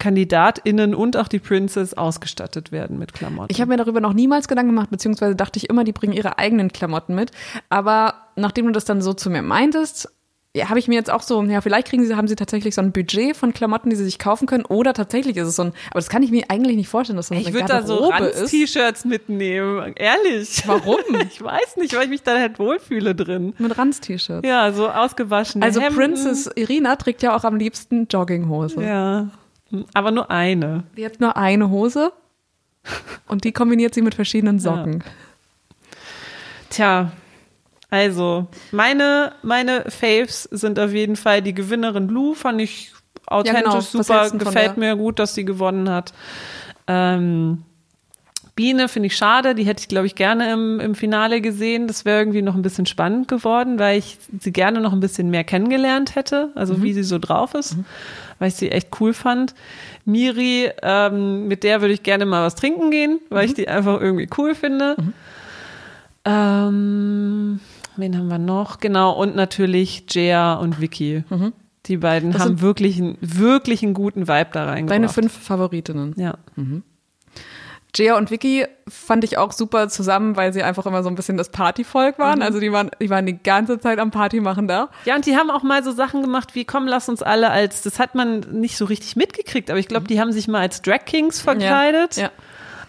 KandidatInnen 0.04 0.94
und 0.94 1.16
auch 1.16 1.28
die 1.28 1.38
Princess 1.38 1.94
ausgestattet 1.94 2.72
werden 2.72 2.98
mit 2.98 3.14
Klamotten. 3.14 3.50
Ich 3.50 3.62
habe 3.62 3.70
mir 3.70 3.78
darüber 3.78 4.02
noch 4.02 4.12
niemals 4.12 4.48
Gedanken 4.48 4.72
gemacht, 4.72 4.90
beziehungsweise 4.90 5.34
dachte 5.34 5.56
ich 5.58 5.70
immer, 5.70 5.82
die 5.82 5.92
bringen 5.92 6.12
ihre 6.12 6.36
eigenen 6.36 6.70
Klamotten 6.72 7.14
mit. 7.14 7.30
Aber 7.70 8.12
nachdem 8.36 8.66
du 8.66 8.72
das 8.72 8.84
dann 8.84 9.00
so 9.00 9.14
zu 9.14 9.30
mir 9.30 9.40
meintest, 9.40 10.12
ja, 10.54 10.68
habe 10.68 10.78
ich 10.78 10.88
mir 10.88 10.94
jetzt 10.94 11.10
auch 11.10 11.22
so, 11.22 11.42
ja, 11.44 11.62
vielleicht 11.62 11.88
kriegen 11.88 12.04
sie, 12.04 12.14
haben 12.16 12.28
sie 12.28 12.36
tatsächlich 12.36 12.74
so 12.74 12.82
ein 12.82 12.92
Budget 12.92 13.34
von 13.34 13.54
Klamotten, 13.54 13.88
die 13.88 13.96
sie 13.96 14.04
sich 14.04 14.18
kaufen 14.18 14.46
können, 14.46 14.66
oder 14.66 14.92
tatsächlich 14.92 15.38
ist 15.38 15.48
es 15.48 15.56
so 15.56 15.62
ein, 15.62 15.72
aber 15.90 16.00
das 16.00 16.10
kann 16.10 16.22
ich 16.22 16.30
mir 16.30 16.44
eigentlich 16.48 16.76
nicht 16.76 16.88
vorstellen, 16.88 17.16
dass 17.16 17.30
das 17.30 17.38
ich 17.38 17.46
eine 17.46 17.54
würde 17.54 17.68
da 17.68 17.82
so 17.82 17.96
Ranz-T-Shirts 18.04 19.06
mitnehmen, 19.06 19.94
ehrlich. 19.96 20.62
Warum? 20.66 20.98
ich 21.32 21.42
weiß 21.42 21.78
nicht, 21.78 21.96
weil 21.96 22.04
ich 22.04 22.10
mich 22.10 22.22
da 22.22 22.38
halt 22.38 22.58
wohlfühle 22.58 23.14
drin. 23.14 23.54
Mit 23.56 23.76
Ranz-T-Shirts. 23.76 24.46
Ja, 24.46 24.70
so 24.70 24.90
ausgewaschene 24.90 25.64
Also 25.64 25.80
Hemden. 25.80 25.96
Princess 25.96 26.50
Irina 26.54 26.94
trägt 26.96 27.22
ja 27.22 27.34
auch 27.34 27.44
am 27.44 27.56
liebsten 27.56 28.06
Jogginghose. 28.06 28.82
Ja. 28.82 29.30
Aber 29.92 30.10
nur 30.10 30.30
eine. 30.30 30.84
Die 30.96 31.04
hat 31.04 31.20
nur 31.20 31.36
eine 31.36 31.70
Hose 31.70 32.12
und 33.28 33.44
die 33.44 33.52
kombiniert 33.52 33.94
sie 33.94 34.02
mit 34.02 34.14
verschiedenen 34.14 34.58
Socken. 34.58 35.02
Ja. 35.04 35.10
Tja, 36.70 37.12
also 37.90 38.48
meine, 38.72 39.32
meine 39.42 39.84
Faves 39.88 40.44
sind 40.44 40.78
auf 40.78 40.92
jeden 40.92 41.16
Fall 41.16 41.42
die 41.42 41.54
Gewinnerin 41.54 42.08
Lou, 42.08 42.34
fand 42.34 42.60
ich 42.60 42.92
authentisch 43.26 43.62
ja, 43.62 43.70
genau. 43.70 43.80
super, 43.80 44.30
gefällt 44.30 44.76
mir 44.76 44.96
gut, 44.96 45.18
dass 45.18 45.34
sie 45.34 45.44
gewonnen 45.44 45.88
hat. 45.88 46.12
Ähm, 46.86 47.64
Biene 48.56 48.88
finde 48.88 49.08
ich 49.08 49.16
schade, 49.16 49.54
die 49.54 49.64
hätte 49.64 49.80
ich, 49.80 49.88
glaube 49.88 50.06
ich, 50.06 50.14
gerne 50.14 50.52
im, 50.52 50.78
im 50.78 50.94
Finale 50.94 51.40
gesehen. 51.40 51.88
Das 51.88 52.04
wäre 52.04 52.20
irgendwie 52.20 52.42
noch 52.42 52.54
ein 52.54 52.62
bisschen 52.62 52.86
spannend 52.86 53.26
geworden, 53.26 53.78
weil 53.78 53.98
ich 53.98 54.18
sie 54.38 54.52
gerne 54.52 54.80
noch 54.80 54.92
ein 54.92 55.00
bisschen 55.00 55.30
mehr 55.30 55.44
kennengelernt 55.44 56.14
hätte, 56.14 56.50
also 56.54 56.74
mhm. 56.74 56.82
wie 56.82 56.92
sie 56.92 57.02
so 57.02 57.18
drauf 57.18 57.54
ist. 57.54 57.76
Mhm 57.76 57.84
weil 58.38 58.48
ich 58.48 58.54
sie 58.54 58.70
echt 58.70 58.88
cool 59.00 59.14
fand. 59.14 59.54
Miri, 60.04 60.70
ähm, 60.82 61.48
mit 61.48 61.62
der 61.62 61.80
würde 61.80 61.94
ich 61.94 62.02
gerne 62.02 62.26
mal 62.26 62.44
was 62.44 62.54
trinken 62.54 62.90
gehen, 62.90 63.20
weil 63.30 63.44
mhm. 63.44 63.48
ich 63.48 63.54
die 63.54 63.68
einfach 63.68 64.00
irgendwie 64.00 64.28
cool 64.36 64.54
finde. 64.54 64.96
Mhm. 64.98 65.12
Ähm, 66.24 67.60
wen 67.96 68.16
haben 68.16 68.28
wir 68.28 68.38
noch? 68.38 68.80
Genau, 68.80 69.12
und 69.12 69.36
natürlich 69.36 70.04
Jea 70.10 70.54
und 70.54 70.80
Vicky. 70.80 71.24
Mhm. 71.28 71.52
Die 71.86 71.98
beiden 71.98 72.32
das 72.32 72.42
haben 72.42 72.60
wirklich, 72.62 72.98
einen, 72.98 73.18
wirklich 73.20 73.82
einen 73.82 73.94
guten 73.94 74.26
Vibe 74.26 74.48
da 74.52 74.64
reingebracht. 74.64 74.90
Deine 74.90 75.08
fünf 75.08 75.32
Favoritinnen. 75.32 76.14
Ja. 76.16 76.38
Mhm. 76.56 76.82
Jaya 77.94 78.16
und 78.16 78.30
Vicky 78.30 78.66
fand 78.88 79.24
ich 79.24 79.38
auch 79.38 79.52
super 79.52 79.88
zusammen, 79.88 80.36
weil 80.36 80.52
sie 80.52 80.62
einfach 80.62 80.86
immer 80.86 81.02
so 81.02 81.08
ein 81.08 81.14
bisschen 81.14 81.36
das 81.36 81.48
Partyvolk 81.50 82.18
waren. 82.18 82.40
Mhm. 82.40 82.42
Also 82.42 82.60
die 82.60 82.72
waren, 82.72 82.90
die 83.00 83.10
waren 83.10 83.26
die 83.26 83.40
ganze 83.40 83.78
Zeit 83.78 83.98
am 83.98 84.10
Party 84.10 84.40
machen 84.40 84.68
da. 84.68 84.88
Ja, 85.04 85.14
und 85.14 85.26
die 85.26 85.36
haben 85.36 85.50
auch 85.50 85.62
mal 85.62 85.82
so 85.84 85.92
Sachen 85.92 86.22
gemacht 86.22 86.54
wie, 86.54 86.64
komm, 86.64 86.86
lass 86.86 87.08
uns 87.08 87.22
alle 87.22 87.50
als, 87.50 87.82
das 87.82 87.98
hat 87.98 88.14
man 88.14 88.40
nicht 88.52 88.76
so 88.76 88.84
richtig 88.84 89.16
mitgekriegt, 89.16 89.70
aber 89.70 89.78
ich 89.78 89.88
glaube, 89.88 90.06
die 90.06 90.20
haben 90.20 90.32
sich 90.32 90.48
mal 90.48 90.60
als 90.60 90.82
Drag 90.82 91.04
Kings 91.06 91.40
verkleidet. 91.40 92.16
Ja. 92.16 92.24
ja. 92.24 92.30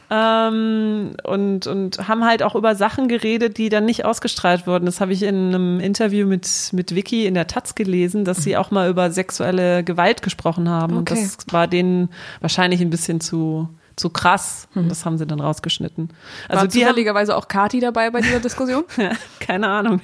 Ähm, 0.10 1.16
und, 1.24 1.66
und 1.66 2.08
haben 2.08 2.26
halt 2.26 2.44
auch 2.44 2.56
über 2.56 2.76
Sachen 2.76 3.08
geredet, 3.08 3.58
die 3.58 3.70
dann 3.70 3.86
nicht 3.86 4.06
ausgestrahlt 4.06 4.68
wurden. 4.68 4.86
Das 4.86 5.02
habe 5.02 5.14
ich 5.14 5.24
in 5.24 5.48
einem 5.48 5.80
Interview 5.80 6.28
mit, 6.28 6.48
mit 6.74 6.94
Vicky 6.94 7.26
in 7.26 7.34
der 7.34 7.48
Taz 7.48 7.74
gelesen, 7.74 8.24
dass 8.24 8.44
sie 8.44 8.56
auch 8.56 8.70
mal 8.70 8.90
über 8.90 9.10
sexuelle 9.10 9.84
Gewalt 9.84 10.22
gesprochen 10.22 10.70
haben. 10.70 10.98
Okay. 10.98 11.00
Und 11.00 11.12
das 11.12 11.38
war 11.52 11.68
denen 11.68 12.10
wahrscheinlich 12.40 12.82
ein 12.82 12.92
bisschen 12.92 13.20
zu, 13.20 13.68
zu 13.96 14.10
krass. 14.10 14.68
Und 14.76 14.86
mhm. 14.86 14.90
das 14.90 15.06
haben 15.06 15.18
sie 15.18 15.26
dann 15.26 15.40
rausgeschnitten. 15.40 16.10
Also 16.50 16.64
War 16.64 16.70
zufälligerweise 16.70 17.36
auch 17.36 17.48
Kati 17.48 17.80
dabei 17.80 18.10
bei 18.10 18.22
dieser 18.22 18.40
Diskussion? 18.40 18.84
Keine 19.40 19.68
Ahnung. 19.68 20.02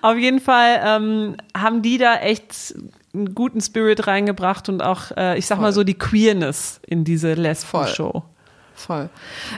Auf 0.00 0.16
jeden 0.16 0.40
Fall 0.40 0.80
ähm, 0.84 1.36
haben 1.56 1.82
die 1.82 1.98
da 1.98 2.16
echt 2.16 2.74
einen 3.14 3.34
guten 3.34 3.60
Spirit 3.60 4.06
reingebracht 4.06 4.68
und 4.68 4.82
auch, 4.82 5.16
äh, 5.16 5.38
ich 5.38 5.46
sag 5.46 5.56
Voll. 5.56 5.62
mal 5.62 5.72
so, 5.72 5.84
die 5.84 5.94
Queerness 5.98 6.80
in 6.86 7.04
diese 7.04 7.34
Lesben-Show. 7.34 8.22
Voll. 8.74 9.10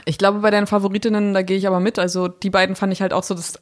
Ich 0.03 0.17
glaube, 0.17 0.39
bei 0.39 0.51
deinen 0.51 0.67
Favoritinnen, 0.67 1.33
da 1.33 1.41
gehe 1.41 1.57
ich 1.57 1.67
aber 1.67 1.79
mit. 1.79 1.97
Also 1.97 2.27
die 2.27 2.49
beiden 2.49 2.75
fand 2.75 2.93
ich 2.93 3.01
halt 3.01 3.13
auch 3.13 3.23
so, 3.23 3.33
dass 3.33 3.57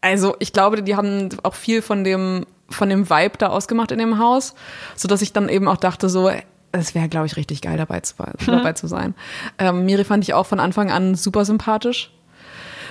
also 0.00 0.36
ich 0.38 0.52
glaube, 0.52 0.82
die 0.82 0.96
haben 0.96 1.28
auch 1.42 1.54
viel 1.54 1.82
von 1.82 2.04
dem 2.04 2.46
von 2.68 2.88
dem 2.88 3.08
Vibe 3.08 3.38
da 3.38 3.48
ausgemacht 3.48 3.92
in 3.92 3.98
dem 3.98 4.18
Haus, 4.18 4.54
so 4.96 5.06
dass 5.06 5.22
ich 5.22 5.32
dann 5.32 5.48
eben 5.48 5.68
auch 5.68 5.76
dachte 5.76 6.08
so, 6.08 6.30
es 6.80 6.94
wäre, 6.94 7.08
glaube 7.08 7.26
ich, 7.26 7.36
richtig 7.36 7.62
geil 7.62 7.76
dabei 7.76 8.00
zu, 8.00 8.14
dabei 8.46 8.72
zu 8.72 8.86
sein. 8.86 9.14
Ähm, 9.58 9.84
Miri 9.84 10.04
fand 10.04 10.24
ich 10.24 10.34
auch 10.34 10.46
von 10.46 10.60
Anfang 10.60 10.90
an 10.90 11.14
super 11.14 11.44
sympathisch. 11.44 12.10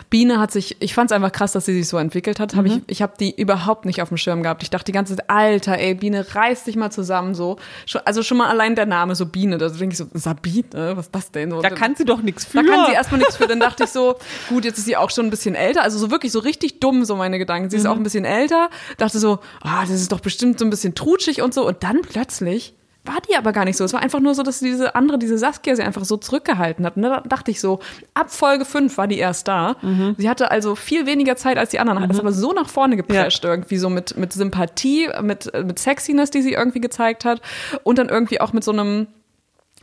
Biene 0.09 0.39
hat 0.39 0.51
sich, 0.51 0.77
ich 0.81 0.93
fand 0.93 1.09
es 1.09 1.15
einfach 1.15 1.31
krass, 1.31 1.51
dass 1.53 1.65
sie 1.65 1.73
sich 1.73 1.87
so 1.87 1.97
entwickelt 1.97 2.39
hat. 2.39 2.55
Hab 2.55 2.65
mhm. 2.65 2.71
ich 2.71 2.81
ich 2.87 3.01
habe 3.01 3.13
die 3.19 3.35
überhaupt 3.35 3.85
nicht 3.85 4.01
auf 4.01 4.09
dem 4.09 4.17
Schirm 4.17 4.43
gehabt. 4.43 4.63
Ich 4.63 4.69
dachte 4.69 4.85
die 4.85 4.91
ganze 4.91 5.15
Zeit, 5.15 5.29
Alter, 5.29 5.77
ey, 5.77 5.95
Biene, 5.95 6.25
reiß 6.35 6.65
dich 6.65 6.75
mal 6.75 6.91
zusammen 6.91 7.33
so. 7.33 7.57
Also 8.05 8.23
schon 8.23 8.37
mal 8.37 8.47
allein 8.47 8.75
der 8.75 8.85
Name 8.85 9.15
so 9.15 9.25
Biene, 9.25 9.57
da 9.57 9.69
denke 9.69 9.93
ich 9.93 9.97
so, 9.97 10.05
Sabine, 10.13 10.95
was 10.95 11.07
ist 11.07 11.15
das 11.15 11.31
denn? 11.31 11.51
So, 11.51 11.61
da 11.61 11.69
kann 11.69 11.95
sie 11.95 12.05
doch 12.05 12.21
nichts 12.21 12.45
für. 12.45 12.61
Da 12.61 12.69
kann 12.69 12.85
sie 12.87 12.93
erstmal 12.93 13.19
nichts 13.19 13.37
für. 13.37 13.47
Dann 13.47 13.59
dachte 13.59 13.85
ich 13.85 13.89
so, 13.89 14.15
gut, 14.49 14.63
jetzt 14.65 14.77
ist 14.77 14.85
sie 14.85 14.95
auch 14.95 15.09
schon 15.09 15.25
ein 15.25 15.31
bisschen 15.31 15.55
älter. 15.55 15.81
Also 15.81 15.97
so 15.97 16.11
wirklich 16.11 16.31
so 16.31 16.39
richtig 16.39 16.79
dumm, 16.79 17.03
so 17.05 17.15
meine 17.15 17.39
Gedanken. 17.39 17.69
Sie 17.69 17.77
ist 17.77 17.83
mhm. 17.83 17.89
auch 17.89 17.95
ein 17.95 18.03
bisschen 18.03 18.25
älter. 18.25 18.69
Dachte 18.97 19.19
so, 19.19 19.39
ah, 19.61 19.81
das 19.81 19.91
ist 19.91 20.11
doch 20.11 20.19
bestimmt 20.19 20.59
so 20.59 20.65
ein 20.65 20.69
bisschen 20.69 20.95
trutschig 20.95 21.41
und 21.41 21.53
so. 21.53 21.67
Und 21.67 21.83
dann 21.83 22.01
plötzlich 22.01 22.75
war 23.05 23.19
die 23.27 23.35
aber 23.35 23.53
gar 23.53 23.65
nicht 23.65 23.77
so. 23.77 23.83
Es 23.83 23.93
war 23.93 24.01
einfach 24.01 24.19
nur 24.19 24.33
so, 24.35 24.43
dass 24.43 24.59
diese 24.59 24.95
andere, 24.95 25.19
diese 25.19 25.37
Saskia, 25.37 25.75
sie 25.75 25.83
einfach 25.83 26.05
so 26.05 26.17
zurückgehalten 26.17 26.85
hat. 26.85 26.95
Und 26.95 27.03
da 27.03 27.21
dachte 27.21 27.51
ich 27.51 27.59
so, 27.59 27.79
ab 28.13 28.31
Folge 28.31 28.65
5 28.65 28.97
war 28.97 29.07
die 29.07 29.17
erst 29.17 29.47
da. 29.47 29.75
Mhm. 29.81 30.15
Sie 30.17 30.29
hatte 30.29 30.51
also 30.51 30.75
viel 30.75 31.05
weniger 31.05 31.35
Zeit 31.35 31.57
als 31.57 31.69
die 31.69 31.79
anderen, 31.79 31.99
hat 31.99 32.07
mhm. 32.07 32.13
das 32.13 32.19
aber 32.19 32.31
so 32.31 32.53
nach 32.53 32.69
vorne 32.69 32.95
geprescht, 32.95 33.43
ja. 33.43 33.49
irgendwie 33.51 33.77
so 33.77 33.89
mit, 33.89 34.17
mit 34.17 34.33
Sympathie, 34.33 35.09
mit, 35.21 35.51
mit 35.53 35.79
Sexiness, 35.79 36.31
die 36.31 36.41
sie 36.41 36.53
irgendwie 36.53 36.81
gezeigt 36.81 37.25
hat. 37.25 37.41
Und 37.83 37.97
dann 37.97 38.09
irgendwie 38.09 38.41
auch 38.41 38.53
mit 38.53 38.63
so 38.63 38.71
einem, 38.71 39.07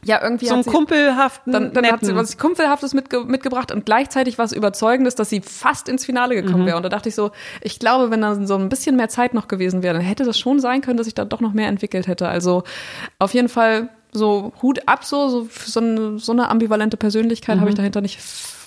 ja, 0.04 0.20
irgendwie 0.20 0.46
so 0.46 0.54
ein 0.54 0.64
kumpelhaften, 0.64 1.52
dann, 1.52 1.72
dann 1.72 1.86
hat 1.86 2.04
sie 2.04 2.14
was 2.16 2.36
Kumpelhaftes 2.36 2.92
mitge 2.92 3.24
mitgebracht 3.24 3.70
und 3.70 3.86
gleichzeitig 3.86 4.36
was 4.36 4.52
Überzeugendes, 4.52 5.14
dass 5.14 5.30
sie 5.30 5.40
fast 5.40 5.88
ins 5.88 6.04
Finale 6.04 6.34
gekommen 6.34 6.66
wäre. 6.66 6.76
Und 6.76 6.82
da 6.82 6.88
dachte 6.88 7.08
ich 7.08 7.14
so, 7.14 7.30
ich 7.60 7.78
glaube, 7.78 8.10
wenn 8.10 8.20
da 8.20 8.34
so 8.44 8.56
ein 8.56 8.68
bisschen 8.68 8.96
mehr 8.96 9.08
Zeit 9.08 9.32
noch 9.32 9.46
gewesen 9.46 9.84
wäre, 9.84 9.94
dann 9.94 10.02
hätte 10.02 10.24
das 10.24 10.38
schon 10.38 10.58
sein 10.58 10.80
können, 10.80 10.96
dass 10.96 11.06
ich 11.06 11.14
da 11.14 11.24
doch 11.24 11.40
noch 11.40 11.52
mehr 11.52 11.68
entwickelt 11.68 12.08
hätte. 12.08 12.28
Also 12.28 12.64
auf 13.20 13.32
jeden 13.32 13.48
Fall 13.48 13.90
so 14.10 14.52
Hut 14.60 14.88
ab, 14.88 15.04
so, 15.04 15.28
so, 15.28 15.48
so, 15.50 15.80
eine, 15.80 16.18
so 16.18 16.32
eine 16.32 16.48
ambivalente 16.48 16.96
Persönlichkeit 16.96 17.60
habe 17.60 17.70
ich 17.70 17.76
dahinter 17.76 18.00
nicht, 18.00 18.18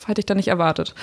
hätte 0.08 0.20
ich 0.20 0.26
da 0.26 0.36
nicht 0.36 0.48
erwartet. 0.48 0.96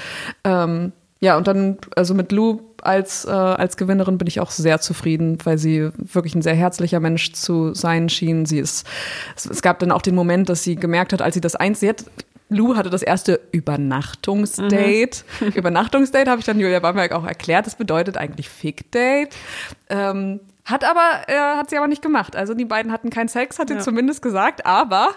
Ähm, 0.45 0.93
ja, 1.21 1.37
und 1.37 1.47
dann, 1.47 1.79
also 1.95 2.15
mit 2.15 2.33
Lou 2.33 2.61
als, 2.83 3.25
äh, 3.25 3.31
als 3.31 3.77
Gewinnerin 3.77 4.19
bin 4.19 4.27
ich 4.27 4.41
auch 4.41 4.51
sehr 4.51 4.81
zufrieden, 4.81 5.39
weil 5.45 5.57
sie 5.57 5.91
wirklich 5.97 6.35
ein 6.35 6.43
sehr 6.43 6.55
herzlicher 6.55 7.01
Mensch 7.01 7.33
zu 7.33 7.75
sein 7.75 8.09
schien. 8.09 8.45
Sie 8.45 8.59
ist, 8.59 8.87
es, 9.37 9.47
es 9.47 9.63
gab 9.63 9.79
dann 9.79 9.93
auch 9.93 10.03
den 10.03 10.15
Moment, 10.15 10.49
dass 10.49 10.63
sie 10.63 10.77
gemerkt 10.77 11.13
hat, 11.13 11.23
als 11.23 11.35
sie 11.35 11.41
das 11.41 11.55
eins, 11.57 11.81
sie 11.81 11.89
hat, 11.89 12.05
Lou 12.49 12.77
hatte 12.77 12.91
das 12.91 13.03
erste 13.03 13.41
Übernachtungsdate. 13.51 15.25
Übernachtungsdate 15.55 16.31
habe 16.31 16.41
ich 16.41 16.45
dann 16.45 16.61
Julia 16.61 16.81
Bamberg 16.81 17.13
auch 17.13 17.25
erklärt. 17.25 17.67
Das 17.67 17.77
bedeutet 17.77 18.19
eigentlich 18.19 18.49
Fick-Date. 18.49 19.35
Ähm, 19.89 20.41
hat 20.65 20.85
aber, 20.85 21.23
äh, 21.27 21.37
hat 21.59 21.71
sie 21.71 21.77
aber 21.77 21.89
nicht 21.89 22.03
gemacht. 22.03 22.37
Also 22.37 22.55
die 22.55 22.65
beiden 22.65 22.93
hatten 22.93 23.11
keinen 23.11 23.27
Sex, 23.29 23.59
hat 23.59 23.67
sie 23.69 23.75
Ja. 23.75 23.81
zumindest 23.81 24.23
gesagt. 24.23 24.65
Aber 24.65 25.09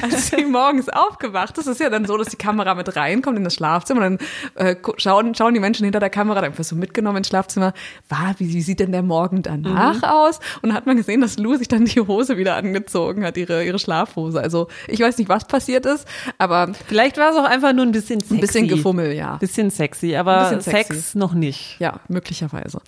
als 0.00 0.28
sie 0.30 0.44
morgens 0.46 0.88
aufgewacht 0.88 1.58
ist, 1.58 1.66
ist 1.66 1.78
ja 1.80 1.90
dann 1.90 2.06
so, 2.06 2.16
dass 2.16 2.28
die 2.28 2.36
Kamera 2.38 2.74
mit 2.74 2.96
reinkommt 2.96 3.36
in 3.36 3.44
das 3.44 3.54
Schlafzimmer. 3.54 4.06
Und 4.06 4.20
dann 4.56 4.66
äh, 4.66 4.76
schauen, 4.96 5.34
schauen 5.34 5.52
die 5.52 5.60
Menschen 5.60 5.84
hinter 5.84 6.00
der 6.00 6.08
Kamera, 6.08 6.40
dann 6.40 6.56
wirst 6.56 6.72
du 6.72 6.76
mitgenommen 6.76 7.18
ins 7.18 7.28
Schlafzimmer. 7.28 7.74
War, 8.08 8.34
wie, 8.38 8.48
wie 8.54 8.62
sieht 8.62 8.80
denn 8.80 8.92
der 8.92 9.02
Morgen 9.02 9.42
danach 9.42 10.02
aus? 10.04 10.38
Und 10.62 10.70
dann 10.70 10.74
hat 10.74 10.86
man 10.86 10.96
gesehen, 10.96 11.20
dass 11.20 11.36
Lou 11.38 11.54
sich 11.56 11.68
dann 11.68 11.84
die 11.84 12.00
Hose 12.00 12.38
wieder 12.38 12.56
angezogen 12.56 13.26
hat, 13.26 13.36
ihre, 13.36 13.62
ihre 13.62 13.78
Schlafhose. 13.78 14.40
Also 14.40 14.68
ich 14.88 15.00
weiß 15.00 15.18
nicht, 15.18 15.28
was 15.28 15.44
passiert 15.46 15.84
ist, 15.84 16.08
aber 16.38 16.72
Vielleicht 16.86 17.18
war 17.18 17.30
es 17.30 17.36
auch 17.36 17.44
einfach 17.44 17.74
nur 17.74 17.84
ein 17.84 17.92
bisschen 17.92 18.20
sexy. 18.20 18.34
ein 18.36 18.40
bisschen 18.40 18.68
Gefummel, 18.68 19.12
ja. 19.12 19.36
Bisschen 19.36 19.68
sexy, 19.68 20.16
aber 20.16 20.48
Ein 20.48 20.58
bisschen 20.58 20.72
sexy. 20.72 20.94
Sex 20.94 21.14
noch 21.14 21.34
nicht. 21.34 21.78
Ja, 21.78 22.00
möglicherweise. 22.08 22.80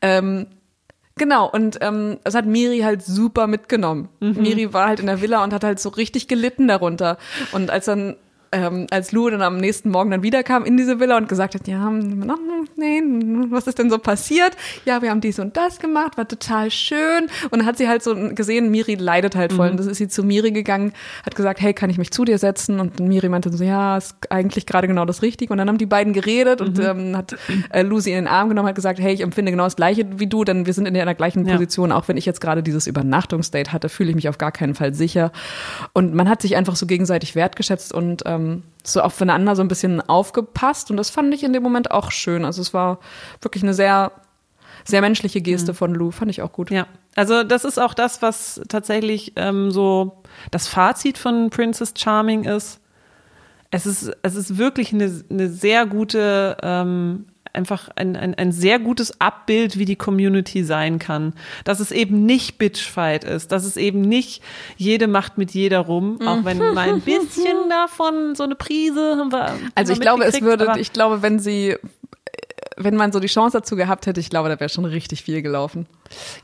Ähm, 0.00 0.46
genau, 1.16 1.50
und 1.50 1.78
ähm, 1.80 2.18
es 2.24 2.34
hat 2.34 2.46
Miri 2.46 2.80
halt 2.80 3.02
super 3.02 3.46
mitgenommen. 3.46 4.08
Miri 4.20 4.72
war 4.72 4.88
halt 4.88 5.00
in 5.00 5.06
der 5.06 5.20
Villa 5.20 5.42
und 5.42 5.52
hat 5.52 5.64
halt 5.64 5.80
so 5.80 5.88
richtig 5.90 6.28
gelitten 6.28 6.68
darunter. 6.68 7.18
Und 7.52 7.70
als 7.70 7.86
dann 7.86 8.16
ähm, 8.52 8.86
als 8.90 9.12
Lou 9.12 9.28
dann 9.30 9.42
am 9.42 9.58
nächsten 9.58 9.90
Morgen 9.90 10.10
dann 10.10 10.22
wiederkam 10.22 10.64
in 10.64 10.76
diese 10.76 11.00
Villa 11.00 11.16
und 11.16 11.28
gesagt 11.28 11.54
hat, 11.54 11.66
ja, 11.68 11.90
nee, 11.90 13.02
was 13.50 13.66
ist 13.66 13.78
denn 13.78 13.90
so 13.90 13.98
passiert? 13.98 14.56
Ja, 14.84 15.02
wir 15.02 15.10
haben 15.10 15.20
dies 15.20 15.38
und 15.38 15.56
das 15.56 15.78
gemacht, 15.78 16.16
war 16.16 16.28
total 16.28 16.70
schön. 16.70 17.24
Und 17.50 17.58
dann 17.58 17.66
hat 17.66 17.78
sie 17.78 17.88
halt 17.88 18.02
so 18.02 18.14
gesehen, 18.14 18.70
Miri 18.70 18.94
leidet 18.94 19.36
halt 19.36 19.52
voll. 19.52 19.70
Und 19.70 19.78
das 19.78 19.86
ist 19.86 19.98
sie 19.98 20.08
zu 20.08 20.22
Miri 20.22 20.52
gegangen, 20.52 20.92
hat 21.24 21.34
gesagt, 21.34 21.60
hey, 21.60 21.74
kann 21.74 21.90
ich 21.90 21.98
mich 21.98 22.10
zu 22.10 22.24
dir 22.24 22.38
setzen? 22.38 22.80
Und 22.80 23.00
Miri 23.00 23.28
meinte 23.28 23.52
so, 23.52 23.62
ja, 23.64 23.96
ist 23.96 24.16
eigentlich 24.30 24.66
gerade 24.66 24.86
genau 24.86 25.04
das 25.04 25.22
Richtige. 25.22 25.52
Und 25.52 25.58
dann 25.58 25.68
haben 25.68 25.78
die 25.78 25.86
beiden 25.86 26.12
geredet 26.12 26.60
und 26.60 26.78
ähm, 26.78 27.16
hat 27.16 27.36
äh, 27.70 27.82
Lucy 27.82 28.10
in 28.10 28.16
den 28.16 28.28
Arm 28.28 28.48
genommen, 28.48 28.68
hat 28.68 28.74
gesagt, 28.74 28.98
hey, 29.00 29.12
ich 29.12 29.20
empfinde 29.20 29.50
genau 29.50 29.64
das 29.64 29.76
Gleiche 29.76 30.06
wie 30.18 30.26
du, 30.26 30.44
denn 30.44 30.66
wir 30.66 30.72
sind 30.72 30.86
in 30.86 30.94
der 30.94 31.14
gleichen 31.14 31.46
Ja. 31.46 31.54
Position. 31.54 31.92
Auch 31.92 32.08
wenn 32.08 32.16
ich 32.16 32.26
jetzt 32.26 32.40
gerade 32.40 32.62
dieses 32.62 32.86
Übernachtungsdate 32.86 33.72
hatte, 33.72 33.88
fühle 33.88 34.10
ich 34.10 34.16
mich 34.16 34.28
auf 34.28 34.38
gar 34.38 34.52
keinen 34.52 34.74
Fall 34.74 34.94
sicher. 34.94 35.32
Und 35.92 36.14
man 36.14 36.28
hat 36.28 36.42
sich 36.42 36.56
einfach 36.56 36.76
so 36.76 36.86
gegenseitig 36.86 37.34
wertgeschätzt 37.34 37.92
und 37.92 38.22
ähm, 38.26 38.35
so 38.82 39.00
aufeinander 39.00 39.56
so 39.56 39.62
ein 39.62 39.68
bisschen 39.68 40.00
aufgepasst. 40.00 40.90
Und 40.90 40.96
das 40.96 41.10
fand 41.10 41.34
ich 41.34 41.42
in 41.42 41.52
dem 41.52 41.62
Moment 41.62 41.90
auch 41.90 42.10
schön. 42.10 42.44
Also 42.44 42.62
es 42.62 42.72
war 42.72 42.98
wirklich 43.40 43.62
eine 43.62 43.74
sehr, 43.74 44.12
sehr 44.84 45.00
menschliche 45.00 45.40
Geste 45.40 45.74
von 45.74 45.94
Lou. 45.94 46.10
Fand 46.10 46.30
ich 46.30 46.42
auch 46.42 46.52
gut. 46.52 46.70
Ja, 46.70 46.86
also 47.14 47.42
das 47.42 47.64
ist 47.64 47.78
auch 47.78 47.94
das, 47.94 48.22
was 48.22 48.60
tatsächlich 48.68 49.32
ähm, 49.36 49.70
so 49.70 50.22
das 50.50 50.68
Fazit 50.68 51.18
von 51.18 51.50
Princess 51.50 51.94
Charming 51.96 52.44
ist. 52.44 52.80
Es 53.70 53.86
ist, 53.86 54.16
es 54.22 54.36
ist 54.36 54.58
wirklich 54.58 54.92
eine, 54.92 55.24
eine 55.28 55.48
sehr 55.48 55.86
gute, 55.86 56.56
ähm, 56.62 57.26
einfach 57.56 57.88
ein, 57.96 58.16
ein, 58.16 58.34
ein 58.34 58.52
sehr 58.52 58.78
gutes 58.78 59.20
Abbild, 59.20 59.78
wie 59.78 59.84
die 59.84 59.96
Community 59.96 60.64
sein 60.64 60.98
kann. 60.98 61.32
Dass 61.64 61.80
es 61.80 61.90
eben 61.90 62.24
nicht 62.26 62.58
Bitchfight 62.58 63.24
ist, 63.24 63.52
dass 63.52 63.64
es 63.64 63.76
eben 63.76 64.00
nicht 64.00 64.42
jede 64.76 65.06
macht 65.06 65.38
mit 65.38 65.52
jeder 65.52 65.80
rum, 65.80 66.20
auch 66.26 66.44
wenn 66.44 66.58
mal 66.58 66.88
ein 66.88 67.00
bisschen 67.04 67.68
davon 67.68 68.34
so 68.34 68.44
eine 68.44 68.54
Prise 68.54 69.16
haben 69.16 69.32
wir. 69.32 69.54
Also 69.74 69.92
ich 69.92 70.00
glaube, 70.00 70.24
es 70.24 70.40
würde, 70.40 70.74
ich 70.78 70.92
glaube, 70.92 71.22
wenn 71.22 71.38
sie, 71.38 71.76
wenn 72.76 72.96
man 72.96 73.12
so 73.12 73.20
die 73.20 73.26
Chance 73.26 73.58
dazu 73.58 73.76
gehabt 73.76 74.06
hätte, 74.06 74.20
ich 74.20 74.30
glaube, 74.30 74.48
da 74.48 74.60
wäre 74.60 74.68
schon 74.68 74.84
richtig 74.84 75.22
viel 75.22 75.42
gelaufen. 75.42 75.86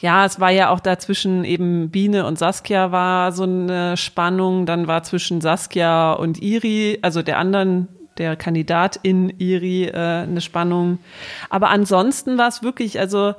Ja, 0.01 0.25
es 0.25 0.41
war 0.41 0.51
ja 0.51 0.71
auch 0.71 0.81
dazwischen 0.81 1.45
eben 1.45 1.91
Biene 1.91 2.27
und 2.27 2.39
Saskia 2.39 2.91
war 2.91 3.33
so 3.33 3.45
eine 3.45 3.97
Spannung. 3.97 4.67
Dann 4.67 4.87
war 4.87 5.03
zwischen 5.03 5.41
Saskia 5.41 6.13
und 6.13 6.41
Iri, 6.41 6.99
also 7.03 7.23
der 7.23 7.39
anderen, 7.39 7.89
der 8.19 8.37
Kandidatin 8.37 9.31
Iri, 9.39 9.87
äh, 9.87 9.93
eine 9.93 10.41
Spannung. 10.41 10.99
Aber 11.51 11.71
ansonsten 11.71 12.39
war 12.39 12.49
es 12.49 12.63
wirklich, 12.63 12.99
also 12.99 13.35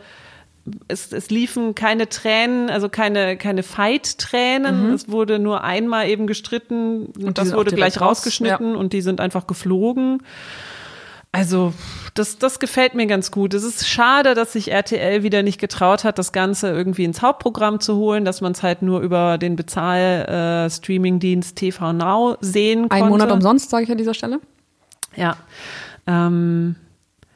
es, 0.88 1.12
es 1.12 1.30
liefen 1.30 1.76
keine 1.76 2.08
Tränen, 2.08 2.70
also 2.70 2.90
keine, 2.90 3.38
keine 3.38 3.64
Fight-Tränen. 3.64 4.94
Es 4.94 5.10
wurde 5.10 5.40
nur 5.40 5.64
einmal 5.64 6.08
eben 6.08 6.28
gestritten 6.28 7.08
und, 7.22 7.38
das 7.38 7.54
wurde 7.54 7.76
gleich 7.76 8.00
raus, 8.00 8.20
rausgeschnitten 8.20 8.76
und 8.76 8.94
die 8.94 9.02
sind 9.02 9.20
einfach 9.20 9.48
geflogen. 9.48 10.22
Also, 11.36 11.74
das, 12.14 12.38
das 12.38 12.60
gefällt 12.60 12.94
mir 12.94 13.08
ganz 13.08 13.32
gut. 13.32 13.56
Es 13.56 13.64
ist 13.64 13.88
schade, 13.88 14.36
dass 14.36 14.54
sich 14.54 14.72
RTL 14.72 15.24
wieder 15.24 15.42
nicht 15.42 15.60
getraut 15.60 16.04
hat, 16.04 16.20
das 16.20 16.32
Ganze 16.32 16.70
irgendwie 16.70 17.06
ins 17.06 17.24
Hauptprogramm 17.24 17.80
zu 17.80 17.96
holen, 17.96 18.24
dass 18.24 18.40
man 18.40 18.52
es 18.52 18.62
halt 18.62 18.84
nur 18.84 19.02
über 19.02 19.40
den 19.40 19.56
Bezahl-Streaming-Dienst 19.56 21.56
TV 21.56 21.92
Now 21.92 22.38
sehen 22.40 22.88
konnte. 22.88 23.04
Ein 23.04 23.10
Monat 23.10 23.32
umsonst, 23.32 23.72
sage 23.72 23.86
ich 23.86 23.92
an 23.92 23.98
dieser 23.98 24.14
Stelle. 24.14 24.42
Ja. 25.16 25.38
Ähm, 26.08 26.76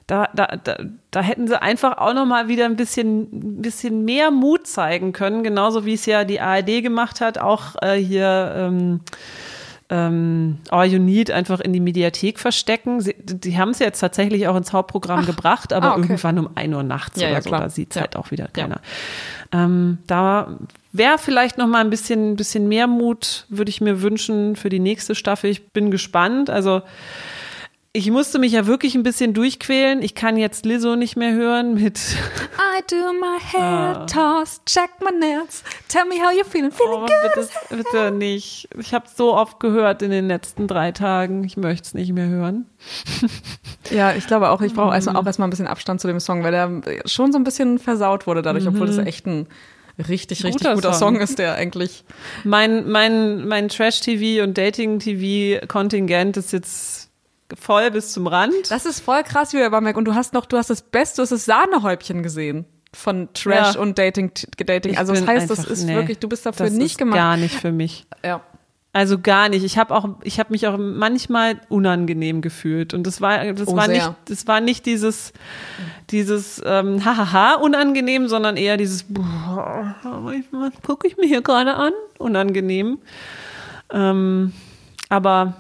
da, 0.07 0.29
da, 0.33 0.47
da, 0.63 0.77
da 1.11 1.21
hätten 1.21 1.47
sie 1.47 1.61
einfach 1.61 1.97
auch 1.97 2.13
noch 2.13 2.25
mal 2.25 2.47
wieder 2.47 2.65
ein 2.65 2.77
bisschen, 2.77 3.23
ein 3.23 3.61
bisschen 3.61 4.05
mehr 4.05 4.31
Mut 4.31 4.65
zeigen 4.65 5.11
können, 5.11 5.43
genauso 5.43 5.85
wie 5.85 5.93
es 5.93 6.05
ja 6.05 6.23
die 6.23 6.39
ARD 6.39 6.81
gemacht 6.81 7.19
hat, 7.19 7.37
auch 7.37 7.75
äh, 7.81 7.95
hier 7.95 8.53
ähm, 8.55 9.01
ähm, 9.89 10.59
All 10.69 10.85
You 10.85 10.99
Need 10.99 11.31
einfach 11.31 11.59
in 11.59 11.73
die 11.73 11.79
Mediathek 11.79 12.39
verstecken. 12.39 13.01
Sie, 13.01 13.15
die 13.17 13.57
haben 13.57 13.71
es 13.71 13.79
jetzt 13.79 13.99
tatsächlich 13.99 14.47
auch 14.47 14.55
ins 14.55 14.71
Hauptprogramm 14.73 15.25
gebracht, 15.25 15.73
aber 15.73 15.87
ah, 15.87 15.91
okay. 15.93 16.01
irgendwann 16.03 16.39
um 16.39 16.49
1 16.55 16.73
Uhr 16.73 16.83
nachts 16.83 17.19
Ja, 17.21 17.27
oder 17.27 17.35
ja, 17.35 17.41
so, 17.41 17.49
da 17.51 17.69
sieht 17.69 17.95
Ja. 17.95 18.01
halt 18.01 18.15
auch 18.15 18.31
wieder 18.31 18.47
keiner. 18.47 18.79
Ähm, 19.53 19.97
da 20.07 20.57
wäre 20.91 21.17
vielleicht 21.17 21.57
noch 21.57 21.67
mal 21.67 21.79
ein 21.79 21.89
bisschen, 21.89 22.35
bisschen 22.35 22.67
mehr 22.67 22.87
Mut, 22.87 23.45
würde 23.49 23.69
ich 23.69 23.81
mir 23.81 24.01
wünschen 24.01 24.55
für 24.55 24.69
die 24.69 24.79
nächste 24.79 25.15
Staffel. 25.15 25.49
Ich 25.49 25.69
bin 25.69 25.91
gespannt. 25.91 26.49
Also 26.49 26.81
ich 27.93 28.11
musste 28.11 28.37
mich 28.37 28.51
ja 28.51 28.67
wirklich 28.67 28.95
ein 28.95 29.03
bisschen 29.03 29.33
durchquälen. 29.33 30.01
Ich 30.03 30.13
kann 30.13 30.37
jetzt 30.37 30.65
Lizzo 30.65 30.95
nicht 30.95 31.15
mehr 31.15 31.33
hören 31.33 31.73
mit 31.73 31.97
I 32.57 32.83
do 32.89 33.13
my 33.13 33.39
hair 33.39 34.05
toss, 34.05 34.61
check 34.65 34.89
my 35.01 35.17
nails, 35.17 35.63
tell 35.87 36.05
me 36.05 36.15
how 36.15 36.31
you're 36.31 36.45
feeling, 36.45 36.71
feeling 36.71 36.93
Oh, 36.93 37.05
bitte, 37.05 37.49
bitte 37.69 38.11
nicht. 38.11 38.69
Ich 38.77 38.93
habe 38.93 39.05
so 39.13 39.33
oft 39.35 39.59
gehört 39.59 40.01
in 40.01 40.11
den 40.11 40.27
letzten 40.27 40.67
drei 40.67 40.91
Tagen. 40.91 41.43
Ich 41.43 41.57
möchte 41.57 41.87
es 41.87 41.93
nicht 41.93 42.13
mehr 42.13 42.27
hören. 42.27 42.65
Ja, 43.89 44.13
ich 44.13 44.27
glaube 44.27 44.49
auch, 44.49 44.61
ich 44.61 44.73
brauche 44.73 44.91
also 44.91 45.11
auch 45.11 45.25
erstmal 45.25 45.47
ein 45.47 45.49
bisschen 45.49 45.65
Abstand 45.65 46.01
zu 46.01 46.07
dem 46.07 46.19
Song, 46.19 46.43
weil 46.43 46.51
der 46.51 46.81
schon 47.05 47.31
so 47.31 47.37
ein 47.37 47.45
bisschen 47.45 47.79
versaut 47.79 48.27
wurde 48.27 48.41
dadurch, 48.41 48.67
obwohl 48.67 48.87
das 48.87 48.97
echt 48.97 49.25
ein 49.25 49.47
richtig, 49.97 50.43
richtig 50.43 50.61
Guter 50.61 50.75
guter, 50.75 50.93
Song. 50.93 51.15
Song. 51.15 51.21
ist, 51.21 51.39
der 51.39 51.55
eigentlich. 51.55 52.03
Mein, 52.43 52.89
mein, 52.89 53.47
mein 53.47 53.69
Trash-TV 53.69 54.43
und 54.43 54.57
Dating-TV-Kontingent 54.57 56.37
ist 56.37 56.51
jetzt 56.53 56.96
voll 57.55 57.91
bis 57.91 58.11
zum 58.11 58.27
Rand. 58.27 58.53
Das 58.69 58.85
ist 58.85 58.99
voll 58.99 59.23
krass, 59.23 59.51
Julia 59.53 59.69
Bamberg. 59.69 59.97
Und 59.97 60.05
du 60.05 60.15
hast 60.15 60.33
noch, 60.33 60.45
du 60.45 60.57
hast 60.57 60.69
das 60.69 60.81
Beste, 60.81 61.17
du 61.17 61.21
hast 61.23 61.31
das 61.31 61.45
Sahnehäubchen 61.45 62.23
gesehen 62.23 62.65
von 62.93 63.29
Trash 63.33 63.75
Ja. 63.75 63.81
und 63.81 63.97
Dating. 63.99 64.31
Dating. 64.57 64.97
Also 64.97 65.13
das 65.13 65.25
heißt, 65.27 65.49
das 65.49 65.59
einfach- 65.59 65.71
ist 65.71 65.83
nee, 65.83 65.95
wirklich, 65.95 66.19
du 66.19 66.27
bist 66.29 66.45
dafür 66.45 66.65
das 66.67 66.73
nicht 66.75 66.91
ist 66.93 66.97
gemacht. 66.97 67.17
Gar 67.17 67.37
nicht 67.37 67.55
für 67.55 67.71
mich. 67.71 68.05
Ja. 68.23 68.41
Also 68.93 69.19
gar 69.19 69.47
nicht. 69.49 69.63
Ich 69.63 69.77
habe 69.77 69.93
auch, 69.93 70.09
ich 70.23 70.39
habe 70.39 70.51
mich 70.51 70.65
auch 70.65 70.77
manchmal 70.79 71.61
unangenehm 71.69 72.41
gefühlt 72.41 72.95
und 72.95 73.05
das 73.05 73.21
war, 73.21 73.53
das 73.53 73.67
Oh, 73.67 73.75
war 73.75 73.85
sehr. 73.85 73.93
nicht, 73.95 74.13
das 74.25 74.47
war 74.47 74.59
nicht 74.59 74.87
dieses, 74.87 75.33
dieses 76.09 76.59
ähm, 76.65 77.05
hahaha 77.05 77.55
unangenehm, 77.55 78.27
sondern 78.27 78.57
eher 78.57 78.75
dieses, 78.77 79.03
boah, 79.07 79.95
was 80.51 80.71
gucke 80.83 81.07
ich 81.07 81.15
mir 81.17 81.27
hier 81.27 81.41
gerade 81.43 81.75
an, 81.75 81.91
unangenehm. 82.17 82.97
Ähm, 83.93 84.53
aber 85.09 85.53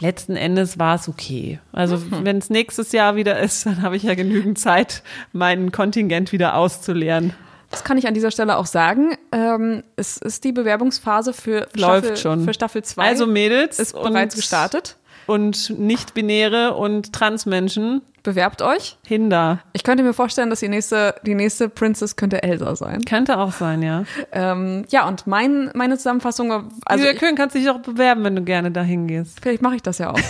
letzten 0.00 0.36
Endes 0.36 0.78
war 0.78 0.96
es 0.96 1.08
okay. 1.08 1.58
Also 1.72 1.96
Mhm. 1.96 2.24
wenn 2.24 2.38
es 2.38 2.50
nächstes 2.50 2.92
Jahr 2.92 3.16
wieder 3.16 3.38
ist, 3.40 3.66
dann 3.66 3.82
habe 3.82 3.96
ich 3.96 4.02
ja 4.04 4.14
genügend 4.14 4.58
Zeit, 4.58 5.02
meinen 5.32 5.72
Kontingent 5.72 6.32
wieder 6.32 6.54
auszuleeren. 6.56 7.32
Das 7.70 7.82
kann 7.82 7.98
ich 7.98 8.06
an 8.06 8.14
dieser 8.14 8.30
Stelle 8.30 8.56
auch 8.58 8.66
sagen. 8.66 9.16
Ähm, 9.32 9.82
es 9.96 10.18
ist 10.18 10.44
die 10.44 10.52
Bewerbungsphase 10.52 11.32
für 11.32 11.66
Läuft 11.74 12.04
Staffel, 12.06 12.16
schon. 12.16 12.44
für 12.44 12.54
Staffel 12.54 12.84
2. 12.84 13.02
Also 13.04 13.26
Mädels 13.26 13.78
ist 13.80 13.92
bereits 13.94 14.36
gestartet. 14.36 14.96
Und 15.26 15.78
nicht-binäre 15.78 16.74
und 16.74 17.12
Transmenschen. 17.12 18.02
Bewerbt 18.22 18.60
euch. 18.60 18.96
Hinder. 19.06 19.60
Ich 19.72 19.84
könnte 19.84 20.02
mir 20.02 20.12
vorstellen, 20.12 20.50
dass 20.50 20.58
die 20.58 20.68
nächste, 20.68 21.14
die 21.22 21.36
nächste 21.36 21.68
Princess 21.68 22.16
könnte 22.16 22.42
Elsa 22.42 22.74
sein. 22.74 23.04
Könnte 23.04 23.38
auch 23.38 23.52
sein, 23.52 23.82
ja. 23.82 24.04
Ähm, 24.32 24.84
ja, 24.88 25.06
und 25.06 25.28
mein, 25.28 25.70
meine 25.74 25.96
Zusammenfassung, 25.96 26.50
also. 26.84 27.04
Julia 27.04 27.18
Köhn 27.18 27.36
kannst 27.36 27.54
dich 27.54 27.70
auch 27.70 27.78
bewerben, 27.78 28.24
wenn 28.24 28.34
du 28.34 28.42
gerne 28.42 28.72
dahin 28.72 29.06
gehst. 29.06 29.38
Vielleicht 29.40 29.62
mache 29.62 29.76
ich 29.76 29.82
das 29.82 29.98
ja 29.98 30.10
auch. 30.10 30.18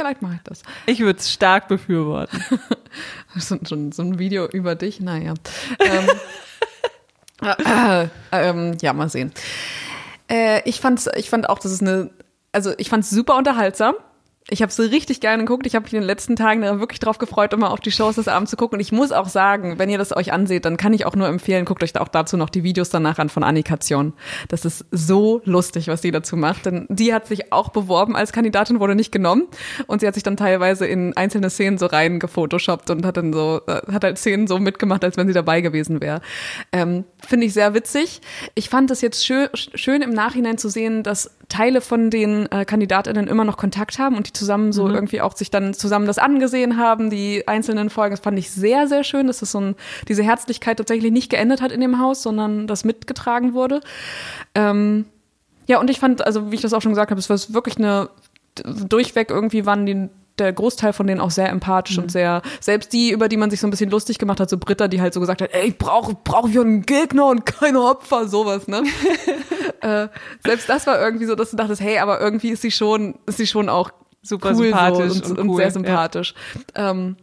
Vielleicht 0.00 0.22
mache 0.22 0.34
ich 0.36 0.42
das. 0.44 0.62
Ich 0.86 1.00
würde 1.00 1.18
es 1.18 1.30
stark 1.30 1.68
befürworten. 1.68 2.42
so, 3.36 3.58
so, 3.62 3.90
so, 3.90 4.02
ein 4.02 4.18
Video 4.18 4.46
über 4.46 4.74
dich, 4.74 4.98
naja. 5.00 5.34
ähm, 5.78 6.08
äh, 7.66 8.06
äh, 8.32 8.50
äh, 8.50 8.76
ja, 8.80 8.92
mal 8.94 9.10
sehen. 9.10 9.32
Äh, 10.30 10.62
ich, 10.68 10.80
fand, 10.80 11.10
ich 11.16 11.28
fand 11.28 11.48
auch, 11.48 11.58
das 11.58 11.72
ist 11.72 11.82
eine, 11.82 12.10
also 12.52 12.72
ich 12.78 12.88
fand 12.88 13.04
es 13.04 13.10
super 13.10 13.36
unterhaltsam. 13.36 13.94
Ich 14.52 14.62
habe 14.62 14.72
so 14.72 14.82
richtig 14.82 15.20
gerne 15.20 15.44
geguckt. 15.44 15.64
Ich 15.64 15.76
habe 15.76 15.84
mich 15.84 15.94
in 15.94 16.00
den 16.00 16.06
letzten 16.06 16.34
Tagen 16.34 16.62
wirklich 16.80 16.98
drauf 16.98 17.18
gefreut, 17.18 17.52
immer 17.52 17.70
auf 17.70 17.78
die 17.78 17.92
Shows 17.92 18.16
des 18.16 18.26
Abends 18.26 18.50
zu 18.50 18.56
gucken. 18.56 18.76
Und 18.76 18.80
ich 18.80 18.90
muss 18.90 19.12
auch 19.12 19.28
sagen, 19.28 19.78
wenn 19.78 19.88
ihr 19.88 19.98
das 19.98 20.14
euch 20.14 20.32
anseht, 20.32 20.64
dann 20.64 20.76
kann 20.76 20.92
ich 20.92 21.06
auch 21.06 21.14
nur 21.14 21.28
empfehlen, 21.28 21.64
guckt 21.64 21.84
euch 21.84 21.98
auch 21.98 22.08
dazu 22.08 22.36
noch 22.36 22.50
die 22.50 22.64
Videos 22.64 22.90
danach 22.90 23.18
an 23.18 23.28
von 23.28 23.44
Annikation. 23.44 24.12
Das 24.48 24.64
ist 24.64 24.84
so 24.90 25.40
lustig, 25.44 25.86
was 25.86 26.00
die 26.00 26.10
dazu 26.10 26.36
macht. 26.36 26.66
Denn 26.66 26.86
die 26.88 27.14
hat 27.14 27.28
sich 27.28 27.52
auch 27.52 27.68
beworben 27.68 28.16
als 28.16 28.32
Kandidatin, 28.32 28.80
wurde 28.80 28.96
nicht 28.96 29.12
genommen. 29.12 29.46
Und 29.86 30.00
sie 30.00 30.08
hat 30.08 30.14
sich 30.14 30.24
dann 30.24 30.36
teilweise 30.36 30.84
in 30.84 31.16
einzelne 31.16 31.48
Szenen 31.48 31.78
so 31.78 31.86
rein 31.86 32.18
gefotoshoppt 32.18 32.90
und 32.90 33.06
hat 33.06 33.16
dann 33.16 33.32
so, 33.32 33.60
äh, 33.68 33.92
hat 33.92 34.02
halt 34.02 34.18
Szenen 34.18 34.48
so 34.48 34.58
mitgemacht, 34.58 35.04
als 35.04 35.16
wenn 35.16 35.28
sie 35.28 35.34
dabei 35.34 35.60
gewesen 35.60 36.00
wäre. 36.00 36.22
Ähm, 36.72 37.04
Finde 37.24 37.46
ich 37.46 37.52
sehr 37.52 37.72
witzig. 37.74 38.20
Ich 38.56 38.68
fand 38.68 38.90
es 38.90 39.00
jetzt 39.00 39.24
schön, 39.24 39.48
schön 39.54 40.02
im 40.02 40.10
Nachhinein 40.10 40.58
zu 40.58 40.68
sehen, 40.68 41.04
dass 41.04 41.30
Teile 41.50 41.82
von 41.82 42.08
den 42.08 42.50
äh, 42.50 42.64
Kandidatinnen 42.64 43.28
immer 43.28 43.44
noch 43.44 43.58
Kontakt 43.58 43.98
haben 43.98 44.16
und 44.16 44.26
die 44.26 44.32
zusammen 44.32 44.72
so 44.72 44.86
mhm. 44.86 44.94
irgendwie 44.94 45.20
auch 45.20 45.36
sich 45.36 45.50
dann 45.50 45.74
zusammen 45.74 46.06
das 46.06 46.16
angesehen 46.18 46.78
haben, 46.78 47.10
die 47.10 47.46
einzelnen 47.46 47.90
Folgen. 47.90 48.14
Das 48.14 48.20
fand 48.20 48.38
ich 48.38 48.50
sehr, 48.50 48.86
sehr 48.88 49.04
schön, 49.04 49.26
dass 49.26 49.40
das 49.40 49.52
so 49.52 49.60
ein, 49.60 49.74
diese 50.08 50.22
Herzlichkeit 50.22 50.78
tatsächlich 50.78 51.12
nicht 51.12 51.30
geendet 51.30 51.60
hat 51.60 51.72
in 51.72 51.82
dem 51.82 51.98
Haus, 51.98 52.22
sondern 52.22 52.66
das 52.66 52.84
mitgetragen 52.84 53.52
wurde. 53.52 53.80
Ähm, 54.54 55.04
ja, 55.66 55.78
und 55.78 55.90
ich 55.90 56.00
fand, 56.00 56.24
also 56.26 56.50
wie 56.50 56.54
ich 56.54 56.62
das 56.62 56.72
auch 56.72 56.80
schon 56.80 56.92
gesagt 56.92 57.10
habe, 57.10 57.20
es 57.20 57.28
war 57.28 57.38
wirklich 57.54 57.76
eine 57.76 58.08
durchweg 58.64 59.30
irgendwie 59.30 59.64
waren 59.64 59.86
die 59.86 60.08
der 60.40 60.52
Großteil 60.52 60.92
von 60.92 61.06
denen 61.06 61.20
auch 61.20 61.30
sehr 61.30 61.50
empathisch 61.50 61.96
mhm. 61.96 62.04
und 62.04 62.08
sehr, 62.08 62.42
selbst 62.60 62.92
die, 62.92 63.10
über 63.10 63.28
die 63.28 63.36
man 63.36 63.50
sich 63.50 63.60
so 63.60 63.66
ein 63.66 63.70
bisschen 63.70 63.90
lustig 63.90 64.18
gemacht 64.18 64.40
hat, 64.40 64.50
so 64.50 64.58
Britta, 64.58 64.88
die 64.88 65.00
halt 65.00 65.14
so 65.14 65.20
gesagt 65.20 65.42
hat, 65.42 65.50
ey, 65.52 65.68
ich 65.68 65.78
brauche 65.78 66.14
brauch 66.14 66.48
ich 66.48 66.58
einen 66.58 66.82
Gegner 66.82 67.26
und 67.26 67.46
keine 67.46 67.82
Opfer, 67.82 68.26
sowas, 68.26 68.66
ne? 68.66 68.82
äh, 69.80 70.08
selbst 70.44 70.68
das 70.68 70.86
war 70.86 71.00
irgendwie 71.00 71.26
so, 71.26 71.34
dass 71.34 71.50
du 71.50 71.56
dachtest, 71.56 71.80
hey, 71.80 71.98
aber 71.98 72.20
irgendwie 72.20 72.50
ist 72.50 72.62
sie 72.62 72.70
schon, 72.70 73.18
ist 73.26 73.38
sie 73.38 73.46
schon 73.46 73.68
auch 73.68 73.90
super 74.22 74.50
cool 74.50 74.64
sympathisch 74.64 75.12
so 75.12 75.24
und, 75.24 75.30
und, 75.30 75.38
cool, 75.38 75.50
und, 75.50 75.56
sehr 75.56 75.70
sympathisch. 75.70 76.34
Ja. 76.76 76.90
Ähm, 76.90 77.16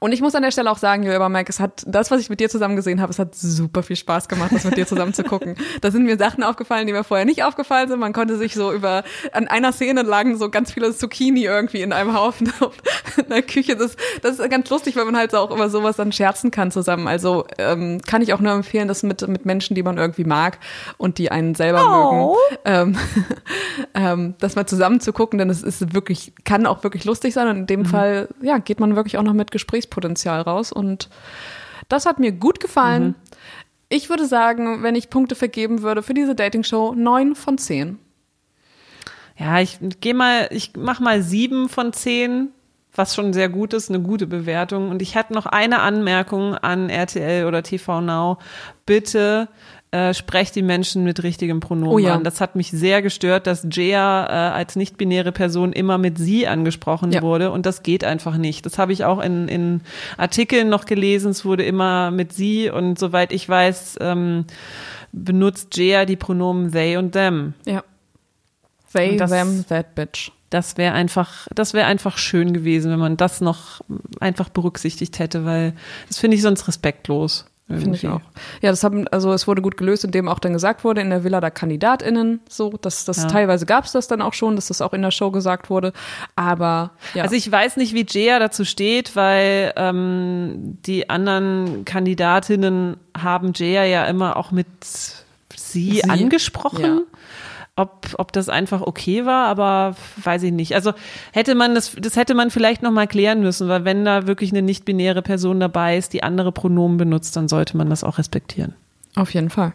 und 0.00 0.12
ich 0.12 0.20
muss 0.20 0.34
an 0.34 0.42
der 0.42 0.50
Stelle 0.50 0.70
auch 0.70 0.78
sagen, 0.78 1.02
Joel 1.02 1.28
Mike, 1.28 1.50
es 1.50 1.60
hat 1.60 1.82
das, 1.86 2.10
was 2.10 2.20
ich 2.20 2.30
mit 2.30 2.40
dir 2.40 2.48
zusammen 2.48 2.76
gesehen 2.76 3.00
habe, 3.00 3.10
es 3.10 3.18
hat 3.18 3.34
super 3.34 3.82
viel 3.82 3.96
Spaß 3.96 4.28
gemacht, 4.28 4.52
das 4.52 4.64
mit 4.64 4.76
dir 4.76 4.86
zusammen 4.86 5.14
zu 5.14 5.24
gucken. 5.24 5.56
Da 5.80 5.90
sind 5.90 6.04
mir 6.04 6.16
Sachen 6.18 6.42
aufgefallen, 6.42 6.86
die 6.86 6.92
mir 6.92 7.04
vorher 7.04 7.24
nicht 7.24 7.44
aufgefallen 7.44 7.88
sind. 7.88 8.00
Man 8.00 8.12
konnte 8.12 8.36
sich 8.36 8.54
so 8.54 8.72
über, 8.72 9.04
an 9.32 9.48
einer 9.48 9.72
Szene 9.72 10.02
lagen 10.02 10.36
so 10.36 10.50
ganz 10.50 10.72
viele 10.72 10.94
Zucchini 10.94 11.44
irgendwie 11.44 11.82
in 11.82 11.92
einem 11.92 12.14
Haufen 12.14 12.52
in 13.16 13.28
der 13.28 13.42
Küche. 13.42 13.76
Das, 13.76 13.96
das 14.22 14.38
ist 14.38 14.50
ganz 14.50 14.68
lustig, 14.70 14.96
weil 14.96 15.04
man 15.04 15.16
halt 15.16 15.34
auch 15.34 15.50
über 15.50 15.68
sowas 15.68 15.96
dann 15.96 16.10
scherzen 16.10 16.50
kann 16.50 16.70
zusammen. 16.70 17.06
Also 17.06 17.44
ähm, 17.58 18.00
kann 18.06 18.22
ich 18.22 18.32
auch 18.32 18.40
nur 18.40 18.52
empfehlen, 18.52 18.88
das 18.88 19.02
mit, 19.02 19.26
mit 19.28 19.46
Menschen, 19.46 19.74
die 19.74 19.82
man 19.82 19.98
irgendwie 19.98 20.24
mag 20.24 20.58
und 20.96 21.18
die 21.18 21.30
einen 21.30 21.54
selber 21.54 21.84
oh. 21.86 22.12
mögen, 22.12 22.58
ähm, 22.64 22.96
ähm, 23.94 24.34
das 24.40 24.56
mal 24.56 24.66
zusammen 24.66 25.00
zu 25.00 25.12
gucken, 25.12 25.38
denn 25.38 25.50
es 25.50 25.62
ist 25.62 25.94
wirklich, 25.94 26.32
kann 26.44 26.66
auch 26.66 26.82
wirklich 26.82 27.04
lustig 27.04 27.34
sein. 27.34 27.48
Und 27.48 27.56
in 27.56 27.66
dem 27.66 27.80
mhm. 27.80 27.86
Fall, 27.86 28.28
ja, 28.42 28.58
geht 28.58 28.80
man 28.80 28.96
wirklich 28.96 29.16
auch 29.18 29.22
noch 29.22 29.34
mit 29.34 29.50
Gesprächen 29.50 29.87
Gesprächspotenzial 29.88 30.42
raus. 30.42 30.72
Und 30.72 31.08
das 31.88 32.06
hat 32.06 32.18
mir 32.18 32.32
gut 32.32 32.60
gefallen. 32.60 33.08
Mhm. 33.08 33.14
Ich 33.88 34.10
würde 34.10 34.26
sagen, 34.26 34.82
wenn 34.82 34.94
ich 34.94 35.10
Punkte 35.10 35.34
vergeben 35.34 35.82
würde 35.82 36.02
für 36.02 36.14
diese 36.14 36.34
Dating-Show, 36.34 36.94
neun 36.94 37.34
von 37.34 37.56
zehn. 37.56 37.98
Ja, 39.38 39.60
ich 39.60 39.78
gehe 40.00 40.14
mal, 40.14 40.48
ich 40.50 40.72
mach 40.76 41.00
mal 41.00 41.22
sieben 41.22 41.68
von 41.68 41.92
zehn, 41.92 42.48
was 42.94 43.14
schon 43.14 43.32
sehr 43.32 43.48
gut 43.48 43.72
ist, 43.72 43.88
eine 43.88 44.00
gute 44.00 44.26
Bewertung. 44.26 44.90
Und 44.90 45.00
ich 45.00 45.16
hatte 45.16 45.32
noch 45.32 45.46
eine 45.46 45.80
Anmerkung 45.80 46.54
an 46.54 46.90
RTL 46.90 47.46
oder 47.46 47.62
TV 47.62 48.00
Now. 48.00 48.38
Bitte 48.84 49.48
äh, 49.90 50.12
sprecht 50.12 50.54
die 50.54 50.62
Menschen 50.62 51.04
mit 51.04 51.22
richtigem 51.22 51.60
Pronomen 51.60 51.94
oh 51.94 51.98
ja. 51.98 52.14
an. 52.14 52.24
Das 52.24 52.42
hat 52.42 52.56
mich 52.56 52.70
sehr 52.70 53.00
gestört, 53.00 53.46
dass 53.46 53.66
Jea 53.70 54.26
äh, 54.26 54.54
als 54.54 54.76
nicht-binäre 54.76 55.32
Person 55.32 55.72
immer 55.72 55.96
mit 55.96 56.18
sie 56.18 56.46
angesprochen 56.46 57.10
ja. 57.10 57.22
wurde 57.22 57.50
und 57.50 57.64
das 57.64 57.82
geht 57.82 58.04
einfach 58.04 58.36
nicht. 58.36 58.66
Das 58.66 58.78
habe 58.78 58.92
ich 58.92 59.04
auch 59.04 59.18
in, 59.22 59.48
in 59.48 59.80
Artikeln 60.18 60.68
noch 60.68 60.84
gelesen. 60.84 61.30
Es 61.30 61.46
wurde 61.46 61.64
immer 61.64 62.10
mit 62.10 62.34
sie 62.34 62.68
und 62.68 62.98
soweit 62.98 63.32
ich 63.32 63.48
weiß, 63.48 63.96
ähm, 64.00 64.44
benutzt 65.12 65.76
Jea 65.76 66.04
die 66.04 66.16
Pronomen 66.16 66.70
they 66.72 66.98
und 66.98 67.12
them. 67.12 67.54
Ja. 67.64 67.82
They, 68.92 69.16
das, 69.16 69.30
them, 69.30 69.64
that 69.68 69.94
bitch. 69.94 70.32
Das 70.50 70.76
wäre 70.76 70.94
einfach, 70.94 71.48
das 71.54 71.74
wäre 71.74 71.86
einfach 71.86 72.18
schön 72.18 72.52
gewesen, 72.52 72.90
wenn 72.90 72.98
man 72.98 73.16
das 73.16 73.40
noch 73.40 73.80
einfach 74.20 74.48
berücksichtigt 74.50 75.18
hätte, 75.18 75.44
weil 75.44 75.74
das 76.08 76.18
finde 76.18 76.36
ich 76.36 76.42
sonst 76.42 76.68
respektlos. 76.68 77.46
Finde 77.68 77.96
ich 77.96 78.08
auch. 78.08 78.22
Ja, 78.62 78.70
das 78.70 78.82
haben, 78.82 79.06
also 79.08 79.32
es 79.32 79.46
wurde 79.46 79.60
gut 79.60 79.76
gelöst, 79.76 80.02
indem 80.02 80.26
auch 80.26 80.38
dann 80.38 80.54
gesagt 80.54 80.84
wurde, 80.84 81.02
in 81.02 81.10
der 81.10 81.22
Villa 81.22 81.40
der 81.40 81.50
KandidatInnen, 81.50 82.40
so, 82.48 82.70
dass 82.70 83.04
das 83.04 83.18
ja. 83.18 83.26
teilweise 83.26 83.66
gab 83.66 83.84
es 83.84 83.92
das 83.92 84.08
dann 84.08 84.22
auch 84.22 84.32
schon, 84.32 84.56
dass 84.56 84.68
das 84.68 84.80
auch 84.80 84.94
in 84.94 85.02
der 85.02 85.10
Show 85.10 85.30
gesagt 85.30 85.68
wurde. 85.68 85.92
Aber 86.34 86.92
ja. 87.12 87.24
Also 87.24 87.34
ich 87.34 87.50
weiß 87.50 87.76
nicht, 87.76 87.92
wie 87.92 88.06
Jea 88.08 88.38
dazu 88.38 88.64
steht, 88.64 89.16
weil 89.16 89.74
ähm, 89.76 90.78
die 90.86 91.10
anderen 91.10 91.84
Kandidatinnen 91.84 92.96
haben 93.16 93.52
Jea 93.54 93.84
ja 93.84 94.06
immer 94.06 94.38
auch 94.38 94.50
mit 94.50 94.66
sie, 94.82 95.20
sie? 95.56 96.04
angesprochen. 96.04 96.82
Ja 96.82 97.00
ob, 97.78 98.14
ob 98.18 98.32
das 98.32 98.48
einfach 98.48 98.82
okay 98.82 99.24
war, 99.24 99.46
aber 99.46 99.94
weiß 100.22 100.42
ich 100.42 100.52
nicht. 100.52 100.74
Also 100.74 100.92
hätte 101.32 101.54
man 101.54 101.74
das, 101.74 101.92
das 101.98 102.16
hätte 102.16 102.34
man 102.34 102.50
vielleicht 102.50 102.82
noch 102.82 102.90
mal 102.90 103.06
klären 103.06 103.40
müssen, 103.40 103.68
weil 103.68 103.84
wenn 103.84 104.04
da 104.04 104.26
wirklich 104.26 104.50
eine 104.50 104.62
nicht-binäre 104.62 105.22
Person 105.22 105.60
dabei 105.60 105.96
ist, 105.96 106.12
die 106.12 106.22
andere 106.22 106.50
Pronomen 106.52 106.98
benutzt, 106.98 107.36
dann 107.36 107.48
sollte 107.48 107.76
man 107.76 107.88
das 107.88 108.02
auch 108.02 108.18
respektieren. 108.18 108.74
Auf 109.14 109.32
jeden 109.32 109.50
Fall. 109.50 109.72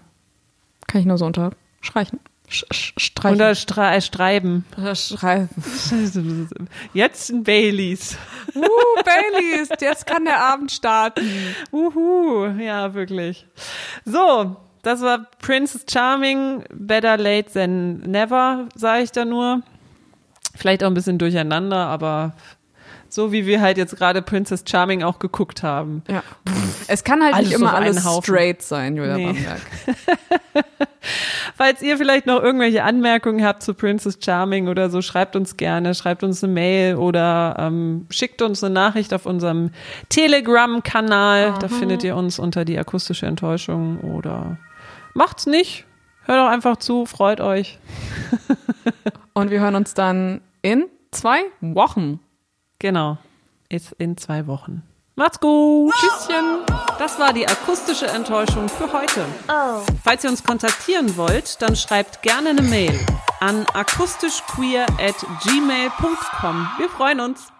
Kann 0.88 1.02
ich 1.02 1.08
nur 1.08 1.18
so 1.18 1.26
unterstreichen. 1.26 2.20
Streichen. 2.50 3.36
Oder 3.36 3.56
stre 3.56 4.00
streiben. 4.02 4.66
Schreiben. 4.94 5.50
Jetzt 6.94 7.32
ein 7.32 7.44
Baileys. 7.44 8.18
Uh, 8.54 8.62
Baileys, 9.04 9.70
jetzt 9.80 10.06
kann 10.06 10.26
der 10.26 10.44
Abend 10.44 10.72
starten. 10.72 11.26
Uhu, 11.72 12.46
ja, 12.60 12.94
wirklich. 12.94 13.48
So, 14.06 14.58
das 14.84 15.02
war 15.02 15.26
Princess 15.40 15.86
Charming, 15.92 16.64
Better 16.72 17.18
Late 17.18 17.52
Than 17.52 18.02
Never, 18.02 18.68
sage 18.76 19.04
ich 19.04 19.12
da 19.12 19.26
nur. 19.26 19.62
Vielleicht 20.56 20.84
auch 20.84 20.88
ein 20.88 20.94
bisschen 20.94 21.18
durcheinander, 21.18 21.88
aber 21.88 22.34
so 23.14 23.32
wie 23.32 23.46
wir 23.46 23.62
halt 23.62 23.78
jetzt 23.78 23.96
gerade 23.96 24.22
Princess 24.22 24.64
Charming 24.68 25.04
auch 25.04 25.20
geguckt 25.20 25.64
haben. 25.64 26.04
Ja. 26.10 26.24
Es 26.88 27.04
kann 27.04 27.24
halt 27.24 27.34
alles 27.34 27.50
nicht 27.50 27.58
immer 27.58 27.74
alles 27.74 28.06
straight 28.22 28.62
sein, 28.62 28.98
Julia 28.98 29.16
nee. 29.16 29.26
Bamberg. 29.28 29.62
Falls 31.56 31.82
ihr 31.82 31.98
vielleicht 31.98 32.26
noch 32.26 32.42
irgendwelche 32.42 32.84
Anmerkungen 32.84 33.46
habt 33.46 33.62
zu 33.62 33.74
Princess 33.74 34.18
Charming 34.24 34.68
oder 34.68 34.90
so, 34.90 35.02
schreibt 35.02 35.36
uns 35.36 35.58
gerne, 35.58 35.94
schreibt 35.94 36.24
uns 36.24 36.44
eine 36.44 36.52
Mail 36.54 36.96
oder 36.96 37.56
ähm, 37.60 38.08
schickt 38.10 38.42
uns 38.42 38.64
eine 38.64 38.74
Nachricht 38.74 39.14
auf 39.14 39.26
unserem 39.26 39.70
Telegram-Kanal. 40.10 41.56
Da 41.60 41.68
findet 41.68 42.04
ihr 42.04 42.16
uns 42.16 42.40
unter 42.40 42.66
die 42.66 42.78
akustische 42.78 43.28
Enttäuschung 43.28 44.00
oder 44.00 44.58
Macht's 45.14 45.46
nicht. 45.46 45.86
Hört 46.26 46.40
doch 46.40 46.52
einfach 46.52 46.78
zu, 46.78 47.06
freut 47.06 47.42
euch. 47.42 47.80
Und 49.34 49.52
wir 49.52 49.60
hören 49.60 49.76
uns 49.76 49.94
dann 49.94 50.42
in 50.62 50.86
zwei 51.12 51.42
Wochen. 51.62 52.20
Genau. 52.80 53.18
Ist 53.70 53.94
in 53.94 54.18
zwei 54.18 54.48
Wochen. 54.48 54.84
Macht's 55.16 55.40
gut. 55.40 55.94
Tschüsschen. 55.94 56.62
Das 56.98 57.20
war 57.20 57.34
die 57.34 57.48
akustische 57.48 58.08
Enttäuschung 58.08 58.68
für 58.68 58.92
heute. 58.92 59.26
Oh. 59.48 59.82
Falls 60.04 60.24
ihr 60.24 60.30
uns 60.30 60.44
kontaktieren 60.44 61.16
wollt, 61.18 61.62
dann 61.62 61.76
schreibt 61.76 62.24
gerne 62.24 62.50
eine 62.50 62.64
Mail 62.64 63.00
an 63.40 63.66
akustischqueer 63.74 64.86
at 65.00 65.16
gmail.com. 65.44 66.68
Wir 66.78 66.90
freuen 66.90 67.20
uns. 67.20 67.54